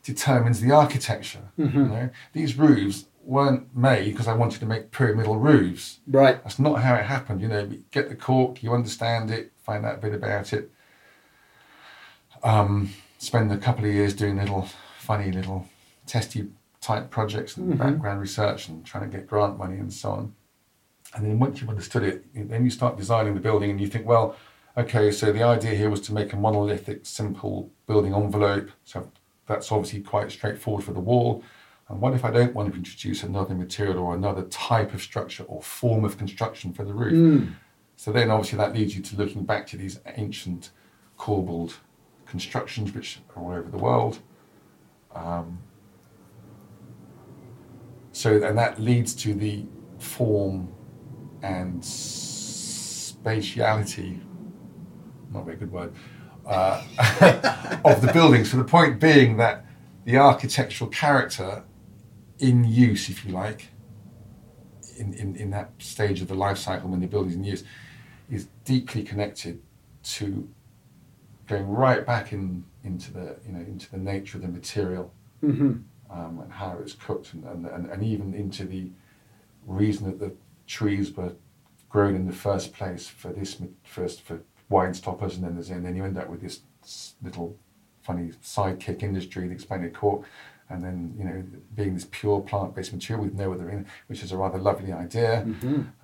determines 0.03 0.61
the 0.61 0.73
architecture. 0.73 1.53
You 1.57 1.85
know, 1.85 2.11
these 2.33 2.57
roofs 2.57 3.07
weren't 3.25 3.75
made 3.75 4.11
because 4.11 4.27
I 4.27 4.35
wanted 4.35 4.61
to 4.61 4.67
make 4.67 4.91
pyramidal 4.91 5.37
roofs. 5.37 6.01
Right. 6.07 6.43
That's 6.43 6.59
not 6.59 6.83
how 6.83 6.95
it 6.95 7.05
happened. 7.05 7.41
You 7.41 7.49
know, 7.49 7.65
you 7.65 7.85
get 7.91 8.09
the 8.09 8.17
cork, 8.17 8.63
you 8.63 8.73
understand 8.73 9.31
it, 9.31 9.53
find 9.63 9.87
out 9.87 9.95
a 9.95 9.99
bit 9.99 10.15
about 10.15 10.53
it, 10.53 10.71
um, 12.43 12.91
spend 13.19 13.53
a 13.53 13.59
couple 13.59 13.85
of 13.85 13.93
years 13.93 14.15
doing 14.15 14.37
little 14.37 14.69
funny 14.99 15.31
little 15.31 15.69
testy 16.07 16.49
type 16.81 17.11
projects 17.11 17.57
and 17.57 17.79
background 17.79 18.21
research 18.21 18.69
and 18.69 18.85
trying 18.85 19.09
to 19.09 19.17
get 19.17 19.27
grant 19.27 19.57
money 19.57 19.77
and 19.77 19.93
so 19.93 20.11
on. 20.11 20.35
And 21.15 21.25
then 21.25 21.39
once 21.39 21.61
you've 21.61 21.71
understood 21.71 22.03
it, 22.03 22.25
then 22.35 22.65
you 22.65 22.71
start 22.71 22.97
designing 22.97 23.35
the 23.35 23.41
building 23.41 23.71
and 23.71 23.81
you 23.81 23.87
think, 23.87 24.07
well, 24.07 24.35
okay, 24.77 25.13
so 25.13 25.33
the 25.33 25.43
idea 25.43 25.75
here 25.75 25.91
was 25.91 26.01
to 26.03 26.15
make 26.15 26.33
a 26.33 26.37
monolithic, 26.37 27.07
simple 27.07 27.71
building 27.87 28.15
envelope. 28.15 28.71
So 28.85 29.09
that's 29.47 29.71
obviously 29.73 30.01
quite 30.01 30.33
straightforward 30.33 30.85
for 30.85 30.93
the 30.93 31.01
wall. 31.01 31.43
And 31.89 32.01
what 32.01 32.15
if 32.15 32.25
I 32.25 32.31
don't 32.31 32.55
want 32.55 32.71
to 32.71 32.77
introduce 32.77 33.23
another 33.23 33.55
material 33.55 33.99
or 33.99 34.15
another 34.15 34.43
type 34.45 34.95
of 34.95 35.03
structure 35.03 35.45
or 35.45 35.61
form 35.63 36.05
of 36.05 36.17
construction 36.17 36.73
for 36.73 36.85
the 36.85 36.95
roof? 36.95 37.13
So 37.97 38.13
then 38.13 38.31
obviously 38.31 38.57
that 38.59 38.73
leads 38.75 38.97
you 38.97 39.03
to 39.03 39.17
looking 39.17 39.45
back 39.45 39.67
to 39.69 39.77
these 39.77 40.01
ancient 40.17 40.71
corbelled 41.19 41.75
constructions 42.27 42.93
which 42.95 43.21
are 43.37 43.43
all 43.43 43.53
over 43.53 43.71
the 43.71 43.79
world. 43.79 44.21
Um, 45.15 45.59
so 48.13 48.43
and 48.43 48.57
that 48.57 48.81
leads 48.81 49.15
to 49.17 49.35
the 49.35 49.67
form 49.99 50.73
and 51.43 51.83
spatiality 51.83 54.21
not 55.33 55.43
a 55.43 55.45
very 55.45 55.57
good 55.57 55.73
word 55.73 55.93
uh, 56.47 56.83
of 57.85 58.01
the 58.03 58.11
building 58.13 58.45
so 58.45 58.57
the 58.57 58.65
point 58.65 59.01
being 59.01 59.37
that 59.37 59.65
the 60.05 60.17
architectural 60.17 60.91
character 60.91 61.63
in 62.39 62.65
use 62.65 63.09
if 63.09 63.25
you 63.25 63.33
like 63.33 63.69
in, 64.99 65.15
in, 65.15 65.37
in 65.37 65.51
that 65.51 65.71
stage 65.79 66.21
of 66.21 66.29
the 66.29 66.35
life 66.35 66.59
cycle 66.59 66.89
when 66.89 67.01
the 67.01 67.07
building's 67.07 67.35
in 67.35 67.45
use 67.45 67.65
is 68.31 68.49
deeply 68.65 69.03
connected 69.03 69.61
to 70.03 70.49
going 71.47 71.69
right 71.69 72.05
back 72.07 72.33
in 72.33 72.65
into 72.85 73.13
the 73.13 73.37
you 73.47 73.53
know 73.53 73.61
into 73.61 73.91
the 73.91 73.97
nature 73.99 74.39
of 74.39 74.43
the 74.43 74.49
material 74.49 75.13
um, 76.11 76.41
and 76.41 76.53
how 76.53 76.77
it's 76.81 76.93
cooked 76.93 77.33
and, 77.33 77.45
and, 77.45 77.67
and, 77.67 77.87
and 77.87 78.03
even 78.03 78.35
into 78.35 78.65
the 78.65 78.91
reason 79.67 80.07
that 80.07 80.19
the 80.19 80.33
trees 80.67 81.13
were 81.13 81.33
grown 81.89 82.15
in 82.15 82.27
the 82.27 82.33
first 82.33 82.73
place 82.73 83.07
for 83.07 83.33
this 83.33 83.61
first 83.85 84.23
for 84.23 84.41
wine 84.73 84.95
stoppers 84.95 85.35
and 85.37 85.45
then 85.45 85.55
there's 85.55 85.71
and 85.71 85.85
then 85.87 85.95
you 85.95 86.05
end 86.05 86.19
up 86.19 86.29
with 86.29 86.41
this 86.41 86.61
little 87.23 87.57
funny 88.03 88.31
sidekick 88.43 89.03
industry 89.03 89.47
the 89.47 89.55
expanded 89.55 89.93
cork 89.95 90.23
and 90.71 90.83
then 90.83 91.15
you 91.19 91.25
know 91.25 91.45
being 91.77 91.93
this 91.95 92.07
pure 92.11 92.41
plant-based 92.41 92.93
material 92.93 93.25
with 93.25 93.35
no 93.35 93.53
other 93.53 93.69
in 93.71 93.87
which 94.09 94.23
is 94.25 94.33
a 94.33 94.37
rather 94.37 94.59
lovely 94.59 94.93
idea 94.93 95.43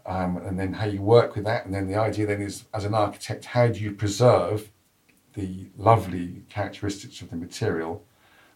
um, 0.07 0.37
and 0.47 0.59
then 0.61 0.73
how 0.75 0.85
you 0.87 1.01
work 1.03 1.35
with 1.35 1.45
that 1.45 1.65
and 1.65 1.75
then 1.75 1.89
the 1.89 1.97
idea 1.97 2.27
then 2.27 2.41
is 2.43 2.65
as 2.75 2.85
an 2.85 2.95
architect 2.95 3.47
how 3.57 3.67
do 3.67 3.81
you 3.81 3.93
preserve 3.93 4.71
the 5.35 5.67
lovely 5.77 6.43
characteristics 6.49 7.21
of 7.23 7.31
the 7.31 7.37
material 7.37 8.05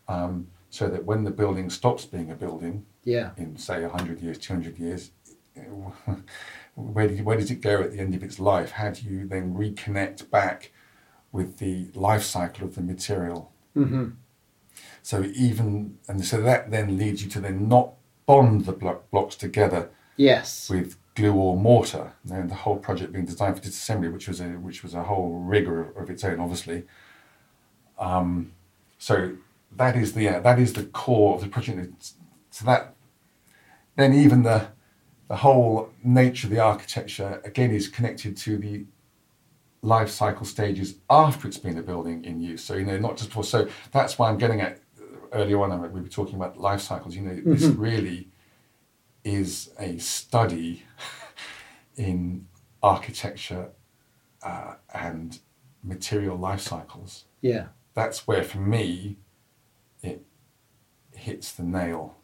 um, 0.08 0.46
so 0.70 0.88
that 0.88 1.04
when 1.04 1.24
the 1.24 1.30
building 1.30 1.68
stops 1.70 2.04
being 2.04 2.30
a 2.30 2.34
building 2.34 2.84
Yeah. 3.04 3.30
in 3.36 3.56
say 3.56 3.80
100 3.82 4.20
years 4.20 4.38
200 4.38 4.78
years 4.78 5.10
where, 6.74 7.08
do 7.08 7.22
where 7.24 7.36
does 7.36 7.50
it 7.50 7.60
go 7.60 7.80
at 7.82 7.92
the 7.92 7.98
end 8.00 8.14
of 8.14 8.22
its 8.22 8.38
life 8.38 8.72
how 8.72 8.90
do 8.90 9.02
you 9.06 9.26
then 9.26 9.54
reconnect 9.54 10.30
back 10.30 10.72
with 11.30 11.58
the 11.58 11.88
life 11.94 12.22
cycle 12.22 12.66
of 12.66 12.74
the 12.74 12.80
material 12.82 13.52
so 15.02 15.22
even 15.34 15.98
and 16.08 16.24
so 16.24 16.40
that 16.42 16.70
then 16.70 16.96
leads 16.98 17.22
you 17.24 17.30
to 17.30 17.40
then 17.40 17.68
not 17.68 17.92
bond 18.26 18.64
the 18.64 18.72
blo- 18.72 19.02
blocks 19.10 19.36
together 19.36 19.90
Yes. 20.16 20.68
with 20.70 20.96
glue 21.14 21.32
or 21.34 21.56
mortar. 21.56 22.12
And 22.30 22.50
the 22.50 22.54
whole 22.54 22.76
project 22.76 23.12
being 23.12 23.24
designed 23.24 23.56
for 23.56 23.62
disassembly, 23.62 24.12
which 24.12 24.28
was 24.28 24.40
a 24.40 24.44
which 24.50 24.82
was 24.82 24.94
a 24.94 25.02
whole 25.04 25.30
rigor 25.40 25.80
of, 25.80 25.96
of 25.96 26.10
its 26.10 26.22
own, 26.22 26.38
obviously. 26.38 26.84
Um, 27.98 28.52
so 28.98 29.32
that 29.74 29.96
is 29.96 30.12
the 30.12 30.28
uh, 30.28 30.40
that 30.40 30.58
is 30.58 30.74
the 30.74 30.84
core 30.84 31.34
of 31.34 31.40
the 31.40 31.48
project. 31.48 32.12
So 32.50 32.64
that 32.66 32.94
then 33.96 34.12
even 34.14 34.42
the 34.42 34.68
the 35.32 35.38
whole 35.38 35.88
nature 36.04 36.46
of 36.46 36.50
the 36.50 36.60
architecture 36.60 37.40
again 37.46 37.70
is 37.70 37.88
connected 37.88 38.36
to 38.36 38.58
the 38.58 38.84
life 39.80 40.10
cycle 40.10 40.44
stages 40.44 40.96
after 41.08 41.48
it's 41.48 41.56
been 41.56 41.78
a 41.78 41.82
building 41.82 42.22
in 42.26 42.38
use. 42.38 42.62
So 42.62 42.74
you 42.74 42.84
know, 42.84 42.98
not 42.98 43.16
just 43.16 43.30
before. 43.30 43.42
So 43.42 43.66
that's 43.92 44.18
why 44.18 44.28
I'm 44.28 44.36
getting 44.36 44.60
at 44.60 44.80
earlier 45.32 45.58
on. 45.62 45.90
We 45.90 46.02
were 46.02 46.08
talking 46.08 46.34
about 46.34 46.60
life 46.60 46.82
cycles. 46.82 47.16
You 47.16 47.22
know, 47.22 47.40
this 47.46 47.62
really 47.62 48.28
is 49.24 49.70
a 49.78 49.96
study 49.96 50.82
in 51.96 52.46
architecture 52.82 53.70
uh, 54.42 54.74
and 54.92 55.38
material 55.82 56.36
life 56.36 56.60
cycles. 56.60 57.24
Yeah. 57.40 57.68
That's 57.94 58.26
where, 58.26 58.44
for 58.44 58.58
me, 58.58 59.16
it 60.02 60.26
hits 61.14 61.52
the 61.52 61.62
nail 61.62 62.18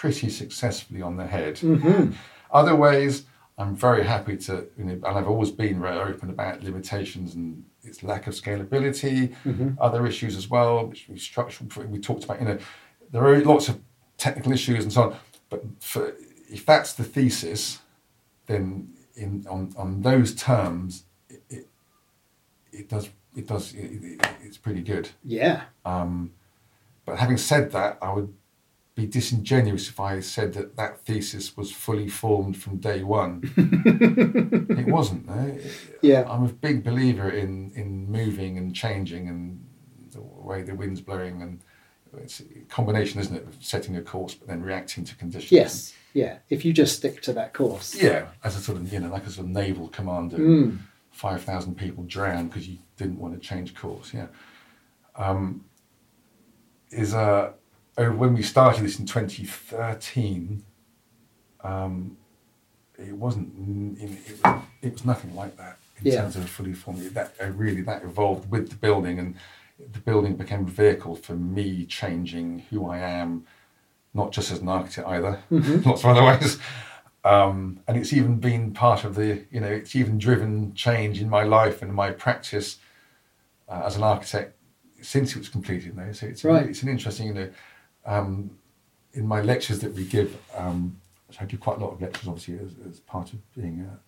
pretty 0.00 0.28
successfully 0.28 1.02
on 1.02 1.16
the 1.16 1.26
head. 1.26 1.54
Mm-hmm. 1.56 2.12
Other 2.50 2.74
ways, 2.74 3.24
I'm 3.56 3.76
very 3.76 4.04
happy 4.04 4.36
to, 4.46 4.66
you 4.76 4.84
know, 4.84 4.92
and 4.92 5.18
I've 5.18 5.28
always 5.28 5.52
been 5.52 5.80
very 5.80 5.98
open 5.98 6.30
about 6.30 6.62
limitations 6.62 7.34
and 7.36 7.64
its 7.84 8.02
lack 8.02 8.26
of 8.26 8.34
scalability, 8.34 9.34
mm-hmm. 9.44 9.70
other 9.80 10.06
issues 10.06 10.36
as 10.36 10.50
well, 10.50 10.86
which 10.86 11.06
we 11.08 11.16
structural, 11.18 11.68
we 11.86 12.00
talked 12.00 12.24
about, 12.24 12.40
you 12.40 12.48
know, 12.48 12.58
there 13.12 13.24
are 13.24 13.38
lots 13.44 13.68
of 13.68 13.80
technical 14.18 14.52
issues 14.52 14.82
and 14.82 14.92
so 14.92 15.02
on. 15.02 15.16
But 15.48 15.62
for, 15.80 16.14
if 16.50 16.66
that's 16.66 16.92
the 16.94 17.04
thesis, 17.04 17.78
then 18.46 18.88
in 19.14 19.46
on, 19.48 19.72
on 19.76 20.02
those 20.02 20.34
terms, 20.34 21.04
it, 21.28 21.42
it, 21.48 21.68
it 22.72 22.88
does 22.88 23.08
it 23.36 23.46
does 23.46 23.74
it, 23.74 23.90
it, 24.02 24.28
it's 24.42 24.58
pretty 24.58 24.82
good. 24.82 25.08
Yeah. 25.22 25.62
Um, 25.84 26.32
but 27.04 27.18
having 27.18 27.36
said 27.36 27.70
that, 27.72 27.98
I 28.02 28.12
would 28.12 28.32
be 28.94 29.06
disingenuous 29.06 29.88
if 29.88 29.98
I 29.98 30.20
said 30.20 30.52
that 30.54 30.76
that 30.76 31.00
thesis 31.00 31.56
was 31.56 31.72
fully 31.72 32.08
formed 32.08 32.56
from 32.56 32.76
day 32.76 33.02
one. 33.02 33.42
it 33.56 34.86
wasn't. 34.86 35.26
No? 35.26 35.58
Yeah. 36.00 36.24
I'm 36.28 36.44
a 36.44 36.48
big 36.52 36.84
believer 36.84 37.28
in 37.30 37.72
in 37.74 38.10
moving 38.10 38.56
and 38.58 38.74
changing 38.74 39.28
and 39.28 39.64
the 40.12 40.20
way 40.20 40.62
the 40.62 40.74
wind's 40.74 41.00
blowing 41.00 41.42
and 41.42 41.60
it's 42.18 42.38
a 42.38 42.44
combination, 42.68 43.18
isn't 43.20 43.34
it, 43.34 43.44
of 43.44 43.56
setting 43.60 43.96
a 43.96 44.02
course 44.02 44.34
but 44.34 44.46
then 44.46 44.62
reacting 44.62 45.02
to 45.04 45.16
conditions. 45.16 45.50
Yes. 45.50 45.92
Yeah. 46.12 46.38
If 46.48 46.64
you 46.64 46.72
just 46.72 46.94
stick 46.96 47.20
to 47.22 47.32
that 47.32 47.52
course. 47.52 48.00
Yeah, 48.00 48.26
as 48.44 48.54
a 48.56 48.60
sort 48.60 48.78
of 48.78 48.92
you 48.92 49.00
know, 49.00 49.08
like 49.10 49.26
a 49.26 49.30
sort 49.30 49.46
of 49.46 49.52
naval 49.52 49.88
commander, 49.88 50.38
Mm. 50.38 50.78
five 51.10 51.42
thousand 51.42 51.76
people 51.76 52.04
drowned 52.04 52.50
because 52.50 52.68
you 52.68 52.78
didn't 52.96 53.18
want 53.18 53.34
to 53.34 53.40
change 53.40 53.74
course. 53.74 54.14
Yeah, 54.14 54.28
um, 55.16 55.64
is 56.92 57.12
uh, 57.96 58.06
when 58.06 58.34
we 58.34 58.42
started 58.42 58.84
this 58.84 58.98
in 58.98 59.06
2013, 59.06 60.62
um, 61.62 62.16
it 62.98 63.12
wasn't. 63.12 63.48
in- 63.56 63.96
It, 64.00 64.44
was- 64.44 64.62
it 64.82 64.92
was 64.92 65.04
nothing 65.04 65.34
like 65.34 65.56
that 65.56 65.78
in 66.00 66.12
Yeah. 66.12 66.22
terms 66.22 66.36
of 66.36 66.44
a 66.44 66.46
fully 66.48 66.72
formed. 66.74 67.00
That 67.14 67.34
uh, 67.40 67.46
really 67.50 67.82
that 67.82 68.02
evolved 68.04 68.50
with 68.50 68.68
the 68.70 68.76
building, 68.76 69.18
and 69.18 69.34
the 69.92 69.98
building 70.00 70.36
became 70.36 70.60
a 70.66 70.70
vehicle 70.70 71.16
for 71.16 71.34
me 71.34 71.84
changing 71.86 72.60
who 72.70 72.86
I 72.88 72.98
am, 72.98 73.46
not 74.12 74.30
just 74.32 74.50
as 74.52 74.60
an 74.60 74.68
architect 74.68 75.06
either. 75.08 75.40
Lots 75.50 76.04
of 76.04 76.10
other 76.10 76.24
ways. 76.24 76.58
Um, 77.24 77.80
and 77.88 77.96
it's 77.96 78.12
even 78.12 78.36
been 78.38 78.72
part 78.72 79.02
of 79.04 79.14
the, 79.14 79.44
you 79.50 79.58
know, 79.58 79.68
it's 79.68 79.96
even 79.96 80.18
driven 80.18 80.74
change 80.74 81.22
in 81.22 81.30
my 81.30 81.42
life 81.42 81.80
and 81.80 81.92
my 81.94 82.10
practice 82.10 82.76
uh, 83.66 83.82
as 83.86 83.96
an 83.96 84.02
architect 84.02 84.54
since 85.00 85.34
it 85.34 85.38
was 85.38 85.48
completed. 85.48 85.86
You 85.86 85.92
know? 85.94 86.12
So 86.12 86.26
it's, 86.26 86.44
Right. 86.44 86.66
it's 86.66 86.82
an 86.82 86.90
interesting, 86.90 87.28
you 87.28 87.34
know, 87.34 87.50
um, 88.04 88.50
in 89.12 89.26
my 89.26 89.40
lectures 89.40 89.80
that 89.80 89.94
we 89.94 90.04
give, 90.04 90.36
um, 90.56 91.00
which 91.28 91.40
I 91.40 91.44
give 91.44 91.60
quite 91.60 91.78
a 91.78 91.80
lot 91.80 91.92
of 91.92 92.02
lectures, 92.02 92.28
obviously, 92.28 92.54
as, 92.54 92.74
as 92.88 93.00
part 93.00 93.32
of 93.32 93.54
being 93.54 93.80
an 93.80 93.98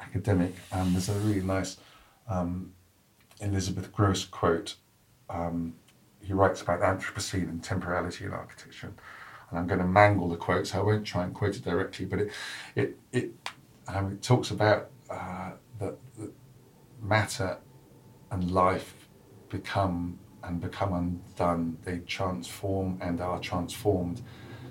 academic. 0.00 0.54
Um, 0.72 0.92
there's 0.92 1.08
a 1.08 1.14
really 1.14 1.42
nice 1.42 1.78
um, 2.28 2.72
Elizabeth 3.40 3.92
Grosz 3.92 4.30
quote. 4.30 4.76
Um, 5.28 5.74
he 6.22 6.32
writes 6.32 6.62
about 6.62 6.80
Anthropocene 6.80 7.48
and 7.48 7.62
temporality 7.62 8.24
in 8.24 8.32
architecture. 8.32 8.92
And 9.50 9.58
I'm 9.58 9.66
going 9.66 9.80
to 9.80 9.86
mangle 9.86 10.28
the 10.28 10.36
quote, 10.36 10.66
so 10.66 10.80
I 10.80 10.82
won't 10.82 11.06
try 11.06 11.22
and 11.24 11.32
quote 11.32 11.56
it 11.56 11.64
directly, 11.64 12.04
but 12.04 12.20
it, 12.20 12.32
it, 12.74 12.98
it, 13.12 13.30
um, 13.86 14.12
it 14.12 14.22
talks 14.22 14.50
about 14.50 14.90
uh, 15.08 15.52
that, 15.78 15.96
that 16.18 16.32
matter 17.00 17.58
and 18.30 18.50
life 18.50 19.08
become 19.48 20.18
and 20.46 20.60
become 20.60 20.92
undone. 20.92 21.78
They 21.84 21.98
transform 21.98 22.98
and 23.02 23.20
are 23.20 23.40
transformed. 23.40 24.22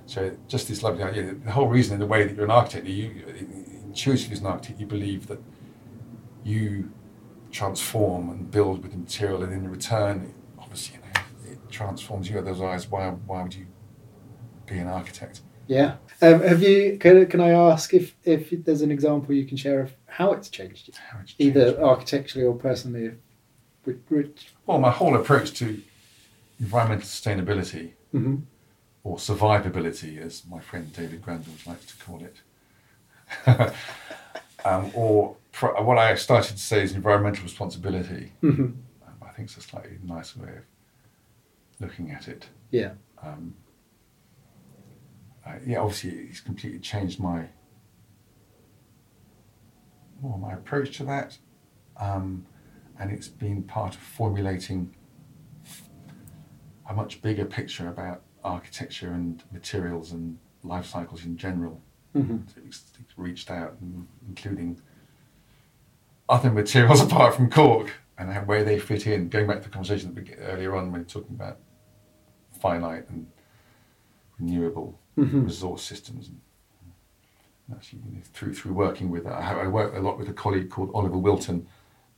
So 0.05 0.35
just 0.47 0.67
this 0.67 0.83
lovely 0.83 1.03
idea. 1.03 1.33
The 1.33 1.51
whole 1.51 1.67
reason 1.67 1.95
in 1.95 1.99
the 1.99 2.05
way 2.05 2.25
that 2.25 2.35
you're 2.35 2.45
an 2.45 2.51
architect, 2.51 2.85
you 2.87 3.23
intuitively 3.85 4.33
as 4.33 4.39
an 4.39 4.47
architect, 4.47 4.79
you 4.79 4.85
believe 4.85 5.27
that 5.27 5.41
you 6.43 6.91
transform 7.51 8.29
and 8.29 8.51
build 8.51 8.83
with 8.83 8.91
the 8.91 8.97
material, 8.97 9.43
and 9.43 9.53
in 9.53 9.69
return, 9.69 10.33
obviously, 10.59 10.97
you 10.97 11.01
know, 11.01 11.51
it 11.51 11.71
transforms 11.71 12.29
you. 12.29 12.37
Otherwise, 12.37 12.89
why 12.89 13.09
why 13.09 13.41
would 13.43 13.55
you 13.55 13.65
be 14.67 14.77
an 14.77 14.87
architect? 14.87 15.41
Yeah. 15.67 15.95
Um, 16.21 16.41
have 16.41 16.61
you? 16.61 16.97
Can, 16.99 17.25
can 17.27 17.41
I 17.41 17.49
ask 17.49 17.93
if 17.93 18.15
if 18.23 18.51
there's 18.65 18.81
an 18.81 18.91
example 18.91 19.33
you 19.33 19.45
can 19.45 19.57
share 19.57 19.81
of 19.81 19.93
how 20.05 20.33
it's 20.33 20.49
changed, 20.49 20.87
you? 20.87 20.93
How 21.09 21.19
it's 21.21 21.33
either 21.39 21.65
changed. 21.65 21.79
architecturally 21.79 22.47
or 22.47 22.55
personally? 22.55 23.11
Which, 23.83 23.97
which, 24.09 24.53
Well, 24.65 24.79
my 24.79 24.91
whole 24.91 25.15
approach 25.15 25.53
to 25.59 25.81
environmental 26.59 27.05
sustainability, 27.07 27.91
Mhm. 28.13 28.43
or 29.03 29.17
survivability, 29.17 30.17
as 30.19 30.43
my 30.47 30.59
friend 30.59 30.91
David 30.93 31.21
Grandels 31.21 31.67
likes 31.67 31.85
to 31.85 32.03
call 32.03 32.23
it, 32.23 32.37
um, 34.65 34.91
or 34.95 35.35
pro- 35.51 35.81
what 35.83 35.97
I 35.97 36.15
started 36.15 36.53
to 36.57 36.61
say 36.63 36.81
is 36.81 36.93
environmental 36.93 37.43
responsibility. 37.43 38.31
Um, 38.43 38.83
I 39.21 39.29
think 39.35 39.49
it's 39.49 39.57
a 39.57 39.61
slightly 39.61 39.97
nicer 40.03 40.39
way 40.39 40.49
of 40.49 40.63
looking 41.79 42.09
at 42.11 42.27
it. 42.27 42.47
yeah. 42.71 42.93
uh, 43.23 43.35
yeah, 45.65 45.77
obviously 45.79 46.09
it's 46.11 46.39
completely 46.41 46.79
changed 46.79 47.19
my 47.19 47.47
well, 50.21 50.37
my 50.39 50.53
approach 50.53 50.97
to 50.97 51.03
that, 51.03 51.37
um, 51.97 52.45
and 52.99 53.11
it's 53.11 53.27
been 53.27 53.63
part 53.63 53.95
of 53.95 54.01
formulating 54.01 54.93
a 56.89 56.93
much 56.93 57.21
bigger 57.21 57.45
picture 57.45 57.87
about 57.87 58.21
architecture 58.43 59.11
and 59.11 59.43
materials 59.51 60.11
and 60.11 60.37
life 60.63 60.85
cycles 60.85 61.25
in 61.25 61.35
general. 61.35 61.81
Mm-hmm. 62.15 62.37
It's, 62.65 62.83
it's 62.99 63.17
reached 63.17 63.51
out, 63.51 63.75
and 63.81 64.07
including 64.27 64.79
other 66.29 66.51
materials 66.51 67.01
apart 67.07 67.35
from 67.35 67.49
cork 67.49 67.91
and 68.17 68.31
how, 68.31 68.41
where 68.41 68.63
they 68.63 68.79
fit 68.79 69.07
in. 69.07 69.29
Going 69.29 69.47
back 69.47 69.57
to 69.57 69.63
the 69.63 69.69
conversation 69.69 70.13
that 70.13 70.21
we 70.21 70.27
get 70.27 70.39
earlier 70.41 70.75
on 70.75 70.91
when 70.91 71.01
we 71.01 71.05
talking 71.05 71.35
about 71.35 71.57
finite 72.61 73.09
and 73.09 73.27
renewable 74.39 74.99
resource 75.17 75.83
systems. 75.83 76.29
And 76.29 76.39
actually, 77.75 78.01
you 78.05 78.15
know, 78.15 78.21
through 78.33 78.53
through 78.53 78.73
working 78.73 79.09
with, 79.09 79.25
I, 79.27 79.61
I 79.63 79.67
work 79.67 79.95
a 79.95 79.99
lot 79.99 80.17
with 80.17 80.29
a 80.29 80.33
colleague 80.33 80.69
called 80.69 80.91
Oliver 80.93 81.17
Wilton 81.17 81.67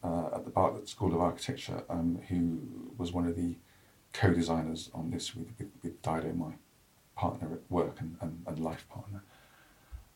uh, 0.08 0.36
at 0.36 0.46
the 0.46 0.52
Bartlett 0.52 0.88
School 0.88 1.14
of 1.14 1.22
Architecture, 1.22 1.84
um, 1.90 2.20
who 2.30 2.60
was 2.98 3.12
one 3.12 3.28
of 3.28 3.36
the 3.36 3.56
co-designers 4.14 4.90
on 4.94 5.12
this 5.12 5.36
with, 5.36 5.48
with, 5.58 5.70
with 5.84 6.02
Dido, 6.02 6.34
my 6.34 6.54
partner 7.16 7.50
at 7.54 7.60
work 7.70 8.00
and, 8.00 8.16
and, 8.22 8.44
and 8.48 8.60
life 8.60 8.86
partner. 8.90 9.24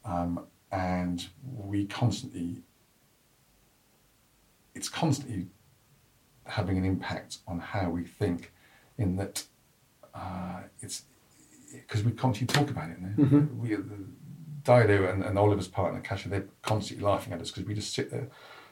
Um, 0.05 0.45
and 0.71 1.27
we 1.43 1.85
constantly, 1.85 2.63
it's 4.73 4.89
constantly 4.89 5.47
having 6.45 6.77
an 6.77 6.85
impact 6.85 7.39
on 7.47 7.59
how 7.59 7.89
we 7.89 8.03
think, 8.03 8.51
in 8.97 9.15
that 9.17 9.43
uh, 10.13 10.61
it's 10.81 11.03
because 11.73 12.03
we 12.03 12.11
constantly 12.11 12.53
talk 12.53 12.69
about 12.69 12.89
it. 12.89 13.01
No? 13.01 13.47
We, 13.57 13.77
Dido 14.63 15.09
and, 15.11 15.23
and 15.23 15.37
Oliver's 15.37 15.67
partner, 15.67 15.99
Kasia, 16.01 16.29
they're 16.29 16.45
constantly 16.61 17.05
laughing 17.05 17.33
at 17.33 17.41
us 17.41 17.51
because 17.51 17.67
we 17.67 17.73
just 17.73 17.93
sit 17.93 18.11
there 18.11 18.29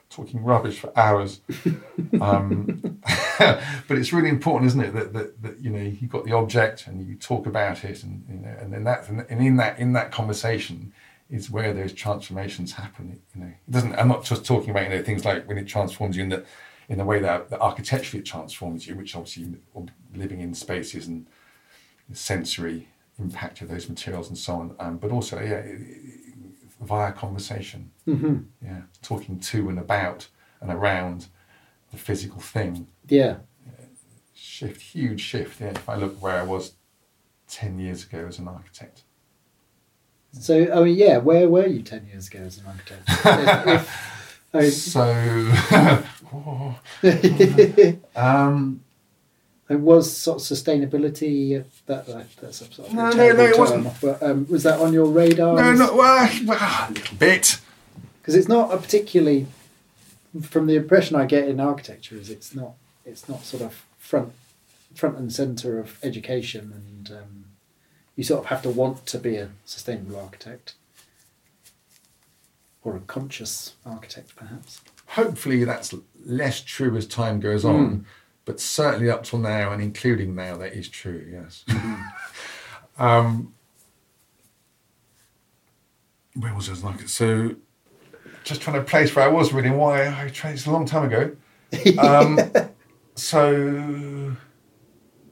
talking 0.10 0.43
rubbish 0.43 0.80
for 0.80 0.97
hours. 0.97 1.41
um, 2.22 2.99
but 3.39 3.97
it's 3.97 4.12
really 4.12 4.30
important, 4.30 4.68
isn't 4.68 4.82
it, 4.82 4.93
that, 4.93 5.14
that, 5.14 5.41
that 5.41 5.60
you 5.60 5.70
know 5.70 5.82
you've 5.82 6.12
got 6.12 6.26
the 6.26 6.34
object 6.34 6.88
and 6.88 7.07
you 7.07 7.16
talk 7.16 7.45
about 7.45 7.84
it, 7.84 8.03
and 8.03 8.24
you 8.30 8.38
know, 8.38 8.55
and 8.60 8.74
then 8.74 8.84
that 8.84 9.07
and 9.10 9.41
in 9.41 9.57
that 9.57 9.80
in 9.80 9.93
that 9.93 10.12
conversation 10.12 10.93
is 11.30 11.51
where 11.51 11.74
those 11.74 11.93
transformations 11.93 12.74
happen. 12.74 13.22
You 13.36 13.41
know, 13.41 13.47
it 13.47 13.72
doesn't. 13.72 13.95
I'm 13.95 14.07
not 14.07 14.24
just 14.24 14.45
talking 14.45 14.72
about 14.72 14.84
you 14.84 14.89
know 14.89 15.03
things 15.03 15.26
like 15.26 15.47
when 15.47 15.57
it 15.57 15.68
transforms 15.68 16.18
you 16.18 16.24
in 16.24 16.30
the 16.30 16.45
in 16.89 16.97
the 16.97 17.05
way 17.05 17.20
that, 17.20 17.49
that 17.51 17.62
architecturally 17.62 18.20
it 18.22 18.26
transforms 18.26 18.88
you, 18.88 18.95
which 18.95 19.16
obviously 19.16 19.53
living 20.16 20.41
in 20.41 20.55
spaces 20.55 21.07
and 21.07 21.28
sensory 22.12 22.88
impact 23.20 23.62
of 23.62 23.68
those 23.68 23.88
materials 23.88 24.28
and 24.28 24.38
so 24.38 24.53
on. 24.55 24.76
Um, 24.80 24.97
but 24.97 25.12
also, 25.12 25.39
yeah, 25.39 25.60
it, 25.60 25.82
via 26.80 27.12
conversation, 27.12 27.92
yeah, 28.62 28.82
talking 29.02 29.40
to 29.40 29.70
and 29.70 29.80
about 29.80 30.28
and 30.62 30.72
around 30.72 31.28
the 31.92 31.98
physical 31.98 32.42
thing. 32.42 32.88
Yeah. 33.08 33.38
Shift, 34.34 34.82
huge 34.82 35.22
shift. 35.22 35.60
Yeah, 35.62 35.70
if 35.70 35.90
I 35.90 35.96
look 35.96 36.22
where 36.22 36.38
I 36.38 36.44
was 36.44 36.74
ten 37.48 37.80
years 37.80 38.04
ago 38.06 38.26
as 38.28 38.40
an 38.40 38.48
architect. 38.48 39.04
So, 40.32 40.72
I 40.72 40.84
mean, 40.84 40.96
yeah, 40.96 41.18
where 41.18 41.50
were 41.50 41.66
you 41.66 41.82
10 41.82 42.06
years 42.08 42.28
ago 42.28 42.40
as 42.40 42.60
an 42.60 42.66
architect? 42.68 43.02
if, 43.68 43.90
I 44.54 44.62
mean, 44.62 44.72
So, 44.72 45.12
um, 48.16 48.84
it 49.70 49.80
was 49.80 50.15
sort 50.15 50.38
of 50.38 50.43
sustainability, 50.43 51.63
that, 51.86 52.07
that 52.07 52.36
that's 52.41 52.61
a 52.61 52.72
sort 52.74 52.89
of 52.89 52.93
No, 52.93 53.09
no, 53.11 53.32
no, 53.34 53.43
it 53.43 53.55
term, 53.55 53.59
wasn't. 53.59 54.01
But 54.01 54.24
um, 54.24 54.47
was 54.49 54.63
that 54.63 54.80
on 54.80 54.93
your 54.93 55.05
radar? 55.05 55.55
no, 55.55 55.74
no, 55.74 55.95
well, 55.95 56.30
well, 56.45 56.88
a 56.89 56.91
little 56.91 57.17
bit. 57.17 57.59
Because 58.22 58.36
it's 58.36 58.47
not 58.47 58.74
a 58.74 58.78
particularly, 58.78 59.47
from 60.41 60.67
the 60.67 60.76
impression 60.76 61.15
I 61.15 61.26
get 61.26 61.47
in 61.47 61.59
architecture, 61.59 62.15
is 62.15 62.30
it's 62.30 62.55
not, 62.55 62.74
it's 63.05 63.30
not 63.30 63.43
sort 63.43 63.63
of 63.63 63.86
front, 63.97 64.34
front 64.95 65.17
and 65.17 65.32
centre 65.32 65.80
of 65.80 65.97
education 66.03 66.74
and 66.76 67.17
um, 67.17 67.45
you 68.15 68.24
sort 68.24 68.41
of 68.41 68.45
have 68.47 68.61
to 68.63 68.70
want 68.70 69.05
to 69.05 69.17
be 69.17 69.38
a 69.38 69.49
sustainable 69.65 70.20
architect 70.20 70.74
or 72.84 72.95
a 72.95 72.99
conscious 73.01 73.74
architect 73.86 74.36
perhaps 74.36 74.82
Hopefully, 75.13 75.63
that's 75.63 75.93
less 76.24 76.61
true 76.61 76.95
as 76.95 77.07
time 77.07 77.39
goes 77.39 77.65
on, 77.65 78.05
but 78.46 78.60
certainly 78.60 79.10
up 79.10 79.24
till 79.24 79.40
now, 79.40 79.72
and 79.72 79.82
including 79.82 80.36
now, 80.36 80.58
that 80.58 80.74
is 80.74 80.90
true. 80.90 81.28
Yes. 81.32 81.66
um, 82.98 83.54
where 86.36 86.54
was 86.54 86.70
I? 86.70 86.88
Like 86.88 87.08
so, 87.08 87.56
just 88.44 88.62
trying 88.62 88.78
to 88.78 88.84
place 88.84 89.16
where 89.16 89.26
I 89.26 89.28
was 89.28 89.54
really. 89.54 89.70
Why 89.70 90.08
I 90.08 90.30
tried. 90.30 90.54
It's 90.54 90.66
a 90.66 90.72
long 90.72 90.86
time 90.86 91.06
ago. 91.06 91.36
Um, 92.00 92.40
so 93.14 94.36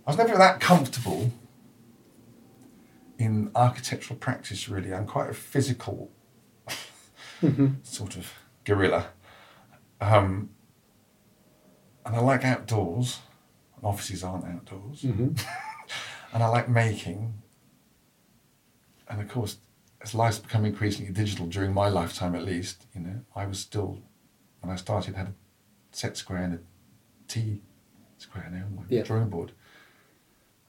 I 0.05 0.09
was 0.11 0.17
never 0.17 0.37
that 0.37 0.59
comfortable 0.59 1.31
in 3.17 3.49
architectural 3.55 4.19
practice. 4.19 4.69
Really, 4.69 4.93
I'm 4.93 5.07
quite 5.07 5.31
a 5.31 5.33
physical 5.33 6.11
sort 7.81 8.17
of 8.17 8.31
gorilla. 8.65 9.07
Um, 9.99 10.49
and 12.07 12.15
I 12.15 12.19
like 12.19 12.43
outdoors. 12.45 13.19
Offices 13.83 14.23
aren't 14.23 14.45
outdoors. 14.45 15.03
and 15.03 15.37
I 16.33 16.47
like 16.47 16.67
making. 16.67 17.35
And 19.09 19.21
of 19.21 19.27
course, 19.29 19.57
as 20.01 20.15
life's 20.15 20.39
become 20.39 20.65
increasingly 20.65 21.11
digital 21.11 21.45
during 21.45 21.73
my 21.73 21.87
lifetime, 21.89 22.35
at 22.35 22.43
least, 22.43 22.85
you 22.95 23.01
know, 23.01 23.21
I 23.35 23.45
was 23.45 23.59
still 23.59 24.01
when 24.61 24.71
I 24.71 24.75
started 24.75 25.15
had 25.15 25.27
a 25.27 25.33
set 25.91 26.17
square 26.17 26.41
and 26.43 26.53
a 26.55 26.59
T 27.27 27.61
square 28.17 28.49
now, 28.51 28.63
like 28.77 28.87
Yeah. 28.89 29.01
a 29.01 29.03
drawing 29.03 29.29
board. 29.29 29.51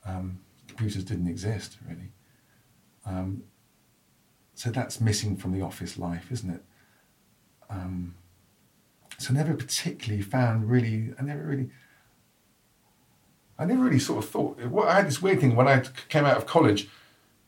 Um, 0.04 0.40
computers 0.66 1.04
didn't 1.04 1.28
exist 1.28 1.78
really. 1.88 2.12
Um, 3.06 3.44
so 4.54 4.70
that's 4.70 5.00
missing 5.00 5.36
from 5.36 5.52
the 5.52 5.62
office 5.62 5.98
life, 5.98 6.30
isn't 6.30 6.50
it? 6.50 6.64
Um, 7.70 8.14
so 9.18 9.34
I 9.34 9.36
never 9.36 9.54
particularly 9.54 10.22
found 10.22 10.70
really, 10.70 11.12
I 11.18 11.22
never 11.22 11.42
really, 11.42 11.70
I 13.58 13.64
never 13.64 13.82
really 13.82 13.98
sort 13.98 14.24
of 14.24 14.30
thought. 14.30 14.58
What 14.66 14.88
I 14.88 14.94
had 14.94 15.06
this 15.08 15.20
weird 15.20 15.40
thing 15.40 15.56
when 15.56 15.68
I 15.68 15.82
came 16.08 16.24
out 16.24 16.36
of 16.36 16.46
college, 16.46 16.88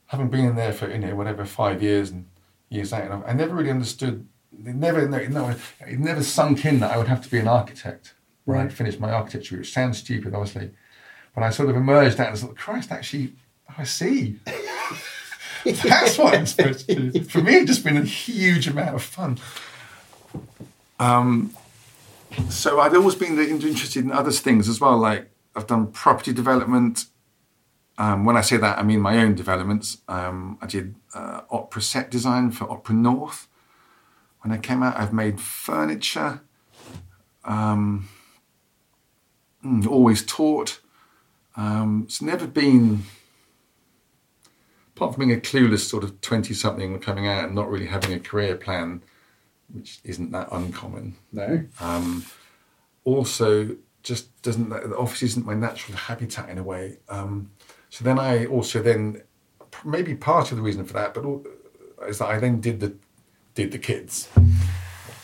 having 0.07 0.27
been 0.27 0.45
in 0.45 0.55
there 0.55 0.73
for 0.73 0.91
you 0.91 0.99
know 0.99 1.15
whatever 1.15 1.45
five 1.45 1.81
years 1.81 2.11
and 2.11 2.27
years 2.69 2.91
out, 2.91 3.09
and 3.09 3.23
I 3.25 3.33
never 3.33 3.55
really 3.55 3.71
understood. 3.71 4.27
It 4.53 4.75
never, 4.75 5.07
no, 5.07 5.25
no, 5.27 5.55
it 5.87 5.97
never 5.97 6.21
sunk 6.21 6.65
in 6.65 6.81
that 6.81 6.91
I 6.91 6.97
would 6.97 7.07
have 7.07 7.23
to 7.23 7.31
be 7.31 7.39
an 7.39 7.47
architect 7.47 8.13
when 8.43 8.57
Right. 8.57 8.65
I'd 8.65 8.73
finished 8.73 8.99
my 8.99 9.11
architecture, 9.11 9.57
which 9.57 9.71
sounds 9.71 9.99
stupid, 9.99 10.33
obviously. 10.33 10.71
But 11.33 11.45
I 11.45 11.51
sort 11.51 11.69
of 11.69 11.77
emerged 11.77 12.19
out 12.19 12.29
and 12.29 12.37
thought, 12.37 12.57
Christ, 12.57 12.91
actually, 12.91 13.33
I 13.77 13.85
see. 13.85 14.39
That's 15.63 16.17
what 16.17 16.35
I'm 16.35 16.45
supposed 16.45 16.89
to 16.89 16.95
do. 16.95 17.23
For 17.23 17.41
me, 17.41 17.55
it's 17.55 17.67
just 17.67 17.83
been 17.85 17.95
a 17.97 18.03
huge 18.03 18.67
amount 18.67 18.95
of 18.95 19.03
fun. 19.03 19.39
Um, 20.99 21.55
so 22.49 22.79
I'd 22.79 22.95
always 22.95 23.15
been 23.15 23.37
interested 23.39 24.03
in 24.03 24.11
other 24.11 24.31
things 24.31 24.69
as 24.69 24.79
well. 24.79 24.97
Like 24.97 25.29
I've 25.55 25.67
done 25.67 25.87
property 25.87 26.33
development. 26.33 27.05
Um, 27.97 28.25
when 28.25 28.37
I 28.37 28.41
say 28.41 28.57
that, 28.57 28.77
I 28.77 28.83
mean 28.83 29.01
my 29.01 29.17
own 29.17 29.35
developments. 29.35 29.97
Um, 30.07 30.57
I 30.61 30.65
did 30.67 30.95
uh, 31.13 31.41
opera 31.49 31.81
set 31.81 32.09
design 32.09 32.51
for 32.51 32.69
Opera 32.69 32.95
North. 32.95 33.47
When 34.41 34.51
I 34.51 34.57
came 34.57 34.81
out, 34.81 34.97
I've 34.97 35.13
made 35.13 35.39
furniture. 35.39 36.41
Um, 37.43 38.09
mm, 39.63 39.85
always 39.87 40.25
taught. 40.25 40.79
Um, 41.55 42.03
it's 42.05 42.21
never 42.21 42.47
been, 42.47 43.03
apart 44.95 45.13
from 45.13 45.27
being 45.27 45.37
a 45.37 45.41
clueless 45.41 45.87
sort 45.87 46.03
of 46.03 46.21
20 46.21 46.53
something 46.53 46.97
coming 46.99 47.27
out 47.27 47.43
and 47.43 47.55
not 47.55 47.69
really 47.69 47.87
having 47.87 48.13
a 48.13 48.19
career 48.19 48.55
plan, 48.55 49.03
which 49.73 49.99
isn't 50.03 50.31
that 50.31 50.47
uncommon. 50.51 51.15
No. 51.31 51.63
Um, 51.79 52.25
also 53.03 53.75
just 54.03 54.41
doesn't 54.41 54.69
the 54.69 54.95
office 54.97 55.23
isn't 55.23 55.45
my 55.45 55.53
natural 55.53 55.97
habitat 55.97 56.49
in 56.49 56.57
a 56.57 56.63
way. 56.63 56.97
Um, 57.09 57.51
so 57.89 58.03
then 58.05 58.17
i 58.19 58.45
also 58.45 58.81
then 58.81 59.21
maybe 59.83 60.15
part 60.15 60.49
of 60.51 60.57
the 60.57 60.63
reason 60.63 60.85
for 60.85 60.93
that 60.93 61.13
but 61.13 61.25
is 62.07 62.19
that 62.19 62.29
i 62.29 62.39
then 62.39 62.61
did 62.61 62.79
the 62.79 62.95
did 63.53 63.71
the 63.73 63.77
kids 63.77 64.29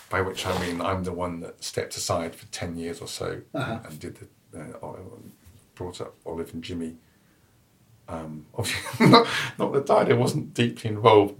by 0.09 0.19
which 0.21 0.45
i 0.45 0.59
mean 0.65 0.81
i'm 0.81 1.03
the 1.05 1.13
one 1.13 1.39
that 1.39 1.63
stepped 1.63 1.95
aside 1.95 2.35
for 2.35 2.45
10 2.47 2.75
years 2.77 2.99
or 2.99 3.07
so 3.07 3.41
Uh-huh. 3.53 3.79
and 3.85 3.99
did 3.99 4.17
the 4.51 4.59
uh, 4.59 4.97
brought 5.75 6.01
up 6.01 6.13
olive 6.25 6.53
and 6.53 6.61
jimmy 6.63 6.95
um, 8.09 8.45
obviously, 8.53 9.07
not, 9.09 9.27
not 9.59 9.73
that 9.73 9.85
Dido 9.85 10.15
wasn't 10.15 10.53
deeply 10.53 10.91
involved. 10.91 11.35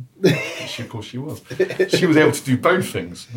She, 0.68 0.84
of 0.84 0.90
course, 0.90 1.06
she 1.06 1.18
was. 1.18 1.42
She 1.90 2.06
was 2.06 2.18
able 2.18 2.34
to 2.34 2.44
do 2.44 2.58
both 2.58 2.90
things. 2.90 3.28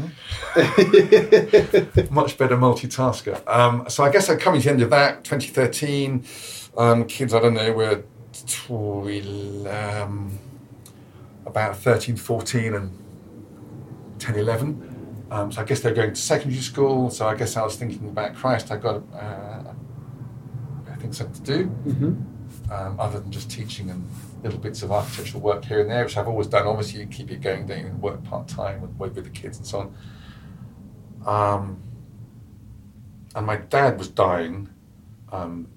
Much 2.10 2.36
better 2.36 2.56
multitasker. 2.56 3.46
Um, 3.48 3.84
so 3.88 4.02
I 4.02 4.10
guess 4.10 4.28
I'm 4.28 4.38
coming 4.38 4.60
to 4.62 4.66
the 4.66 4.72
end 4.72 4.82
of 4.82 4.90
that. 4.90 5.22
2013, 5.24 6.24
um, 6.76 7.04
kids, 7.04 7.32
I 7.32 7.40
don't 7.40 7.54
know, 7.54 7.72
were 7.72 8.02
um, 9.68 10.38
about 11.46 11.76
13, 11.76 12.16
14, 12.16 12.74
and 12.74 12.98
10, 14.18 14.34
11. 14.36 15.26
Um, 15.30 15.52
so 15.52 15.60
I 15.60 15.64
guess 15.64 15.80
they're 15.80 15.94
going 15.94 16.14
to 16.14 16.20
secondary 16.20 16.60
school. 16.60 17.10
So 17.10 17.28
I 17.28 17.36
guess 17.36 17.56
I 17.56 17.62
was 17.62 17.76
thinking 17.76 18.08
about 18.08 18.34
Christ. 18.34 18.72
I 18.72 18.76
got 18.76 19.02
uh, 19.14 19.72
I 20.90 20.94
think 20.96 21.14
something 21.14 21.44
to 21.44 21.58
do. 21.58 21.70
Um, 22.70 22.98
other 23.00 23.20
than 23.20 23.32
just 23.32 23.50
teaching 23.50 23.90
and 23.90 24.08
little 24.42 24.58
bits 24.58 24.82
of 24.82 24.92
architectural 24.92 25.42
work 25.42 25.64
here 25.64 25.80
and 25.80 25.90
there, 25.90 26.04
which 26.04 26.16
I've 26.16 26.28
always 26.28 26.46
done. 26.46 26.66
Obviously, 26.66 27.00
you 27.00 27.06
keep 27.06 27.30
it 27.30 27.40
going, 27.40 27.66
don't 27.66 27.80
you? 27.80 27.86
And 27.86 28.00
work 28.00 28.22
part 28.24 28.48
time 28.48 28.82
and 28.84 28.98
work 28.98 29.14
with 29.14 29.24
the 29.24 29.30
kids 29.30 29.58
and 29.58 29.66
so 29.66 29.92
on. 31.26 31.54
Um, 31.54 31.82
and 33.34 33.46
my 33.46 33.56
dad 33.56 33.98
was 33.98 34.08
dying. 34.08 34.70
Um, 35.32 35.68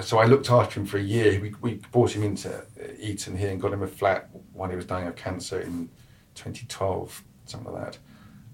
so 0.00 0.18
I 0.18 0.26
looked 0.26 0.50
after 0.50 0.80
him 0.80 0.86
for 0.86 0.98
a 0.98 1.02
year. 1.02 1.40
We, 1.40 1.54
we 1.60 1.74
brought 1.90 2.12
him 2.12 2.22
into 2.22 2.64
Eton 2.98 3.36
here 3.36 3.50
and 3.50 3.60
got 3.60 3.72
him 3.72 3.82
a 3.82 3.86
flat 3.86 4.30
while 4.52 4.70
he 4.70 4.76
was 4.76 4.84
dying 4.84 5.08
of 5.08 5.16
cancer 5.16 5.60
in 5.60 5.90
2012, 6.34 7.24
something 7.46 7.72
like 7.72 7.84
that. 7.84 7.98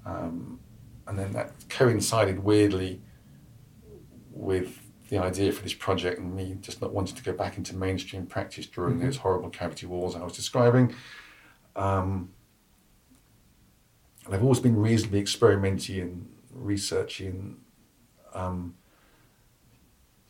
Um, 0.06 0.58
and 1.06 1.18
then 1.18 1.32
that 1.32 1.52
coincided 1.68 2.42
weirdly 2.42 3.02
with 4.30 4.82
the 5.12 5.18
idea 5.18 5.52
for 5.52 5.62
this 5.62 5.74
project 5.74 6.18
and 6.18 6.34
me 6.34 6.56
just 6.62 6.80
not 6.80 6.90
wanting 6.90 7.14
to 7.14 7.22
go 7.22 7.34
back 7.34 7.58
into 7.58 7.76
mainstream 7.76 8.24
practice 8.24 8.64
during 8.64 8.94
mm-hmm. 8.94 9.04
those 9.04 9.18
horrible 9.18 9.50
cavity 9.50 9.84
walls 9.84 10.16
I 10.16 10.22
was 10.22 10.32
describing. 10.32 10.94
Um, 11.76 12.30
and 14.24 14.34
I've 14.34 14.42
always 14.42 14.60
been 14.60 14.74
reasonably 14.74 15.20
experimenting 15.20 16.00
and 16.00 16.28
researching. 16.50 17.58
Um, 18.32 18.74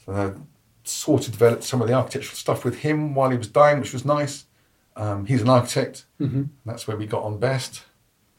so 0.05 0.13
I 0.13 0.33
sort 0.83 1.29
of 1.29 1.33
developed 1.33 1.63
some 1.63 1.81
of 1.81 1.87
the 1.87 1.95
architectural 1.95 2.35
stuff 2.35 2.65
with 2.65 2.79
him 2.79 3.15
while 3.15 3.31
he 3.31 3.39
was 3.39 3.47
dying, 3.47 3.79
which 3.79 3.93
was 3.93 4.05
nice. 4.05 4.47
Um, 4.97 5.27
he's 5.27 5.43
an 5.43 5.49
architect. 5.49 6.07
Mm-hmm. 6.21 6.43
that's 6.67 6.89
where 6.89 6.97
we 6.97 7.07
got 7.07 7.23
on 7.23 7.39
best. 7.39 7.85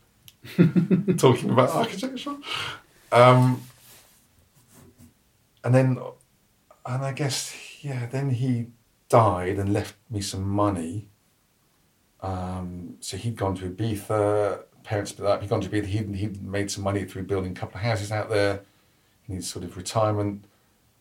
Talking 0.58 1.52
about 1.52 1.70
architecture. 1.70 2.36
Um, 3.14 3.62
and 5.64 5.74
then, 5.74 5.98
and 6.86 7.04
I 7.04 7.14
guess, 7.14 7.56
yeah, 7.82 8.06
then 8.06 8.32
he 8.32 8.68
died 9.10 9.58
and 9.58 9.74
left 9.74 9.96
me 10.10 10.22
some 10.22 10.44
money. 10.44 11.10
Um, 12.22 12.96
so 13.00 13.18
he'd 13.18 13.36
gone 13.36 13.56
to 13.56 13.70
Ibiza, 13.70 14.64
parents 14.84 15.12
split 15.12 15.28
up, 15.28 15.42
he'd 15.42 15.50
gone 15.50 15.62
to 15.62 15.70
Ibiza, 15.70 15.86
he'd, 15.86 16.16
he'd 16.16 16.44
made 16.44 16.72
some 16.72 16.84
money 16.84 17.04
through 17.06 17.24
building 17.24 17.52
a 17.52 17.56
couple 17.56 17.78
of 17.78 17.84
houses 17.84 18.12
out 18.12 18.30
there 18.30 18.62
in 19.28 19.36
his 19.36 19.48
sort 19.48 19.66
of 19.66 19.76
retirement. 19.78 20.46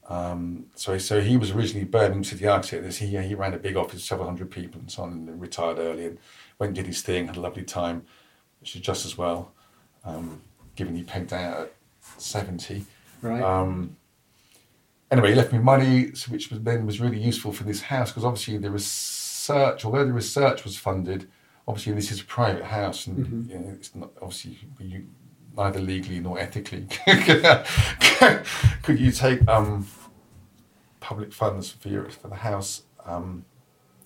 Um, 0.08 0.66
so, 0.74 0.98
so 0.98 1.20
he 1.20 1.36
was 1.36 1.52
originally 1.52 1.84
Birmingham 1.84 2.24
City 2.24 2.46
architect. 2.46 2.82
This 2.82 2.98
he 2.98 3.16
he 3.16 3.34
ran 3.36 3.54
a 3.54 3.58
big 3.58 3.76
office, 3.76 4.04
several 4.04 4.26
hundred 4.26 4.50
people, 4.50 4.80
and 4.80 4.90
so 4.90 5.04
on, 5.04 5.12
and 5.12 5.40
retired 5.40 5.78
early 5.78 6.06
and 6.06 6.18
went 6.58 6.70
and 6.70 6.76
did 6.76 6.86
his 6.86 7.02
thing, 7.02 7.28
had 7.28 7.36
a 7.36 7.40
lovely 7.40 7.62
time, 7.62 8.04
which 8.60 8.74
is 8.74 8.82
just 8.82 9.06
as 9.06 9.16
well, 9.16 9.52
um, 10.04 10.42
given 10.74 10.96
he 10.96 11.04
pegged 11.04 11.32
out 11.32 11.56
at 11.60 11.72
seventy. 12.18 12.84
Right. 13.22 13.40
Um, 13.40 13.96
anyway, 15.12 15.30
he 15.30 15.34
left 15.34 15.52
me 15.52 15.58
money, 15.58 16.06
which 16.28 16.50
was, 16.50 16.60
then 16.62 16.86
was 16.86 17.00
really 17.00 17.20
useful 17.20 17.52
for 17.52 17.64
this 17.64 17.82
house 17.82 18.10
because 18.10 18.24
obviously 18.24 18.56
the 18.58 18.70
research, 18.70 19.84
although 19.84 20.04
the 20.04 20.12
research 20.12 20.64
was 20.64 20.76
funded, 20.76 21.28
obviously 21.68 21.92
this 21.92 22.10
is 22.10 22.22
a 22.22 22.24
private 22.24 22.64
house, 22.64 23.06
and 23.06 23.18
mm-hmm. 23.18 23.50
you 23.50 23.58
know, 23.58 23.70
it's 23.72 23.94
not 23.94 24.10
obviously 24.20 24.58
you, 24.80 25.06
neither 25.56 25.80
legally 25.80 26.18
nor 26.18 26.38
ethically 26.38 26.86
could 28.82 28.98
you 28.98 29.12
take 29.12 29.46
um, 29.46 29.86
public 31.00 31.32
funds 31.32 31.70
for 31.70 31.88
your, 31.88 32.08
for 32.08 32.28
the 32.28 32.36
house. 32.36 32.82
Um, 33.04 33.44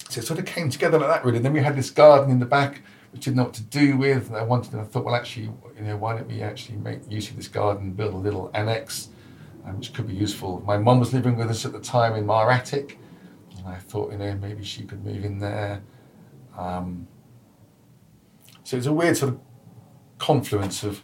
so 0.08 0.20
it 0.20 0.24
sort 0.24 0.40
of 0.40 0.44
came 0.44 0.70
together 0.70 0.98
like 0.98 1.08
that, 1.08 1.24
really. 1.24 1.36
And 1.36 1.44
then 1.44 1.52
we 1.52 1.60
had 1.60 1.76
this 1.76 1.90
garden 1.90 2.30
in 2.30 2.40
the 2.40 2.46
back, 2.46 2.82
which 3.12 3.24
didn't 3.24 3.36
know 3.36 3.44
what 3.44 3.54
to 3.54 3.62
do 3.62 3.96
with. 3.96 4.28
And 4.28 4.36
I 4.36 4.42
wanted, 4.42 4.72
and 4.72 4.82
I 4.82 4.84
thought, 4.84 5.04
well, 5.04 5.14
actually, 5.14 5.50
you 5.76 5.82
know, 5.82 5.96
why 5.96 6.16
don't 6.16 6.28
we 6.28 6.42
actually 6.42 6.78
make 6.78 7.08
use 7.10 7.30
of 7.30 7.36
this 7.36 7.48
garden, 7.48 7.92
build 7.92 8.14
a 8.14 8.16
little 8.16 8.50
annex, 8.54 9.08
which 9.74 9.92
could 9.92 10.06
be 10.06 10.14
useful. 10.14 10.62
My 10.64 10.76
mum 10.78 11.00
was 11.00 11.12
living 11.12 11.36
with 11.36 11.50
us 11.50 11.64
at 11.64 11.72
the 11.72 11.80
time 11.80 12.14
in 12.14 12.28
our 12.30 12.50
attic, 12.50 12.98
and 13.58 13.66
I 13.66 13.76
thought, 13.76 14.12
you 14.12 14.18
know, 14.18 14.34
maybe 14.34 14.64
she 14.64 14.84
could 14.84 15.04
move 15.04 15.24
in 15.24 15.38
there. 15.38 15.82
Um, 16.56 17.08
so 18.64 18.76
it's 18.76 18.86
a 18.86 18.92
weird 18.92 19.16
sort 19.16 19.34
of 19.34 19.40
confluence 20.18 20.82
of 20.82 21.02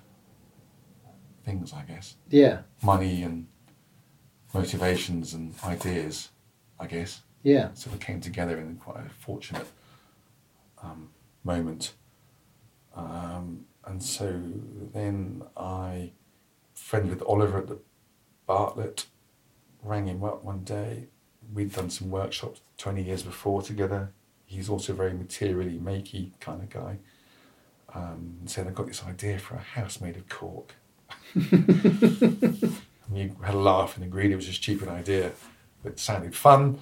things, 1.45 1.73
I 1.73 1.83
guess. 1.83 2.17
Yeah. 2.29 2.63
Money 2.83 3.23
and 3.23 3.47
motivations 4.55 5.35
and 5.35 5.55
ideas, 5.65 6.31
I 6.79 6.87
guess. 6.87 7.23
Yeah. 7.43 7.73
Sort 7.75 7.95
of 7.95 8.01
came 8.01 8.21
together 8.21 8.59
in 8.59 8.77
quite 8.77 9.07
a 9.07 9.11
fortunate 9.11 9.67
um, 10.83 11.11
moment. 11.45 11.95
Um, 12.95 13.65
and 13.85 14.03
so 14.03 14.41
then 14.93 15.43
I, 15.57 16.13
friend 16.75 17.11
with 17.11 17.23
Oliver 17.23 17.59
at 17.59 17.67
the 17.67 17.79
Bartlett, 18.53 19.07
rang 19.83 20.09
him 20.09 20.23
up 20.23 20.45
one 20.45 20.63
day. 20.63 21.07
We'd 21.55 21.73
done 21.73 21.89
some 21.89 22.11
workshops 22.11 22.61
20 22.77 23.03
years 23.03 23.23
before 23.23 23.63
together. 23.63 24.13
He's 24.45 24.69
also 24.69 24.93
a 24.93 24.97
very 24.97 25.15
materially 25.15 25.79
makey 25.79 26.39
kind 26.39 26.61
of 26.63 26.69
guy. 26.69 26.99
Um, 27.95 28.37
and 28.41 28.51
said, 28.51 28.67
I've 28.67 28.75
got 28.75 28.89
this 28.89 29.03
idea 29.05 29.39
for 29.39 29.55
a 29.55 29.59
house 29.59 30.03
made 30.03 30.17
of 30.17 30.29
cork. 30.29 30.75
we 31.35 33.33
had 33.43 33.55
a 33.55 33.59
laugh 33.59 33.97
and 33.97 34.05
agreed 34.05 34.31
it 34.31 34.37
was 34.37 34.45
just 34.45 34.59
a 34.59 34.63
stupid 34.63 34.89
idea, 34.89 35.33
but 35.83 35.93
it 35.93 35.99
sounded 35.99 36.35
fun. 36.35 36.79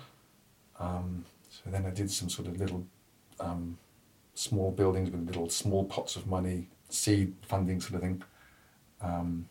Um, 0.80 1.24
so 1.48 1.70
then 1.70 1.86
I 1.86 1.90
did 1.90 2.10
some 2.10 2.28
sort 2.28 2.48
of 2.48 2.58
little 2.58 2.84
um, 3.38 3.78
small 4.34 4.72
buildings 4.72 5.08
with 5.08 5.24
little 5.24 5.48
small 5.48 5.84
pots 5.84 6.16
of 6.16 6.26
money, 6.26 6.66
seed 6.88 7.36
funding 7.42 7.80
sort 7.80 7.94
of 7.94 8.00
thing. 8.00 8.24
Um, 9.00 9.46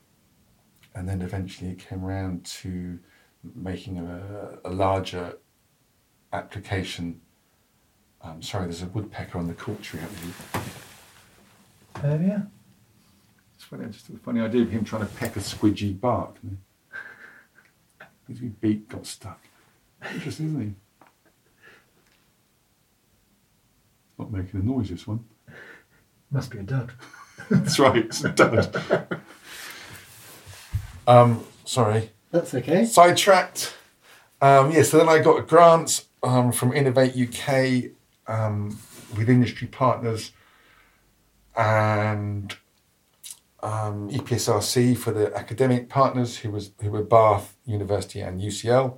and 1.00 1.08
then 1.08 1.22
eventually 1.22 1.72
it 1.72 1.80
came 1.80 2.04
around 2.04 2.44
to 2.44 3.00
making 3.56 4.00
a, 4.00 4.60
a 4.66 4.70
larger 4.70 5.38
application. 6.34 7.22
Um, 8.22 8.42
sorry, 8.42 8.66
there's 8.66 8.82
a 8.82 8.88
woodpecker 8.88 9.38
on 9.38 9.48
the 9.48 9.54
cork 9.54 9.82
tree 9.82 10.02
out 10.02 10.10
there. 10.52 10.62
Oh, 12.04 12.20
yeah. 12.22 12.42
It's 13.56 13.64
funny, 13.64 13.86
just 13.86 14.10
a 14.10 14.18
funny 14.18 14.42
idea 14.42 14.64
of 14.64 14.72
him 14.72 14.84
trying 14.84 15.08
to 15.08 15.14
peck 15.14 15.38
a 15.38 15.40
squidgy 15.40 15.98
bark. 15.98 16.36
His 18.28 18.40
beak 18.40 18.90
got 18.90 19.06
stuck. 19.06 19.40
Interesting, 20.14 20.48
isn't 20.48 20.62
he? 20.62 20.74
Not 24.18 24.34
making 24.34 24.60
a 24.60 24.64
noise, 24.64 24.90
this 24.90 25.08
one. 25.08 25.24
Must 26.30 26.52
be 26.52 26.60
a 26.60 26.64
dud. 26.64 26.92
That's 27.50 27.80
right, 27.80 27.96
it's 27.96 28.22
a 28.26 28.30
dud. 28.30 29.22
um, 31.10 31.44
sorry. 31.66 32.12
That's 32.32 32.54
okay. 32.54 32.86
Sidetracked. 32.86 33.74
Um, 34.42 34.72
yeah, 34.72 34.84
so 34.84 34.98
then 34.98 35.10
I 35.10 35.20
got 35.20 35.40
a 35.40 35.42
grant 35.42 36.06
um, 36.24 36.52
from 36.52 36.72
Innovate 36.72 37.16
UK 37.16 37.92
um, 38.28 38.78
with 39.18 39.30
industry 39.30 39.68
partners 39.68 40.32
and 41.58 42.56
um, 43.62 44.10
EPSRC 44.10 44.98
for 44.98 45.12
the 45.12 45.36
academic 45.36 45.90
partners 45.90 46.38
who 46.38 46.52
was 46.52 46.72
who 46.82 46.92
were 46.92 47.04
Bath 47.04 47.58
University 47.66 48.22
and 48.22 48.40
UCL. 48.40 48.98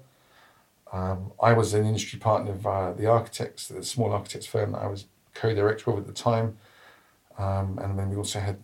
Um, 0.91 1.31
I 1.41 1.53
was 1.53 1.73
an 1.73 1.85
industry 1.85 2.19
partner 2.19 2.51
via 2.51 2.93
the 2.93 3.07
architects, 3.07 3.69
the 3.69 3.81
small 3.83 4.11
architects 4.11 4.45
firm 4.45 4.73
that 4.73 4.79
I 4.79 4.87
was 4.87 5.05
co-director 5.33 5.91
of 5.91 5.99
at 5.99 6.05
the 6.05 6.13
time. 6.13 6.57
Um, 7.37 7.79
and 7.81 7.97
then 7.97 8.09
we 8.09 8.17
also 8.17 8.39
had 8.39 8.61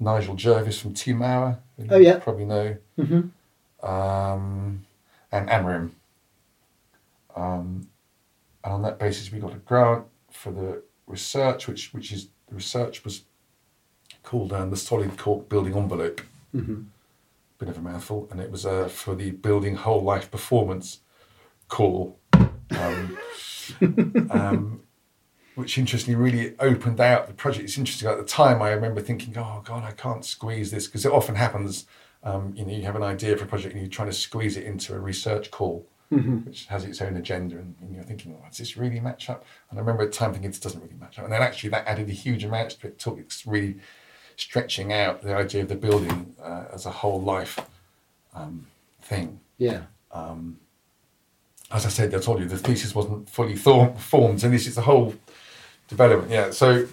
Nigel 0.00 0.34
Jervis 0.34 0.80
from 0.80 0.94
Ty-Mawr, 0.94 1.58
oh, 1.90 1.98
yeah. 1.98 2.18
probably 2.18 2.46
know, 2.46 2.76
mm-hmm. 2.98 3.86
um, 3.86 4.86
and 5.30 5.48
Amorim. 5.48 5.90
Um, 7.36 7.86
and 8.64 8.74
on 8.74 8.82
that 8.82 8.98
basis, 8.98 9.30
we 9.30 9.38
got 9.38 9.52
a 9.52 9.58
grant 9.58 10.04
for 10.30 10.50
the 10.50 10.82
research, 11.06 11.68
which 11.68 11.92
which 11.92 12.12
is 12.12 12.28
the 12.48 12.54
research 12.54 13.04
was 13.04 13.22
called 14.22 14.52
um, 14.52 14.70
the 14.70 14.76
Solid 14.76 15.16
Cork 15.16 15.48
Building 15.48 15.76
Envelope. 15.76 16.22
Mm-hmm. 16.54 16.82
Bit 17.58 17.68
of 17.68 17.76
a 17.76 17.80
mouthful, 17.80 18.26
and 18.30 18.40
it 18.40 18.50
was 18.50 18.64
uh, 18.64 18.88
for 18.88 19.14
the 19.14 19.32
Building 19.32 19.76
Whole 19.76 20.02
Life 20.02 20.30
Performance 20.30 21.00
call, 21.68 22.18
um, 22.32 23.18
um, 24.30 24.80
which 25.54 25.78
interestingly 25.78 26.20
really 26.20 26.54
opened 26.58 27.00
out 27.00 27.26
the 27.26 27.34
project. 27.34 27.64
It's 27.64 27.78
interesting 27.78 28.08
at 28.08 28.18
the 28.18 28.24
time. 28.24 28.62
I 28.62 28.70
remember 28.70 29.00
thinking, 29.00 29.36
"Oh 29.36 29.62
God, 29.64 29.84
I 29.84 29.92
can't 29.92 30.24
squeeze 30.24 30.70
this," 30.70 30.86
because 30.86 31.04
it 31.04 31.12
often 31.12 31.34
happens. 31.34 31.86
Um, 32.22 32.52
you 32.54 32.64
know, 32.64 32.72
you 32.72 32.82
have 32.82 32.96
an 32.96 33.02
idea 33.02 33.36
for 33.36 33.44
a 33.44 33.46
project 33.46 33.74
and 33.74 33.82
you're 33.82 33.90
trying 33.90 34.08
to 34.08 34.14
squeeze 34.14 34.56
it 34.56 34.64
into 34.64 34.94
a 34.94 34.98
research 34.98 35.50
call. 35.50 35.86
Mm-hmm. 36.12 36.38
which 36.38 36.66
has 36.66 36.84
its 36.84 37.00
own 37.00 37.16
agenda, 37.16 37.54
and, 37.54 37.76
and 37.80 37.94
you're 37.94 38.02
thinking, 38.02 38.36
oh, 38.36 38.44
does 38.48 38.58
this 38.58 38.76
really 38.76 38.98
match 38.98 39.30
up? 39.30 39.44
And 39.70 39.78
I 39.78 39.80
remember 39.80 40.02
at 40.02 40.10
the 40.10 40.18
time 40.18 40.32
thinking, 40.32 40.50
this 40.50 40.58
doesn't 40.58 40.80
really 40.80 40.96
match 40.98 41.20
up. 41.20 41.24
And 41.24 41.32
then 41.32 41.40
actually 41.40 41.70
that 41.70 41.86
added 41.86 42.08
a 42.08 42.12
huge 42.12 42.42
amount 42.42 42.70
to 42.70 42.88
it, 42.88 42.98
took 42.98 43.16
it 43.16 43.32
really 43.46 43.76
stretching 44.34 44.92
out 44.92 45.22
the 45.22 45.36
idea 45.36 45.62
of 45.62 45.68
the 45.68 45.76
building 45.76 46.34
uh, 46.42 46.64
as 46.72 46.84
a 46.84 46.90
whole 46.90 47.20
life 47.22 47.60
um, 48.34 48.66
thing. 49.02 49.38
Yeah. 49.58 49.82
Um, 50.10 50.58
as 51.70 51.86
I 51.86 51.90
said, 51.90 52.14
I 52.14 52.18
told 52.18 52.40
you 52.40 52.46
the 52.46 52.58
thesis 52.58 52.94
wasn't 52.94 53.28
fully 53.30 53.54
formed, 53.54 54.42
and 54.42 54.52
this 54.52 54.66
is 54.66 54.74
the 54.74 54.82
whole 54.82 55.14
development. 55.90 56.30
Yeah. 56.30 56.50
So 56.50 56.86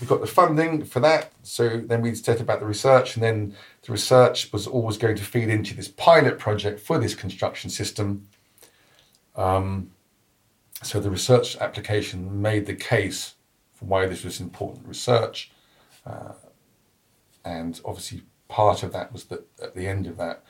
we 0.00 0.06
got 0.06 0.20
the 0.20 0.26
funding 0.26 0.84
for 0.84 1.00
that. 1.00 1.32
So 1.42 1.78
then 1.78 2.00
we 2.00 2.14
set 2.14 2.40
about 2.40 2.60
the 2.60 2.66
research, 2.66 3.14
and 3.14 3.22
then 3.22 3.54
the 3.82 3.92
research 3.92 4.52
was 4.52 4.66
always 4.66 4.96
going 4.96 5.16
to 5.16 5.24
feed 5.24 5.50
into 5.50 5.74
this 5.74 5.88
pilot 5.88 6.38
project 6.38 6.80
for 6.80 6.98
this 6.98 7.14
construction 7.14 7.68
system. 7.68 8.28
Um, 9.36 9.90
so 10.82 11.00
the 11.00 11.10
research 11.10 11.56
application 11.58 12.40
made 12.40 12.66
the 12.66 12.74
case 12.74 13.34
for 13.74 13.84
why 13.86 14.06
this 14.06 14.24
was 14.24 14.40
important 14.40 14.86
research. 14.86 15.50
Uh, 16.06 16.32
and 17.44 17.80
obviously, 17.84 18.22
part 18.48 18.82
of 18.82 18.92
that 18.92 19.12
was 19.12 19.24
that 19.24 19.46
at 19.62 19.74
the 19.74 19.86
end 19.86 20.06
of 20.06 20.16
that 20.16 20.42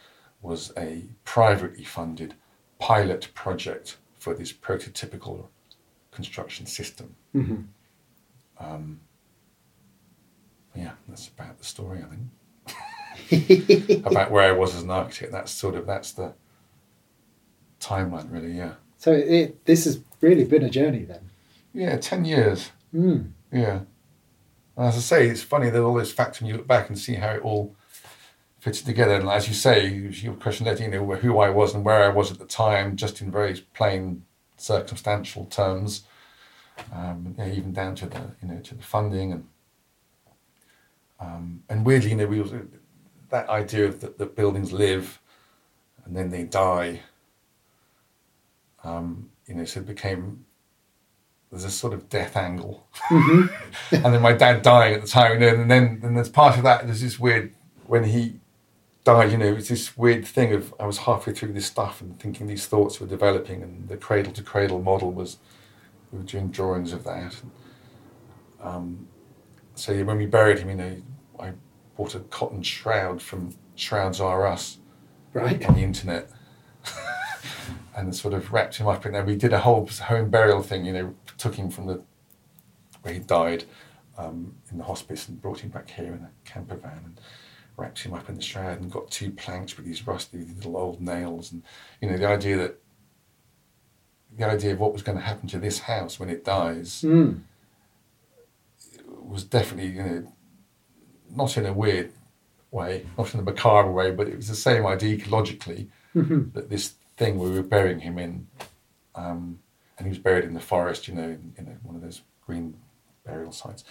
was 0.42 0.72
a 0.76 1.04
privately 1.24 1.84
funded 1.84 2.34
pilot 2.78 3.28
project 3.34 3.96
for 4.18 4.34
this 4.34 4.52
prototypical 4.52 5.46
construction 6.10 6.66
system. 6.66 7.14
Mm-hmm. 7.34 7.62
Um, 8.58 9.00
yeah, 10.74 10.92
that's 11.08 11.28
about 11.28 11.58
the 11.58 11.64
story, 11.64 12.02
I 12.02 12.08
think. 12.08 14.06
about 14.06 14.30
where 14.30 14.48
I 14.48 14.52
was 14.52 14.74
as 14.74 14.82
an 14.82 14.90
architect. 14.90 15.32
That's 15.32 15.52
sort 15.52 15.74
of 15.76 15.86
that's 15.86 16.12
the 16.12 16.34
timeline, 17.80 18.32
really. 18.32 18.52
Yeah. 18.52 18.74
So 18.98 19.12
it, 19.12 19.64
this 19.64 19.84
has 19.84 20.00
really 20.20 20.44
been 20.44 20.62
a 20.62 20.70
journey 20.70 21.04
then. 21.04 21.30
Yeah, 21.72 21.96
ten 21.98 22.24
years. 22.24 22.70
Mm. 22.94 23.30
Yeah. 23.52 23.80
And 24.76 24.86
as 24.86 24.96
I 24.96 25.00
say, 25.00 25.28
it's 25.28 25.42
funny 25.42 25.70
that 25.70 25.82
all 25.82 25.94
those 25.94 26.12
facts 26.12 26.40
when 26.40 26.48
you 26.48 26.56
look 26.56 26.66
back 26.66 26.88
and 26.88 26.98
see 26.98 27.14
how 27.14 27.30
it 27.30 27.42
all 27.42 27.76
fitted 28.58 28.86
together. 28.86 29.14
And 29.14 29.28
as 29.28 29.46
you 29.46 29.54
say, 29.54 29.86
your 29.88 30.34
question 30.34 30.66
led 30.66 30.80
you 30.80 30.88
know 30.88 31.04
who 31.16 31.38
I 31.38 31.50
was 31.50 31.74
and 31.74 31.84
where 31.84 32.02
I 32.02 32.08
was 32.08 32.32
at 32.32 32.38
the 32.38 32.46
time, 32.46 32.96
just 32.96 33.20
in 33.20 33.30
very 33.30 33.54
plain 33.74 34.24
circumstantial 34.56 35.44
terms. 35.46 36.04
Um, 36.92 37.34
you 37.38 37.44
know, 37.44 37.50
even 37.50 37.72
down 37.72 37.94
to 37.96 38.06
the 38.06 38.20
you 38.42 38.48
know 38.48 38.60
to 38.60 38.74
the 38.74 38.82
funding 38.82 39.32
and 39.32 39.46
um, 41.20 41.62
and 41.68 41.86
weirdly, 41.86 42.10
you 42.10 42.16
know, 42.16 42.26
we 42.26 42.40
also, 42.40 42.66
that 43.30 43.48
idea 43.48 43.86
of 43.86 44.00
that, 44.00 44.18
that 44.18 44.36
buildings 44.36 44.72
live 44.72 45.20
and 46.04 46.16
then 46.16 46.30
they 46.30 46.44
die. 46.44 47.00
Um, 48.82 49.30
you 49.46 49.54
know, 49.54 49.64
so 49.64 49.80
it 49.80 49.86
became 49.86 50.44
there's 51.50 51.64
a 51.64 51.70
sort 51.70 51.92
of 51.92 52.08
death 52.08 52.36
angle, 52.36 52.86
Mm-hmm. 53.08 53.94
and 54.04 54.14
then 54.14 54.20
my 54.22 54.32
dad 54.32 54.62
dying 54.62 54.94
at 54.94 55.02
the 55.02 55.06
time, 55.06 55.34
you 55.34 55.38
know, 55.38 55.54
and 55.54 55.70
then 55.70 56.00
and 56.02 56.16
there's 56.16 56.28
part 56.28 56.56
of 56.56 56.64
that. 56.64 56.84
There's 56.84 57.00
this 57.00 57.18
weird 57.18 57.54
when 57.86 58.04
he 58.04 58.40
died, 59.04 59.30
you 59.30 59.38
know, 59.38 59.54
it's 59.54 59.68
this 59.68 59.96
weird 59.96 60.26
thing 60.26 60.52
of 60.52 60.74
I 60.80 60.86
was 60.86 60.98
halfway 60.98 61.32
through 61.32 61.52
this 61.52 61.66
stuff 61.66 62.00
and 62.00 62.18
thinking 62.18 62.46
these 62.46 62.66
thoughts 62.66 63.00
were 63.00 63.06
developing, 63.06 63.62
and 63.62 63.88
the 63.88 63.96
cradle 63.96 64.32
to 64.32 64.42
cradle 64.42 64.82
model 64.82 65.12
was 65.12 65.38
we 66.14 66.20
were 66.20 66.24
doing 66.24 66.48
drawings 66.48 66.92
of 66.92 67.02
that. 67.04 67.34
Um, 68.62 69.08
so 69.74 69.92
yeah, 69.92 70.02
when 70.04 70.16
we 70.16 70.26
buried 70.26 70.60
him, 70.60 70.70
you 70.70 70.76
know, 70.76 71.02
I 71.40 71.52
bought 71.96 72.14
a 72.14 72.20
cotton 72.20 72.62
shroud 72.62 73.20
from 73.20 73.54
Shrouds 73.74 74.20
R 74.20 74.46
Us 74.46 74.78
Right. 75.32 75.64
on 75.66 75.74
the 75.74 75.82
internet 75.82 76.30
and 77.96 78.14
sort 78.14 78.34
of 78.34 78.52
wrapped 78.52 78.76
him 78.76 78.86
up 78.86 79.04
in 79.04 79.12
there. 79.12 79.24
We 79.24 79.34
did 79.34 79.52
a 79.52 79.58
whole 79.58 79.84
home 79.88 80.30
burial 80.30 80.62
thing, 80.62 80.84
you 80.84 80.92
know, 80.92 81.14
took 81.36 81.56
him 81.56 81.68
from 81.70 81.86
the 81.86 82.02
where 83.02 83.14
he 83.14 83.20
died 83.20 83.64
um, 84.16 84.54
in 84.70 84.78
the 84.78 84.84
hospice 84.84 85.28
and 85.28 85.42
brought 85.42 85.58
him 85.60 85.70
back 85.70 85.90
here 85.90 86.14
in 86.14 86.20
a 86.22 86.30
camper 86.44 86.76
van 86.76 87.00
and 87.04 87.20
wrapped 87.76 87.98
him 87.98 88.14
up 88.14 88.28
in 88.28 88.36
the 88.36 88.40
shroud 88.40 88.80
and 88.80 88.92
got 88.92 89.10
two 89.10 89.32
planks 89.32 89.76
with 89.76 89.84
these 89.84 90.06
rusty 90.06 90.38
little 90.38 90.76
old 90.76 91.00
nails 91.00 91.50
and 91.50 91.62
you 92.00 92.08
know 92.08 92.16
the 92.16 92.26
idea 92.26 92.56
that 92.56 92.78
the 94.36 94.44
idea 94.46 94.72
of 94.72 94.80
what 94.80 94.92
was 94.92 95.02
going 95.02 95.18
to 95.18 95.24
happen 95.24 95.48
to 95.48 95.58
this 95.58 95.80
house 95.80 96.18
when 96.20 96.28
it 96.30 96.44
dies 96.44 97.02
Mm. 97.02 97.42
was 99.20 99.44
definitely 99.44 99.90
you 99.92 100.02
know 100.02 100.32
not 101.30 101.56
in 101.56 101.66
a 101.66 101.72
weird 101.72 102.12
way, 102.70 103.06
not 103.18 103.32
in 103.34 103.40
a 103.40 103.42
macabre 103.42 103.90
way, 103.90 104.10
but 104.10 104.28
it 104.28 104.36
was 104.36 104.48
the 104.48 104.54
same 104.54 104.86
idea 104.86 105.16
ecologically 105.16 105.88
Mhm. 106.14 106.52
that 106.52 106.68
this 106.68 106.94
thing 107.16 107.38
we 107.38 107.50
were 107.50 107.62
burying 107.62 108.00
him 108.00 108.18
in, 108.18 108.46
um, 109.14 109.58
and 109.96 110.06
he 110.06 110.10
was 110.10 110.18
buried 110.18 110.44
in 110.44 110.54
the 110.54 110.60
forest, 110.60 111.06
you 111.08 111.14
know, 111.14 111.22
in, 111.22 111.54
in 111.56 111.66
one 111.82 111.96
of 111.96 112.02
those 112.02 112.22
green 112.46 112.76
burial 113.24 113.52
sites. 113.52 113.84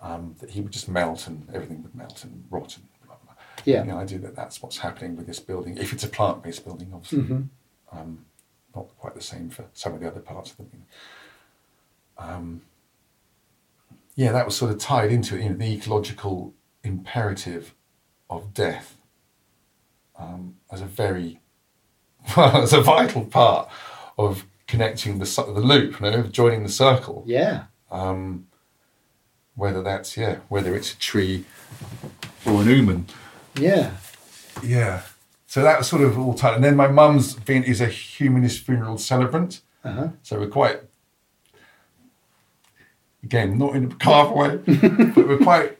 Um, 0.00 0.36
that 0.38 0.50
he 0.50 0.60
would 0.60 0.70
just 0.72 0.88
melt 0.88 1.26
and 1.26 1.48
everything 1.52 1.82
would 1.82 1.92
melt 1.94 2.22
and 2.22 2.44
rot 2.50 2.76
and 2.76 2.86
blah 3.04 3.16
blah. 3.24 3.34
Yeah. 3.64 3.82
The 3.82 3.90
idea 3.92 4.18
that 4.20 4.36
that's 4.36 4.62
what's 4.62 4.78
happening 4.78 5.16
with 5.16 5.26
this 5.26 5.40
building, 5.40 5.76
if 5.76 5.92
it's 5.92 6.04
a 6.04 6.08
plant-based 6.08 6.64
building, 6.64 6.92
obviously, 6.94 7.22
Mhm. 7.22 7.48
um, 7.90 8.24
not 8.78 8.98
quite 8.98 9.14
the 9.14 9.20
same 9.20 9.50
for 9.50 9.64
some 9.72 9.94
of 9.94 10.00
the 10.00 10.06
other 10.06 10.20
parts 10.20 10.50
of 10.50 10.56
the 10.58 10.62
building. 10.64 10.86
Um, 12.16 12.62
yeah, 14.14 14.32
that 14.32 14.46
was 14.46 14.56
sort 14.56 14.72
of 14.72 14.78
tied 14.78 15.12
into 15.12 15.36
it, 15.36 15.42
you 15.42 15.50
know, 15.50 15.56
the 15.56 15.72
ecological 15.72 16.54
imperative 16.82 17.74
of 18.28 18.52
death 18.54 18.96
um, 20.18 20.56
as 20.70 20.80
a 20.80 20.86
very, 20.86 21.40
well, 22.36 22.62
as 22.62 22.72
a 22.72 22.80
vital 22.80 23.24
part 23.24 23.68
of 24.18 24.44
connecting 24.66 25.18
the 25.18 25.24
the 25.54 25.60
loop, 25.60 26.00
you 26.00 26.10
know, 26.10 26.22
joining 26.24 26.62
the 26.62 26.68
circle. 26.68 27.22
Yeah. 27.26 27.64
Um, 27.90 28.46
whether 29.54 29.82
that's 29.82 30.16
yeah, 30.16 30.36
whether 30.48 30.74
it's 30.74 30.92
a 30.92 30.98
tree 30.98 31.44
or 32.44 32.62
an 32.62 32.68
human. 32.68 33.06
Yeah. 33.56 33.92
Yeah. 34.62 35.02
So 35.48 35.62
that 35.62 35.78
was 35.78 35.88
sort 35.88 36.02
of 36.02 36.18
all 36.18 36.34
tied. 36.34 36.56
And 36.56 36.62
then 36.62 36.76
my 36.76 36.88
mum's 36.88 37.32
been 37.32 37.64
is 37.64 37.80
a 37.80 37.86
humanist 37.86 38.66
funeral 38.66 38.98
celebrant. 38.98 39.62
Uh-huh. 39.82 40.08
So 40.22 40.38
we're 40.38 40.48
quite, 40.48 40.82
again, 43.22 43.56
not 43.56 43.74
in 43.74 43.84
a 43.90 43.94
carve 43.94 44.30
way, 44.30 44.56
but 45.14 45.26
we're 45.26 45.38
quite 45.38 45.78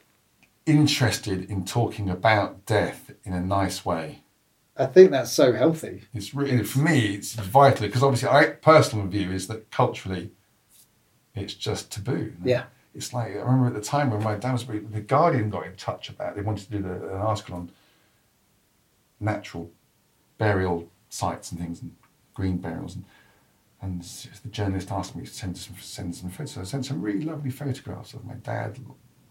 interested 0.65 1.47
in 1.51 1.65
talking 1.65 2.09
about 2.09 2.65
death 2.65 3.11
in 3.23 3.33
a 3.33 3.41
nice 3.41 3.85
way. 3.85 4.23
I 4.75 4.87
think 4.87 5.11
that's 5.11 5.31
so 5.31 5.53
healthy. 5.53 6.01
It's 6.15 6.33
really, 6.33 6.63
for 6.63 6.79
me, 6.79 7.13
it's 7.13 7.33
vital 7.33 7.85
because 7.85 8.01
obviously, 8.01 8.29
I 8.29 8.47
personal 8.47 9.05
view 9.05 9.31
is 9.31 9.45
that 9.49 9.69
culturally, 9.69 10.31
it's 11.35 11.53
just 11.53 11.91
taboo. 11.91 12.33
Yeah. 12.43 12.63
It's 12.95 13.13
like 13.13 13.27
I 13.27 13.41
remember 13.41 13.67
at 13.67 13.73
the 13.75 13.81
time 13.81 14.09
when 14.09 14.23
my 14.23 14.33
dad 14.33 14.53
was 14.53 14.65
the 14.65 15.01
Guardian 15.01 15.51
got 15.51 15.67
in 15.67 15.75
touch 15.75 16.09
about. 16.09 16.35
They 16.35 16.41
wanted 16.41 16.65
to 16.65 16.71
do 16.71 16.81
the, 16.81 17.09
an 17.09 17.21
article 17.21 17.53
on 17.53 17.71
natural 19.19 19.71
burial 20.37 20.89
sites 21.09 21.51
and 21.51 21.59
things 21.59 21.81
and 21.81 21.95
green 22.33 22.57
burials 22.57 22.95
and 22.95 23.05
and 23.81 24.01
the 24.43 24.49
journalist 24.49 24.91
asked 24.91 25.15
me 25.15 25.23
to 25.23 25.31
send 25.31 25.57
some 25.57 25.75
send 25.79 26.13
some 26.15 26.29
photos. 26.29 26.51
So 26.51 26.61
I 26.61 26.63
sent 26.65 26.85
some 26.85 27.01
really 27.01 27.21
lovely 27.21 27.49
photographs 27.49 28.13
of 28.13 28.25
my 28.25 28.33
dad 28.33 28.77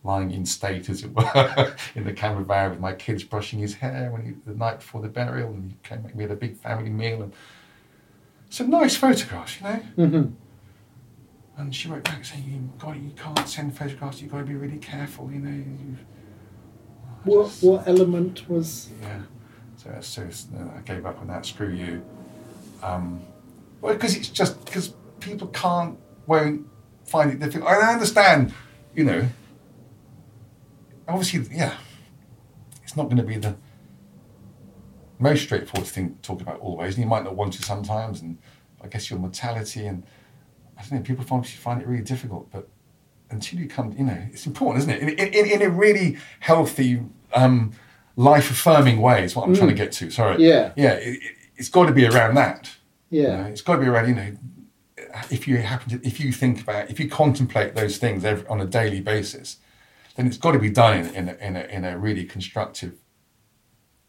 lying 0.05 0.31
in 0.31 0.47
state, 0.47 0.89
as 0.89 1.03
it 1.03 1.15
were, 1.15 1.75
in 1.95 2.05
the 2.05 2.13
camera 2.13 2.45
van 2.45 2.71
with 2.71 2.81
my 2.81 2.95
kids 2.95 3.25
brushing 3.25 3.59
his 3.59 3.75
hair 3.75 4.11
when 4.11 4.25
he, 4.25 4.33
the 4.51 4.57
night 4.57 4.79
before 4.79 5.03
the 5.03 5.09
burial, 5.09 5.51
and 5.51 5.73
he 5.73 5.77
came 5.83 6.03
back. 6.03 6.15
We 6.15 6.23
had 6.23 6.33
a 6.33 6.37
big 6.37 6.57
family 6.57 6.91
meal 6.91 7.23
and 7.23 7.33
some 8.49 8.71
nice 8.71 8.97
photographs, 8.97 9.61
you 9.61 9.67
know. 9.67 9.83
Mm-hmm. 9.99 11.61
And 11.61 11.75
she 11.75 11.89
wrote 11.89 12.05
back 12.05 12.25
saying, 12.25 12.45
"You 12.45 12.71
got 12.79 12.97
you 12.97 13.11
can't 13.17 13.47
send 13.47 13.77
photographs. 13.77 14.23
You've 14.23 14.31
got 14.31 14.39
to 14.39 14.45
be 14.45 14.55
really 14.55 14.79
careful, 14.79 15.31
you 15.31 15.41
know." 15.41 15.97
What 17.25 17.51
what 17.61 17.87
element 17.87 18.49
was? 18.49 18.89
yeah. 19.03 19.23
So, 20.01 20.29
so 20.31 20.49
uh, 20.57 20.79
I 20.79 20.81
gave 20.83 21.07
up 21.07 21.21
on 21.21 21.29
that. 21.29 21.47
Screw 21.47 21.71
you. 21.71 22.05
Um, 22.83 23.21
well, 23.81 23.95
because 23.95 24.17
it's 24.17 24.29
just 24.29 24.65
because 24.65 24.95
people 25.21 25.49
can't, 25.49 25.99
won't 26.27 26.67
find 27.05 27.31
it 27.31 27.39
difficult. 27.39 27.71
I 27.71 27.93
understand, 27.93 28.53
you 28.95 29.05
know. 29.05 29.29
Obviously, 31.07 31.57
yeah, 31.57 31.75
it's 32.83 32.97
not 32.97 33.05
going 33.05 33.17
to 33.17 33.23
be 33.23 33.39
the 33.39 33.57
most 35.19 35.43
straightforward 35.43 35.89
thing 35.89 36.15
to 36.17 36.23
talk 36.23 36.41
about 36.41 36.61
always, 36.61 36.95
and 36.95 37.05
you 37.05 37.09
might 37.09 37.25
not 37.25 37.35
want 37.35 37.55
to 37.55 37.63
sometimes. 37.63 38.21
And 38.21 38.39
I 38.83 38.89
guess 38.89 39.11
your 39.11 39.19
mortality 39.19 39.87
and 39.87 40.05
I 40.77 40.83
don't 40.83 40.93
know, 40.93 41.01
people 41.01 41.25
find 41.25 41.47
find 41.47 41.83
it 41.83 41.89
really 41.89 42.05
difficult, 42.05 42.51
but 42.53 42.69
until 43.31 43.59
you 43.59 43.69
come, 43.69 43.95
you 43.99 44.05
know, 44.05 44.19
it's 44.33 44.47
important, 44.47 44.85
isn't 44.85 45.09
it? 45.09 45.19
In, 45.19 45.35
in, 45.35 45.61
in 45.61 45.63
a 45.63 45.71
really 45.71 46.17
healthy, 46.41 47.03
um, 47.35 47.73
life 48.19 48.51
affirming 48.51 49.01
way 49.01 49.23
is 49.25 49.37
what 49.37 49.47
I'm 49.47 49.55
trying 49.55 49.69
to 49.69 49.75
get 49.75 49.93
to. 49.93 50.11
Sorry. 50.11 50.43
Yeah. 50.45 50.73
Yeah. 50.77 50.95
It, 50.95 51.23
it, 51.23 51.33
it's 51.57 51.69
got 51.69 51.87
to 51.87 51.93
be 51.93 52.05
around 52.05 52.35
that. 52.35 52.69
You 53.11 53.23
Yeah. 53.23 53.37
know, 53.43 53.49
it's 53.49 53.61
got 53.63 53.77
to 53.77 53.81
be 53.83 53.87
around, 53.87 54.09
you 54.09 54.15
know, 54.17 54.33
if 55.31 55.47
you 55.47 55.59
happen 55.59 55.89
to, 56.01 56.07
if 56.07 56.19
you 56.21 56.33
think 56.33 56.61
about, 56.63 56.91
if 56.91 56.99
you 56.99 57.09
contemplate 57.09 57.75
those 57.77 57.97
things 57.99 58.25
every, 58.25 58.47
on 58.49 58.61
a 58.61 58.67
daily 58.67 59.01
basis, 59.01 59.59
then 60.17 60.27
it's 60.27 60.37
got 60.37 60.53
to 60.53 60.59
be 60.59 60.69
done 60.69 60.99
in, 60.99 61.15
in, 61.15 61.29
a, 61.29 61.35
in, 61.35 61.57
a, 61.57 61.61
in 61.77 61.85
a 61.85 61.97
really 61.99 62.25
constructive 62.25 62.95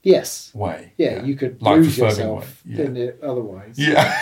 Yes. 0.01 0.51
way. 0.55 0.93
Yeah, 0.97 1.23
you 1.23 1.35
could 1.35 1.61
Life 1.61 1.75
lose 1.77 1.97
yourself 1.97 2.63
way. 2.65 2.75
Yeah. 2.77 2.85
in 2.85 2.97
it 2.97 3.19
otherwise. 3.21 3.77
Yeah. 3.77 4.19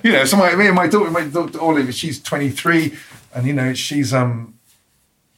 you 0.02 0.12
know, 0.12 0.24
so 0.24 0.36
my, 0.36 0.54
me 0.56 0.66
and 0.66 0.74
my 0.74 0.88
daughter, 0.88 1.10
my 1.10 1.24
daughter 1.24 1.60
Olive, 1.60 1.94
she's 1.94 2.20
23, 2.20 2.94
and 3.34 3.46
you 3.46 3.52
know, 3.52 3.74
she's 3.74 4.12
um, 4.12 4.58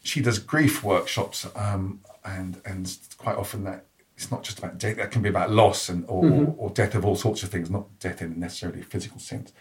she 0.03 0.21
does 0.23 0.39
grief 0.39 0.83
workshops, 0.83 1.47
um, 1.55 2.01
and 2.25 2.61
and 2.65 2.97
quite 3.25 3.37
often 3.37 3.65
that 3.65 3.87
it's 4.17 4.31
not 4.31 4.43
just 4.45 4.59
about 4.59 4.79
death; 4.79 4.97
that 4.97 5.11
can 5.11 5.23
be 5.23 5.29
about 5.31 5.51
loss 5.51 5.89
and 5.89 6.05
or, 6.09 6.25
or, 6.27 6.55
or 6.59 6.71
death 6.71 6.95
of 6.95 7.05
all 7.05 7.17
sorts 7.17 7.43
of 7.43 7.49
things, 7.49 7.71
not 7.71 7.99
death 7.99 8.23
in 8.23 8.39
necessarily 8.39 8.81
a 8.81 8.85
physical 8.85 9.19
sense, 9.19 9.53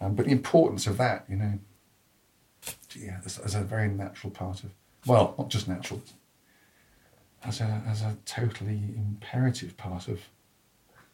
um, 0.00 0.14
but 0.14 0.26
the 0.26 0.32
importance 0.32 0.86
of 0.86 0.96
that, 0.98 1.26
you 1.28 1.36
know, 1.36 1.58
yeah, 2.96 3.18
as, 3.24 3.38
as 3.38 3.54
a 3.54 3.62
very 3.62 3.88
natural 3.88 4.30
part 4.30 4.62
of, 4.62 4.70
well, 5.04 5.34
not 5.36 5.50
just 5.50 5.68
natural, 5.68 6.00
as 7.44 7.60
a 7.60 7.82
as 7.86 8.02
a 8.02 8.16
totally 8.24 8.80
imperative 8.96 9.76
part 9.76 10.08
of 10.08 10.20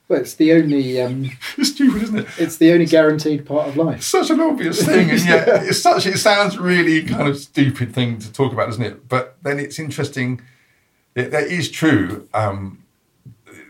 Well, 0.09 0.21
it's 0.21 0.35
the 0.35 0.53
only 0.53 1.01
um, 1.01 1.31
It's 1.59 1.71
stupid, 1.71 2.03
isn't 2.03 2.19
it? 2.19 2.27
it's 2.39 2.59
the 2.59 2.73
only 2.73 2.87
guaranteed 2.87 3.45
part 3.47 3.69
of 3.69 3.77
life. 3.77 4.03
such 4.03 4.31
an 4.31 4.41
obvious 4.41 4.85
thing, 4.85 5.11
and 5.11 5.21
yet 5.25 5.49
it's 5.65 5.81
such. 5.81 6.07
It 6.07 6.19
sounds 6.19 6.59
really 6.59 7.03
kind 7.03 7.29
of 7.29 7.39
stupid 7.39 7.93
thing 7.95 8.19
to 8.19 8.33
talk 8.33 8.53
about, 8.53 8.67
doesn't 8.67 8.85
it? 8.85 9.09
But 9.09 9.37
then 9.43 9.59
it's 9.59 9.79
interesting. 9.79 10.43
It, 11.15 11.31
that 11.31 11.45
is 11.49 11.71
true. 11.71 12.29
Um, 12.35 12.85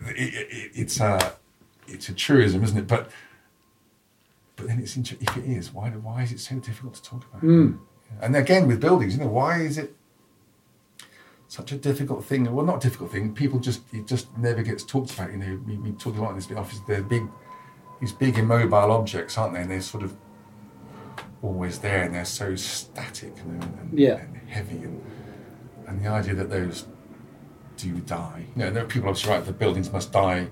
it, 0.07 0.33
it, 0.33 0.71
it's 0.73 0.99
a 0.99 1.33
it's 1.87 2.09
a 2.09 2.13
truism, 2.13 2.63
isn't 2.63 2.77
it? 2.77 2.87
But 2.87 3.11
but 4.55 4.67
then 4.67 4.79
it's 4.79 4.95
inter- 4.95 5.17
if 5.19 5.37
it 5.37 5.45
is, 5.45 5.73
why 5.73 5.89
why 5.89 6.23
is 6.23 6.31
it 6.31 6.39
so 6.39 6.55
difficult 6.55 6.95
to 6.95 7.03
talk 7.03 7.25
about? 7.33 7.43
And 8.21 8.35
again, 8.35 8.67
with 8.67 8.79
buildings, 8.79 9.13
you 9.15 9.19
know, 9.21 9.27
why 9.29 9.59
is 9.61 9.77
it 9.77 9.95
such 11.47 11.71
a 11.71 11.75
difficult 11.77 12.23
thing? 12.25 12.51
Well, 12.53 12.65
not 12.65 12.81
difficult 12.81 13.11
thing. 13.11 13.33
People 13.33 13.59
just 13.59 13.81
it 13.93 14.07
just 14.07 14.35
never 14.37 14.63
gets 14.63 14.83
talked 14.83 15.13
about. 15.13 15.31
You 15.31 15.37
know, 15.37 15.59
we, 15.67 15.77
we 15.77 15.91
talk 15.91 16.17
a 16.17 16.21
lot 16.21 16.29
in 16.31 16.35
this 16.37 16.51
office. 16.51 16.79
They're 16.87 17.03
big, 17.03 17.23
these 17.99 18.11
big 18.11 18.37
immobile 18.39 18.91
objects, 18.91 19.37
aren't 19.37 19.53
they? 19.53 19.61
And 19.61 19.69
they're 19.71 19.81
sort 19.81 20.03
of 20.03 20.15
always 21.41 21.79
there, 21.79 22.03
and 22.03 22.15
they're 22.15 22.25
so 22.25 22.55
static 22.55 23.33
and, 23.41 23.61
and, 23.63 23.99
Yeah. 23.99 24.15
and 24.15 24.35
heavy, 24.49 24.77
and 24.77 25.03
and 25.87 26.03
the 26.03 26.07
idea 26.09 26.33
that 26.35 26.49
those 26.49 26.85
do 27.77 27.99
die. 28.01 28.45
You 28.55 28.63
know, 28.63 28.71
there 28.71 28.83
are 28.83 28.87
people 28.87 29.09
obviously 29.09 29.31
write 29.31 29.45
the 29.45 29.53
buildings 29.53 29.91
must 29.91 30.11
die 30.11 30.47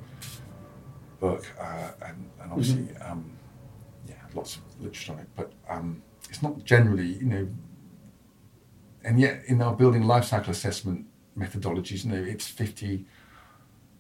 book, 1.19 1.45
uh, 1.59 1.91
and, 2.05 2.30
and 2.41 2.51
obviously, 2.51 2.95
um, 2.97 3.32
yeah, 4.07 4.15
lots 4.34 4.57
of 4.57 4.61
literature 4.80 5.13
on 5.13 5.19
it, 5.19 5.28
but 5.36 5.53
um, 5.69 6.01
it's 6.30 6.41
not 6.41 6.63
generally, 6.65 7.13
you 7.13 7.26
know, 7.26 7.47
and 9.05 9.19
yet 9.19 9.43
in 9.47 9.61
our 9.61 9.74
building 9.74 10.03
life 10.03 10.26
cycle 10.26 10.51
assessment 10.51 11.05
methodologies, 11.38 12.03
you 12.05 12.11
know, 12.11 12.21
it's 12.21 12.47
50 12.47 13.05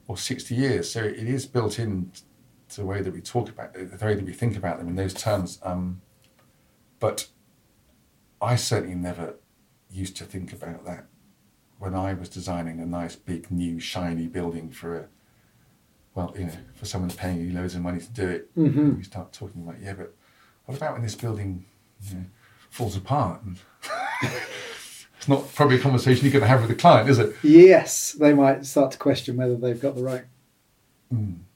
or 0.07 0.17
60 0.17 0.53
years, 0.55 0.91
so 0.91 1.01
it 1.01 1.15
is 1.17 1.45
built 1.45 1.79
in 1.79 2.11
to 2.69 2.81
the 2.81 2.85
way 2.85 3.01
that 3.01 3.13
we 3.13 3.21
talk 3.21 3.49
about 3.49 3.73
the 3.73 4.05
way 4.05 4.15
that 4.15 4.25
we 4.25 4.33
think 4.33 4.57
about 4.57 4.79
them 4.79 4.87
in 4.87 4.95
those 4.95 5.13
terms. 5.13 5.59
Um, 5.63 6.01
but 6.99 7.27
I 8.41 8.55
certainly 8.55 8.95
never 8.95 9.35
used 9.89 10.17
to 10.17 10.25
think 10.25 10.51
about 10.53 10.85
that 10.85 11.05
when 11.83 11.95
I 11.95 12.13
was 12.13 12.29
designing 12.29 12.79
a 12.79 12.85
nice, 12.85 13.17
big, 13.17 13.51
new, 13.51 13.77
shiny 13.77 14.27
building 14.27 14.69
for 14.69 14.97
a, 14.97 15.07
well, 16.15 16.33
you 16.37 16.45
know, 16.45 16.53
for 16.75 16.85
someone 16.85 17.11
paying 17.11 17.41
you 17.41 17.51
loads 17.51 17.75
of 17.75 17.81
money 17.81 17.99
to 17.99 18.09
do 18.09 18.27
it. 18.27 18.55
Mm-hmm. 18.55 18.97
We 18.97 19.03
start 19.03 19.33
talking 19.33 19.63
about, 19.63 19.81
yeah, 19.81 19.93
but 19.93 20.15
what 20.65 20.77
about 20.77 20.93
when 20.93 21.01
this 21.01 21.15
building 21.15 21.65
you 22.09 22.15
know, 22.15 22.23
falls 22.69 22.95
apart? 22.95 23.41
And 23.43 23.57
it's 25.17 25.27
not 25.27 25.53
probably 25.55 25.75
a 25.75 25.79
conversation 25.79 26.23
you're 26.23 26.31
going 26.31 26.43
to 26.43 26.47
have 26.47 26.61
with 26.61 26.69
the 26.69 26.75
client, 26.75 27.09
is 27.09 27.19
it? 27.19 27.35
Yes, 27.43 28.13
they 28.13 28.33
might 28.33 28.65
start 28.65 28.91
to 28.91 28.97
question 28.97 29.35
whether 29.35 29.57
they've 29.57 29.81
got 29.81 29.95
the 29.95 30.03
right 30.03 30.23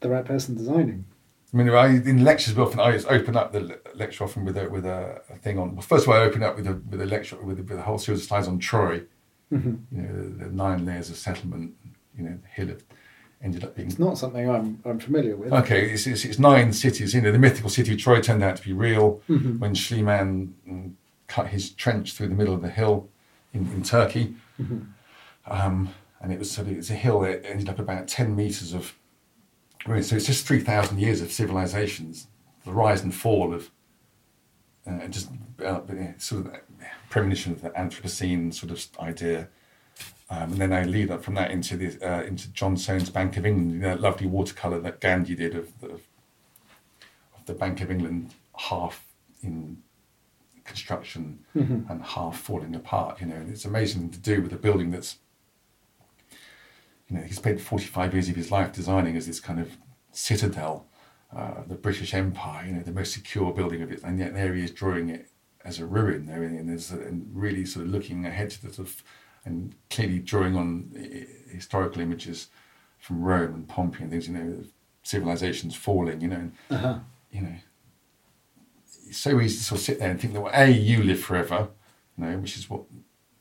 the 0.01 0.09
right 0.09 0.23
person 0.23 0.53
designing. 0.53 1.05
I 1.51 1.57
mean, 1.57 1.69
I, 1.69 1.87
in 1.87 2.23
lectures, 2.23 2.55
often 2.57 2.79
I 2.79 2.91
just 2.91 3.07
open 3.07 3.35
up 3.35 3.53
the 3.53 3.79
lecture 3.95 4.23
often 4.23 4.45
with 4.45 4.55
a 4.55 4.69
with 4.69 4.85
a, 4.85 5.21
a 5.31 5.35
thing 5.37 5.57
on. 5.57 5.73
Well, 5.73 5.81
first 5.81 6.03
of 6.03 6.09
all, 6.09 6.15
I 6.15 6.19
open 6.19 6.43
up 6.43 6.57
with 6.57 6.67
a 6.67 6.73
with 6.73 7.01
a 7.01 7.05
lecture 7.07 7.37
with 7.37 7.59
a, 7.59 7.63
with 7.63 7.79
a 7.79 7.81
whole 7.81 7.97
series 7.97 8.21
of 8.21 8.27
slides 8.27 8.47
on 8.47 8.59
Troy. 8.59 9.03
Mm-hmm. 9.51 9.95
You 9.95 10.01
know, 10.01 10.13
the, 10.15 10.45
the 10.45 10.51
nine 10.51 10.85
layers 10.85 11.09
of 11.09 11.17
settlement. 11.17 11.73
You 12.17 12.23
know, 12.23 12.39
the 12.41 12.47
hill 12.47 12.71
of, 12.71 12.83
ended 13.43 13.63
up 13.63 13.75
being 13.75 13.87
It's 13.87 13.99
not 13.99 14.17
something 14.17 14.49
I'm 14.49 14.81
I'm 14.85 14.99
familiar 14.99 15.35
with. 15.35 15.53
Okay, 15.53 15.91
it's, 15.91 16.07
it's, 16.07 16.25
it's 16.25 16.39
nine 16.39 16.73
cities. 16.73 17.13
You 17.13 17.21
know, 17.21 17.31
the 17.31 17.39
mythical 17.39 17.69
city 17.69 17.93
of 17.93 17.99
Troy 17.99 18.21
turned 18.21 18.43
out 18.43 18.57
to 18.57 18.63
be 18.63 18.73
real 18.73 19.21
Mm-hmm. 19.29 19.59
when 19.59 19.73
Schliemann 19.73 20.53
mm, 20.67 20.93
cut 21.27 21.47
his 21.47 21.71
trench 21.71 22.13
through 22.13 22.29
the 22.29 22.35
middle 22.35 22.53
of 22.53 22.61
the 22.61 22.69
hill 22.69 23.09
in, 23.53 23.71
in 23.73 23.83
Turkey. 23.83 24.35
Mm-hmm. 24.59 24.79
Um, 25.45 25.93
and 26.21 26.33
it 26.33 26.39
was 26.39 26.49
sort 26.51 26.67
of, 26.67 26.77
it's 26.77 26.89
a 26.89 26.95
hill 26.95 27.21
that 27.21 27.45
ended 27.45 27.69
up 27.69 27.79
about 27.79 28.07
10 28.07 28.35
meters 28.35 28.73
of 28.73 28.95
ruin. 29.85 30.03
So 30.03 30.15
it's 30.15 30.25
just 30.25 30.47
3,000 30.47 30.99
years 30.99 31.21
of 31.21 31.31
civilizations, 31.31 32.27
the 32.65 32.71
rise 32.71 33.03
and 33.03 33.13
fall 33.13 33.53
of, 33.53 33.69
uh, 34.89 35.07
just 35.07 35.29
uh, 35.63 35.81
sort 36.17 36.45
of 36.45 36.51
that 36.51 36.63
premonition 37.09 37.53
of 37.53 37.61
the 37.61 37.69
Anthropocene 37.69 38.53
sort 38.53 38.71
of 38.71 38.85
idea. 38.99 39.49
Um, 40.29 40.51
and 40.51 40.57
then 40.57 40.73
I 40.73 40.83
lead 40.83 41.09
up 41.09 41.23
from 41.23 41.35
that 41.35 41.51
into 41.51 41.77
the 41.77 42.05
uh, 42.05 42.23
into 42.23 42.51
John 42.51 42.75
Soane's 42.75 43.09
Bank 43.09 43.37
of 43.37 43.45
England, 43.45 43.71
you 43.71 43.79
know, 43.79 43.89
that 43.89 44.01
lovely 44.01 44.27
watercolor 44.27 44.79
that 44.81 44.99
Gandy 44.99 45.35
did 45.35 45.55
of 45.55 45.79
the, 45.79 45.91
of 45.91 47.45
the 47.45 47.53
Bank 47.53 47.81
of 47.81 47.89
England 47.89 48.33
half 48.55 49.05
in 49.41 49.77
construction 50.65 51.39
and 51.89 52.03
half 52.03 52.37
falling 52.37 52.75
apart. 52.75 53.21
You 53.21 53.27
know, 53.27 53.35
and 53.35 53.49
it's 53.49 53.63
amazing 53.63 54.09
to 54.09 54.19
do 54.19 54.41
with 54.41 54.51
a 54.51 54.57
building 54.57 54.91
that's, 54.91 55.17
you 57.07 57.15
know, 57.15 57.23
he 57.23 57.33
spent 57.33 57.61
forty 57.61 57.85
five 57.85 58.13
years 58.13 58.27
of 58.27 58.35
his 58.35 58.51
life 58.51 58.73
designing 58.73 59.15
as 59.15 59.27
this 59.27 59.39
kind 59.39 59.61
of 59.61 59.77
citadel, 60.11 60.87
uh, 61.33 61.63
the 61.65 61.75
British 61.75 62.13
Empire. 62.13 62.65
You 62.67 62.73
know, 62.73 62.81
the 62.81 62.91
most 62.91 63.13
secure 63.13 63.53
building 63.53 63.81
of 63.81 63.93
it, 63.93 64.03
and 64.03 64.19
yet 64.19 64.33
there 64.33 64.53
he 64.53 64.65
is 64.65 64.71
drawing 64.71 65.07
it 65.09 65.29
as 65.67 65.79
a 65.79 65.85
ruin 65.85 66.25
there, 66.25 66.43
and, 66.43 66.69
there's 66.69 66.91
and 66.91 67.29
really 67.33 67.65
sort 67.65 67.85
of 67.85 67.91
looking 67.91 68.25
ahead 68.25 68.49
to 68.51 68.61
the 68.65 68.73
sort 68.73 68.87
of, 68.87 69.03
and 69.45 69.75
clearly 69.89 70.19
drawing 70.19 70.55
on 70.55 70.91
historical 71.51 72.01
images 72.01 72.47
from 72.99 73.21
Rome 73.21 73.53
and 73.53 73.67
Pompeii 73.67 74.03
and 74.03 74.11
things. 74.11 74.27
You 74.27 74.33
know, 74.35 74.63
civilizations 75.03 75.75
falling. 75.75 76.21
You 76.21 76.27
know, 76.29 76.35
and, 76.37 76.51
Uh-huh. 76.71 76.99
you 77.31 77.41
know, 77.41 77.55
it's 79.07 79.17
so 79.17 79.39
easy 79.41 79.57
to 79.57 79.63
sort 79.63 79.79
of 79.81 79.85
sit 79.85 79.99
there 79.99 80.09
and 80.11 80.19
think 80.19 80.33
that 80.33 80.41
well, 80.41 80.51
a 80.55 80.69
you 80.71 81.03
live 81.03 81.19
forever, 81.19 81.69
you 82.17 82.25
know, 82.25 82.37
which 82.39 82.57
is 82.57 82.69
what 82.69 82.83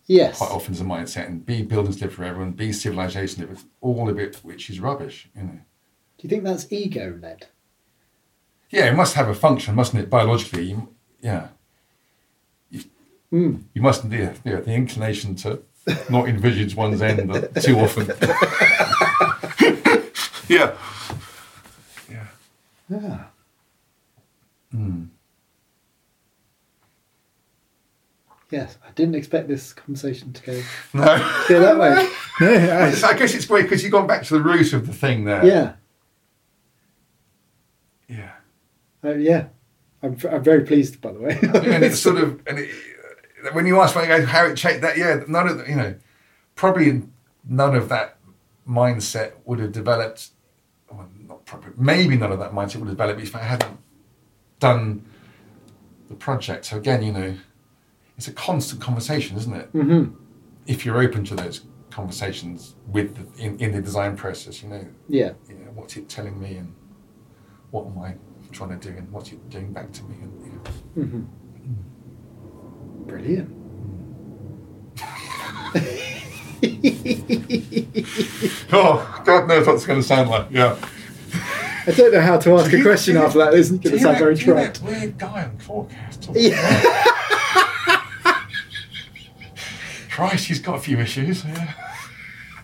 Yes. 0.09 0.39
quite 0.39 0.51
often 0.51 0.73
is 0.75 0.81
a 0.81 0.85
mindset, 0.85 1.27
and 1.27 1.45
b 1.47 1.63
buildings 1.63 2.01
live 2.01 2.13
forever, 2.13 2.43
and 2.43 2.57
b 2.57 2.73
civilization 2.73 3.47
live, 3.47 3.65
all 3.81 4.09
of 4.09 4.19
it 4.19 4.37
which 4.43 4.69
is 4.71 4.79
rubbish. 4.81 5.29
You 5.37 5.43
know, 5.43 5.61
Do 6.19 6.23
you 6.23 6.29
think 6.29 6.45
that's 6.45 6.71
ego 6.73 7.19
led? 7.23 7.47
yeah, 8.71 8.87
it 8.87 8.95
must 8.97 9.15
have 9.15 9.29
a 9.29 9.35
function, 9.35 9.75
mustn't 9.77 10.03
it? 10.03 10.11
Biologically, 10.11 10.65
you, 10.71 10.95
yeah. 11.21 11.49
You, 13.37 13.49
Hmm. 13.51 13.57
you 13.75 13.83
mustn't, 13.83 14.13
yeah, 14.13 14.33
yeah, 14.45 14.61
the 14.61 14.73
inclination 14.75 15.35
to 15.37 15.63
not 16.11 16.29
envisage 16.29 16.75
one's 16.75 17.03
end 17.03 17.19
too 17.63 17.79
often. 17.79 18.07
yeah. 20.49 20.73
Yeah. 22.11 22.27
Yeah. 22.89 23.25
Yes, 28.51 28.79
I 28.87 28.91
didn't 28.93 29.17
expect 29.17 29.49
this 29.49 29.73
conversation 29.73 30.33
to 30.33 30.43
go, 30.45 30.63
No. 30.95 31.05
go 31.49 31.61
that 31.61 31.79
way. 31.79 32.09
No, 32.41 32.55
I- 32.55 33.09
I 33.11 33.19
guess 33.19 33.35
it's 33.35 33.47
great 33.47 33.63
because 33.65 33.83
you've 33.83 33.93
gone 33.93 34.07
back 34.07 34.23
to 34.25 34.35
the 34.35 34.41
root 34.43 34.73
of 34.73 34.87
the 34.87 34.93
thing 34.93 35.25
there. 35.25 35.45
yeah, 35.45 35.73
Yeah. 38.09 38.31
uh, 39.05 39.15
yeah. 39.15 39.47
I'm, 40.03 40.17
I'm 40.31 40.45
very 40.45 40.63
pleased, 40.63 41.01
by 41.01 41.11
the 41.13 41.19
way. 41.19 41.39
and 41.43 41.83
it's 41.85 41.99
sort 41.99 42.19
of 42.19 42.41
and 42.47 42.61
it, 42.61 42.71
when 43.53 43.67
you 43.67 43.81
ask 43.81 43.97
me 43.97 44.05
how 44.05 44.47
it 44.47 44.57
changed 44.57 44.83
that 44.83 44.97
yeah 44.97 45.23
none 45.29 45.49
of 45.49 45.59
the, 45.59 45.69
you 45.69 45.77
know 45.77 45.95
probably 46.55 47.03
none 47.45 47.75
of 47.75 47.89
that 47.89 48.19
mindset 48.69 49.33
would 49.45 49.59
have 49.59 49.73
developed 49.73 50.31
well, 50.91 51.09
not 51.27 51.45
probably 51.45 51.71
maybe 51.77 52.17
none 52.17 52.33
of 52.33 52.39
that 52.39 52.53
mindset 52.53 52.77
would 52.77 52.89
have 52.89 52.97
developed 52.97 53.21
if 53.21 53.35
I 53.35 53.41
hadn't 53.41 53.79
done 54.59 55.05
the 56.09 56.15
project 56.15 56.67
so 56.67 56.77
again 56.77 57.03
you 57.03 57.13
know 57.13 57.37
it's 58.17 58.29
a 58.29 58.33
constant 58.33 58.81
conversation 58.81 59.37
isn't 59.37 59.55
it 59.55 59.73
mm-hmm. 59.73 60.15
if 60.67 60.87
you're 60.87 60.99
open 60.99 61.25
to 61.25 61.35
those 61.35 61.63
conversations 61.91 62.75
with 62.89 63.15
the, 63.17 63.43
in, 63.43 63.59
in 63.59 63.73
the 63.73 63.83
design 63.83 64.17
process 64.17 64.63
you 64.63 64.69
know 64.69 64.87
yeah. 65.09 65.33
you 65.49 65.55
know, 65.55 65.71
what's 65.75 65.97
it 65.97 66.09
telling 66.09 66.41
me 66.41 66.57
and 66.57 66.75
what 67.71 67.87
am 67.87 67.99
I 67.99 68.15
trying 68.53 68.79
to 68.79 68.91
do 68.91 68.97
and 68.97 69.11
what's 69.11 69.33
it 69.33 69.51
doing 69.51 69.73
back 69.73 69.93
to 69.93 70.05
me 70.05 70.17
and 70.23 70.45
you 70.97 71.03
know, 71.03 71.27
Brilliant. 73.07 73.53
Oh, 78.73 79.23
God 79.25 79.49
knows 79.49 79.67
what 79.67 79.77
it's 79.77 79.87
going 79.87 80.01
to 80.01 80.07
sound 80.07 80.29
like. 80.29 80.49
Yeah. 80.51 80.77
I 81.87 81.93
don't 81.93 82.13
know 82.13 82.21
how 82.21 82.39
to 82.39 82.55
ask 82.57 82.73
a 82.73 82.83
question 82.83 83.17
after 83.17 83.39
that. 83.39 83.55
It's 83.55 83.71
going 83.71 83.81
to 83.83 83.99
sound 83.99 84.19
very 84.19 84.37
trite. 84.37 84.75
that 84.75 84.83
weird 84.83 85.19
guy 85.19 85.45
on 85.45 85.57
Forecast. 85.59 86.29
Yeah. 86.35 87.05
Christ, 90.11 90.47
he's 90.47 90.61
got 90.61 90.77
a 90.77 90.81
few 90.81 90.99
issues. 90.99 91.45
Yeah. 91.45 91.73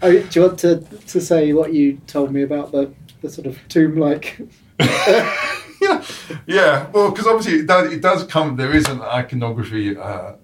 Oh, 0.01 0.11
do 0.11 0.29
you 0.41 0.47
want 0.47 0.59
to, 0.61 0.81
to 0.81 1.21
say 1.21 1.53
what 1.53 1.73
you 1.73 1.99
told 2.09 2.33
me 2.33 2.43
about 2.43 2.73
the, 2.73 2.93
the 3.21 3.31
sort 3.31 3.47
of 3.47 3.59
tomb 3.69 3.97
like? 3.97 4.41
yeah, 5.83 6.05
yeah. 6.47 6.91
Well, 6.93 7.11
because 7.11 7.27
obviously 7.27 7.61
it 7.61 7.67
does, 7.67 7.93
it 7.93 8.01
does 8.01 8.25
come. 8.25 8.57
There 8.57 8.75
is 8.75 8.87
an 8.89 9.01
iconography 9.03 9.97
uh, 9.97 10.35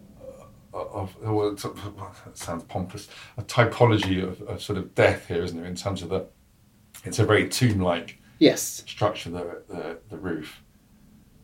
of, 0.73 1.17
well, 1.23 1.49
it 1.51 2.37
sounds 2.37 2.63
pompous, 2.65 3.09
a 3.37 3.43
typology 3.43 4.23
of, 4.23 4.41
of 4.43 4.63
sort 4.63 4.79
of 4.79 4.95
death 4.95 5.27
here, 5.29 5.43
isn't 5.43 5.57
there? 5.59 5.69
In 5.69 5.75
terms 5.77 6.03
of 6.03 6.09
the, 6.11 6.27
it's 7.05 7.19
a 7.19 7.25
very 7.25 7.49
tomb-like 7.49 8.19
Yes. 8.41 8.85
structure, 8.87 9.31
the 9.31 9.63
the, 9.69 9.99
the 10.11 10.17
roof. 10.17 10.63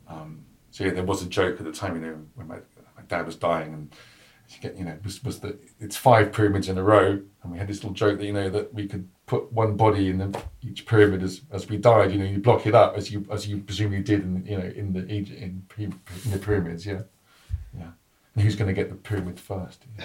Um, 0.06 0.44
so 0.70 0.84
yeah, 0.84 0.90
there 0.92 1.04
was 1.04 1.22
a 1.22 1.28
joke 1.28 1.58
at 1.58 1.64
the 1.64 1.72
time, 1.72 1.94
you 1.96 2.02
know, 2.02 2.18
when 2.36 2.46
my, 2.46 2.56
my 2.96 3.02
dad 3.08 3.26
was 3.26 3.36
dying, 3.36 3.72
and 3.72 3.92
you 4.50 4.60
get, 4.60 4.76
you 4.76 4.84
know, 4.84 4.96
was, 5.04 5.22
was 5.24 5.40
that 5.40 5.58
it's 5.80 5.96
five 5.96 6.32
pyramids 6.32 6.68
in 6.68 6.78
a 6.78 6.82
row, 6.82 7.20
and 7.42 7.52
we 7.52 7.58
had 7.58 7.66
this 7.68 7.78
little 7.78 7.92
joke 7.94 8.18
that 8.18 8.24
you 8.26 8.32
know 8.32 8.48
that 8.50 8.72
we 8.74 8.86
could 8.86 9.08
put 9.26 9.50
one 9.52 9.76
body 9.76 10.10
in 10.10 10.18
the, 10.18 10.38
each 10.62 10.86
pyramid 10.86 11.22
as, 11.22 11.40
as 11.50 11.68
we 11.68 11.76
died. 11.78 12.12
You 12.12 12.18
know, 12.18 12.24
you 12.24 12.38
block 12.38 12.66
it 12.66 12.74
up 12.74 12.96
as 12.96 13.10
you 13.10 13.26
as 13.30 13.46
you 13.48 13.58
presumably 13.58 14.02
did 14.02 14.22
in 14.22 14.44
you 14.46 14.58
know 14.58 14.64
in 14.64 14.92
the 14.92 15.10
Egypt, 15.12 15.40
in, 15.40 15.66
in 15.78 16.30
the 16.30 16.38
pyramids. 16.38 16.84
Yeah, 16.86 17.02
yeah. 17.76 17.88
And 18.34 18.44
who's 18.44 18.56
going 18.56 18.68
to 18.68 18.74
get 18.74 18.90
the 18.90 18.96
pyramid 18.96 19.38
first 19.40 19.84
yeah, 19.98 20.04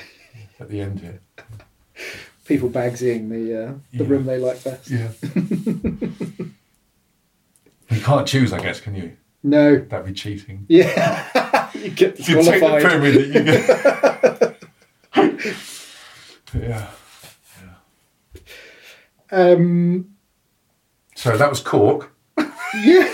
at 0.59 0.69
the 0.69 0.79
end 0.81 0.99
here? 1.01 1.21
People 2.45 2.69
bagsying 2.69 3.29
the 3.29 3.63
uh, 3.67 3.73
the 3.93 4.03
Yeah. 4.03 4.09
room 4.09 4.25
they 4.25 4.37
like 4.37 4.63
best. 4.63 4.89
Yeah. 4.89 5.09
you 7.89 8.01
can't 8.01 8.27
choose, 8.27 8.53
I 8.53 8.61
guess, 8.61 8.79
can 8.79 8.95
you? 8.95 9.17
No. 9.43 9.77
That'd 9.77 10.05
be 10.07 10.13
cheating. 10.13 10.65
Yeah. 10.67 11.69
you 11.73 11.89
get 11.91 12.19
If 12.19 12.27
you 12.29 12.35
take 12.43 12.45
the 12.45 12.51
disqualified. 12.51 12.81
pyramid 12.81 13.15
that 13.15 13.27
you 13.27 13.43
get. 15.33 16.63
yeah. 16.63 16.87
Um, 19.31 20.15
So 21.15 21.37
that 21.37 21.49
was 21.49 21.59
Cork. 21.61 22.11
yeah. 22.37 23.13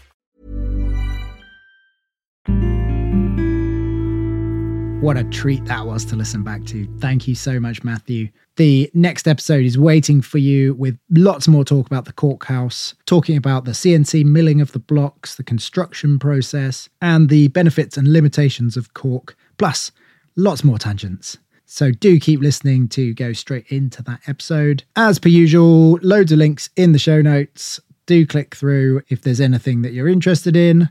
What 5.01 5.17
a 5.17 5.23
treat 5.23 5.65
that 5.65 5.87
was 5.87 6.05
to 6.05 6.15
listen 6.15 6.43
back 6.43 6.63
to. 6.65 6.85
Thank 6.99 7.27
you 7.27 7.33
so 7.33 7.59
much, 7.59 7.83
Matthew. 7.83 8.29
The 8.57 8.91
next 8.93 9.27
episode 9.27 9.65
is 9.65 9.75
waiting 9.75 10.21
for 10.21 10.37
you 10.37 10.75
with 10.75 10.95
lots 11.09 11.47
more 11.47 11.65
talk 11.65 11.87
about 11.87 12.05
the 12.05 12.13
Cork 12.13 12.45
House, 12.45 12.93
talking 13.07 13.35
about 13.35 13.65
the 13.65 13.71
CNC 13.71 14.25
milling 14.25 14.61
of 14.61 14.73
the 14.73 14.79
blocks, 14.79 15.33
the 15.33 15.43
construction 15.43 16.19
process, 16.19 16.87
and 17.01 17.29
the 17.29 17.47
benefits 17.47 17.97
and 17.97 18.13
limitations 18.13 18.77
of 18.77 18.93
Cork, 18.93 19.35
plus 19.57 19.91
lots 20.35 20.63
more 20.63 20.77
tangents. 20.77 21.39
So 21.65 21.89
do 21.89 22.19
keep 22.19 22.39
listening 22.39 22.87
to 22.89 23.15
go 23.15 23.33
straight 23.33 23.65
into 23.69 24.03
that 24.03 24.19
episode. 24.27 24.83
As 24.95 25.17
per 25.17 25.29
usual, 25.29 25.97
loads 26.03 26.31
of 26.31 26.37
links 26.37 26.69
in 26.75 26.91
the 26.91 26.99
show 26.99 27.23
notes. 27.23 27.79
Do 28.05 28.27
click 28.27 28.53
through 28.53 29.01
if 29.09 29.23
there's 29.23 29.41
anything 29.41 29.81
that 29.81 29.93
you're 29.93 30.07
interested 30.07 30.55
in. 30.55 30.89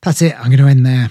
That's 0.00 0.22
it. 0.22 0.34
I'm 0.38 0.46
going 0.46 0.62
to 0.62 0.66
end 0.66 0.86
there. 0.86 1.10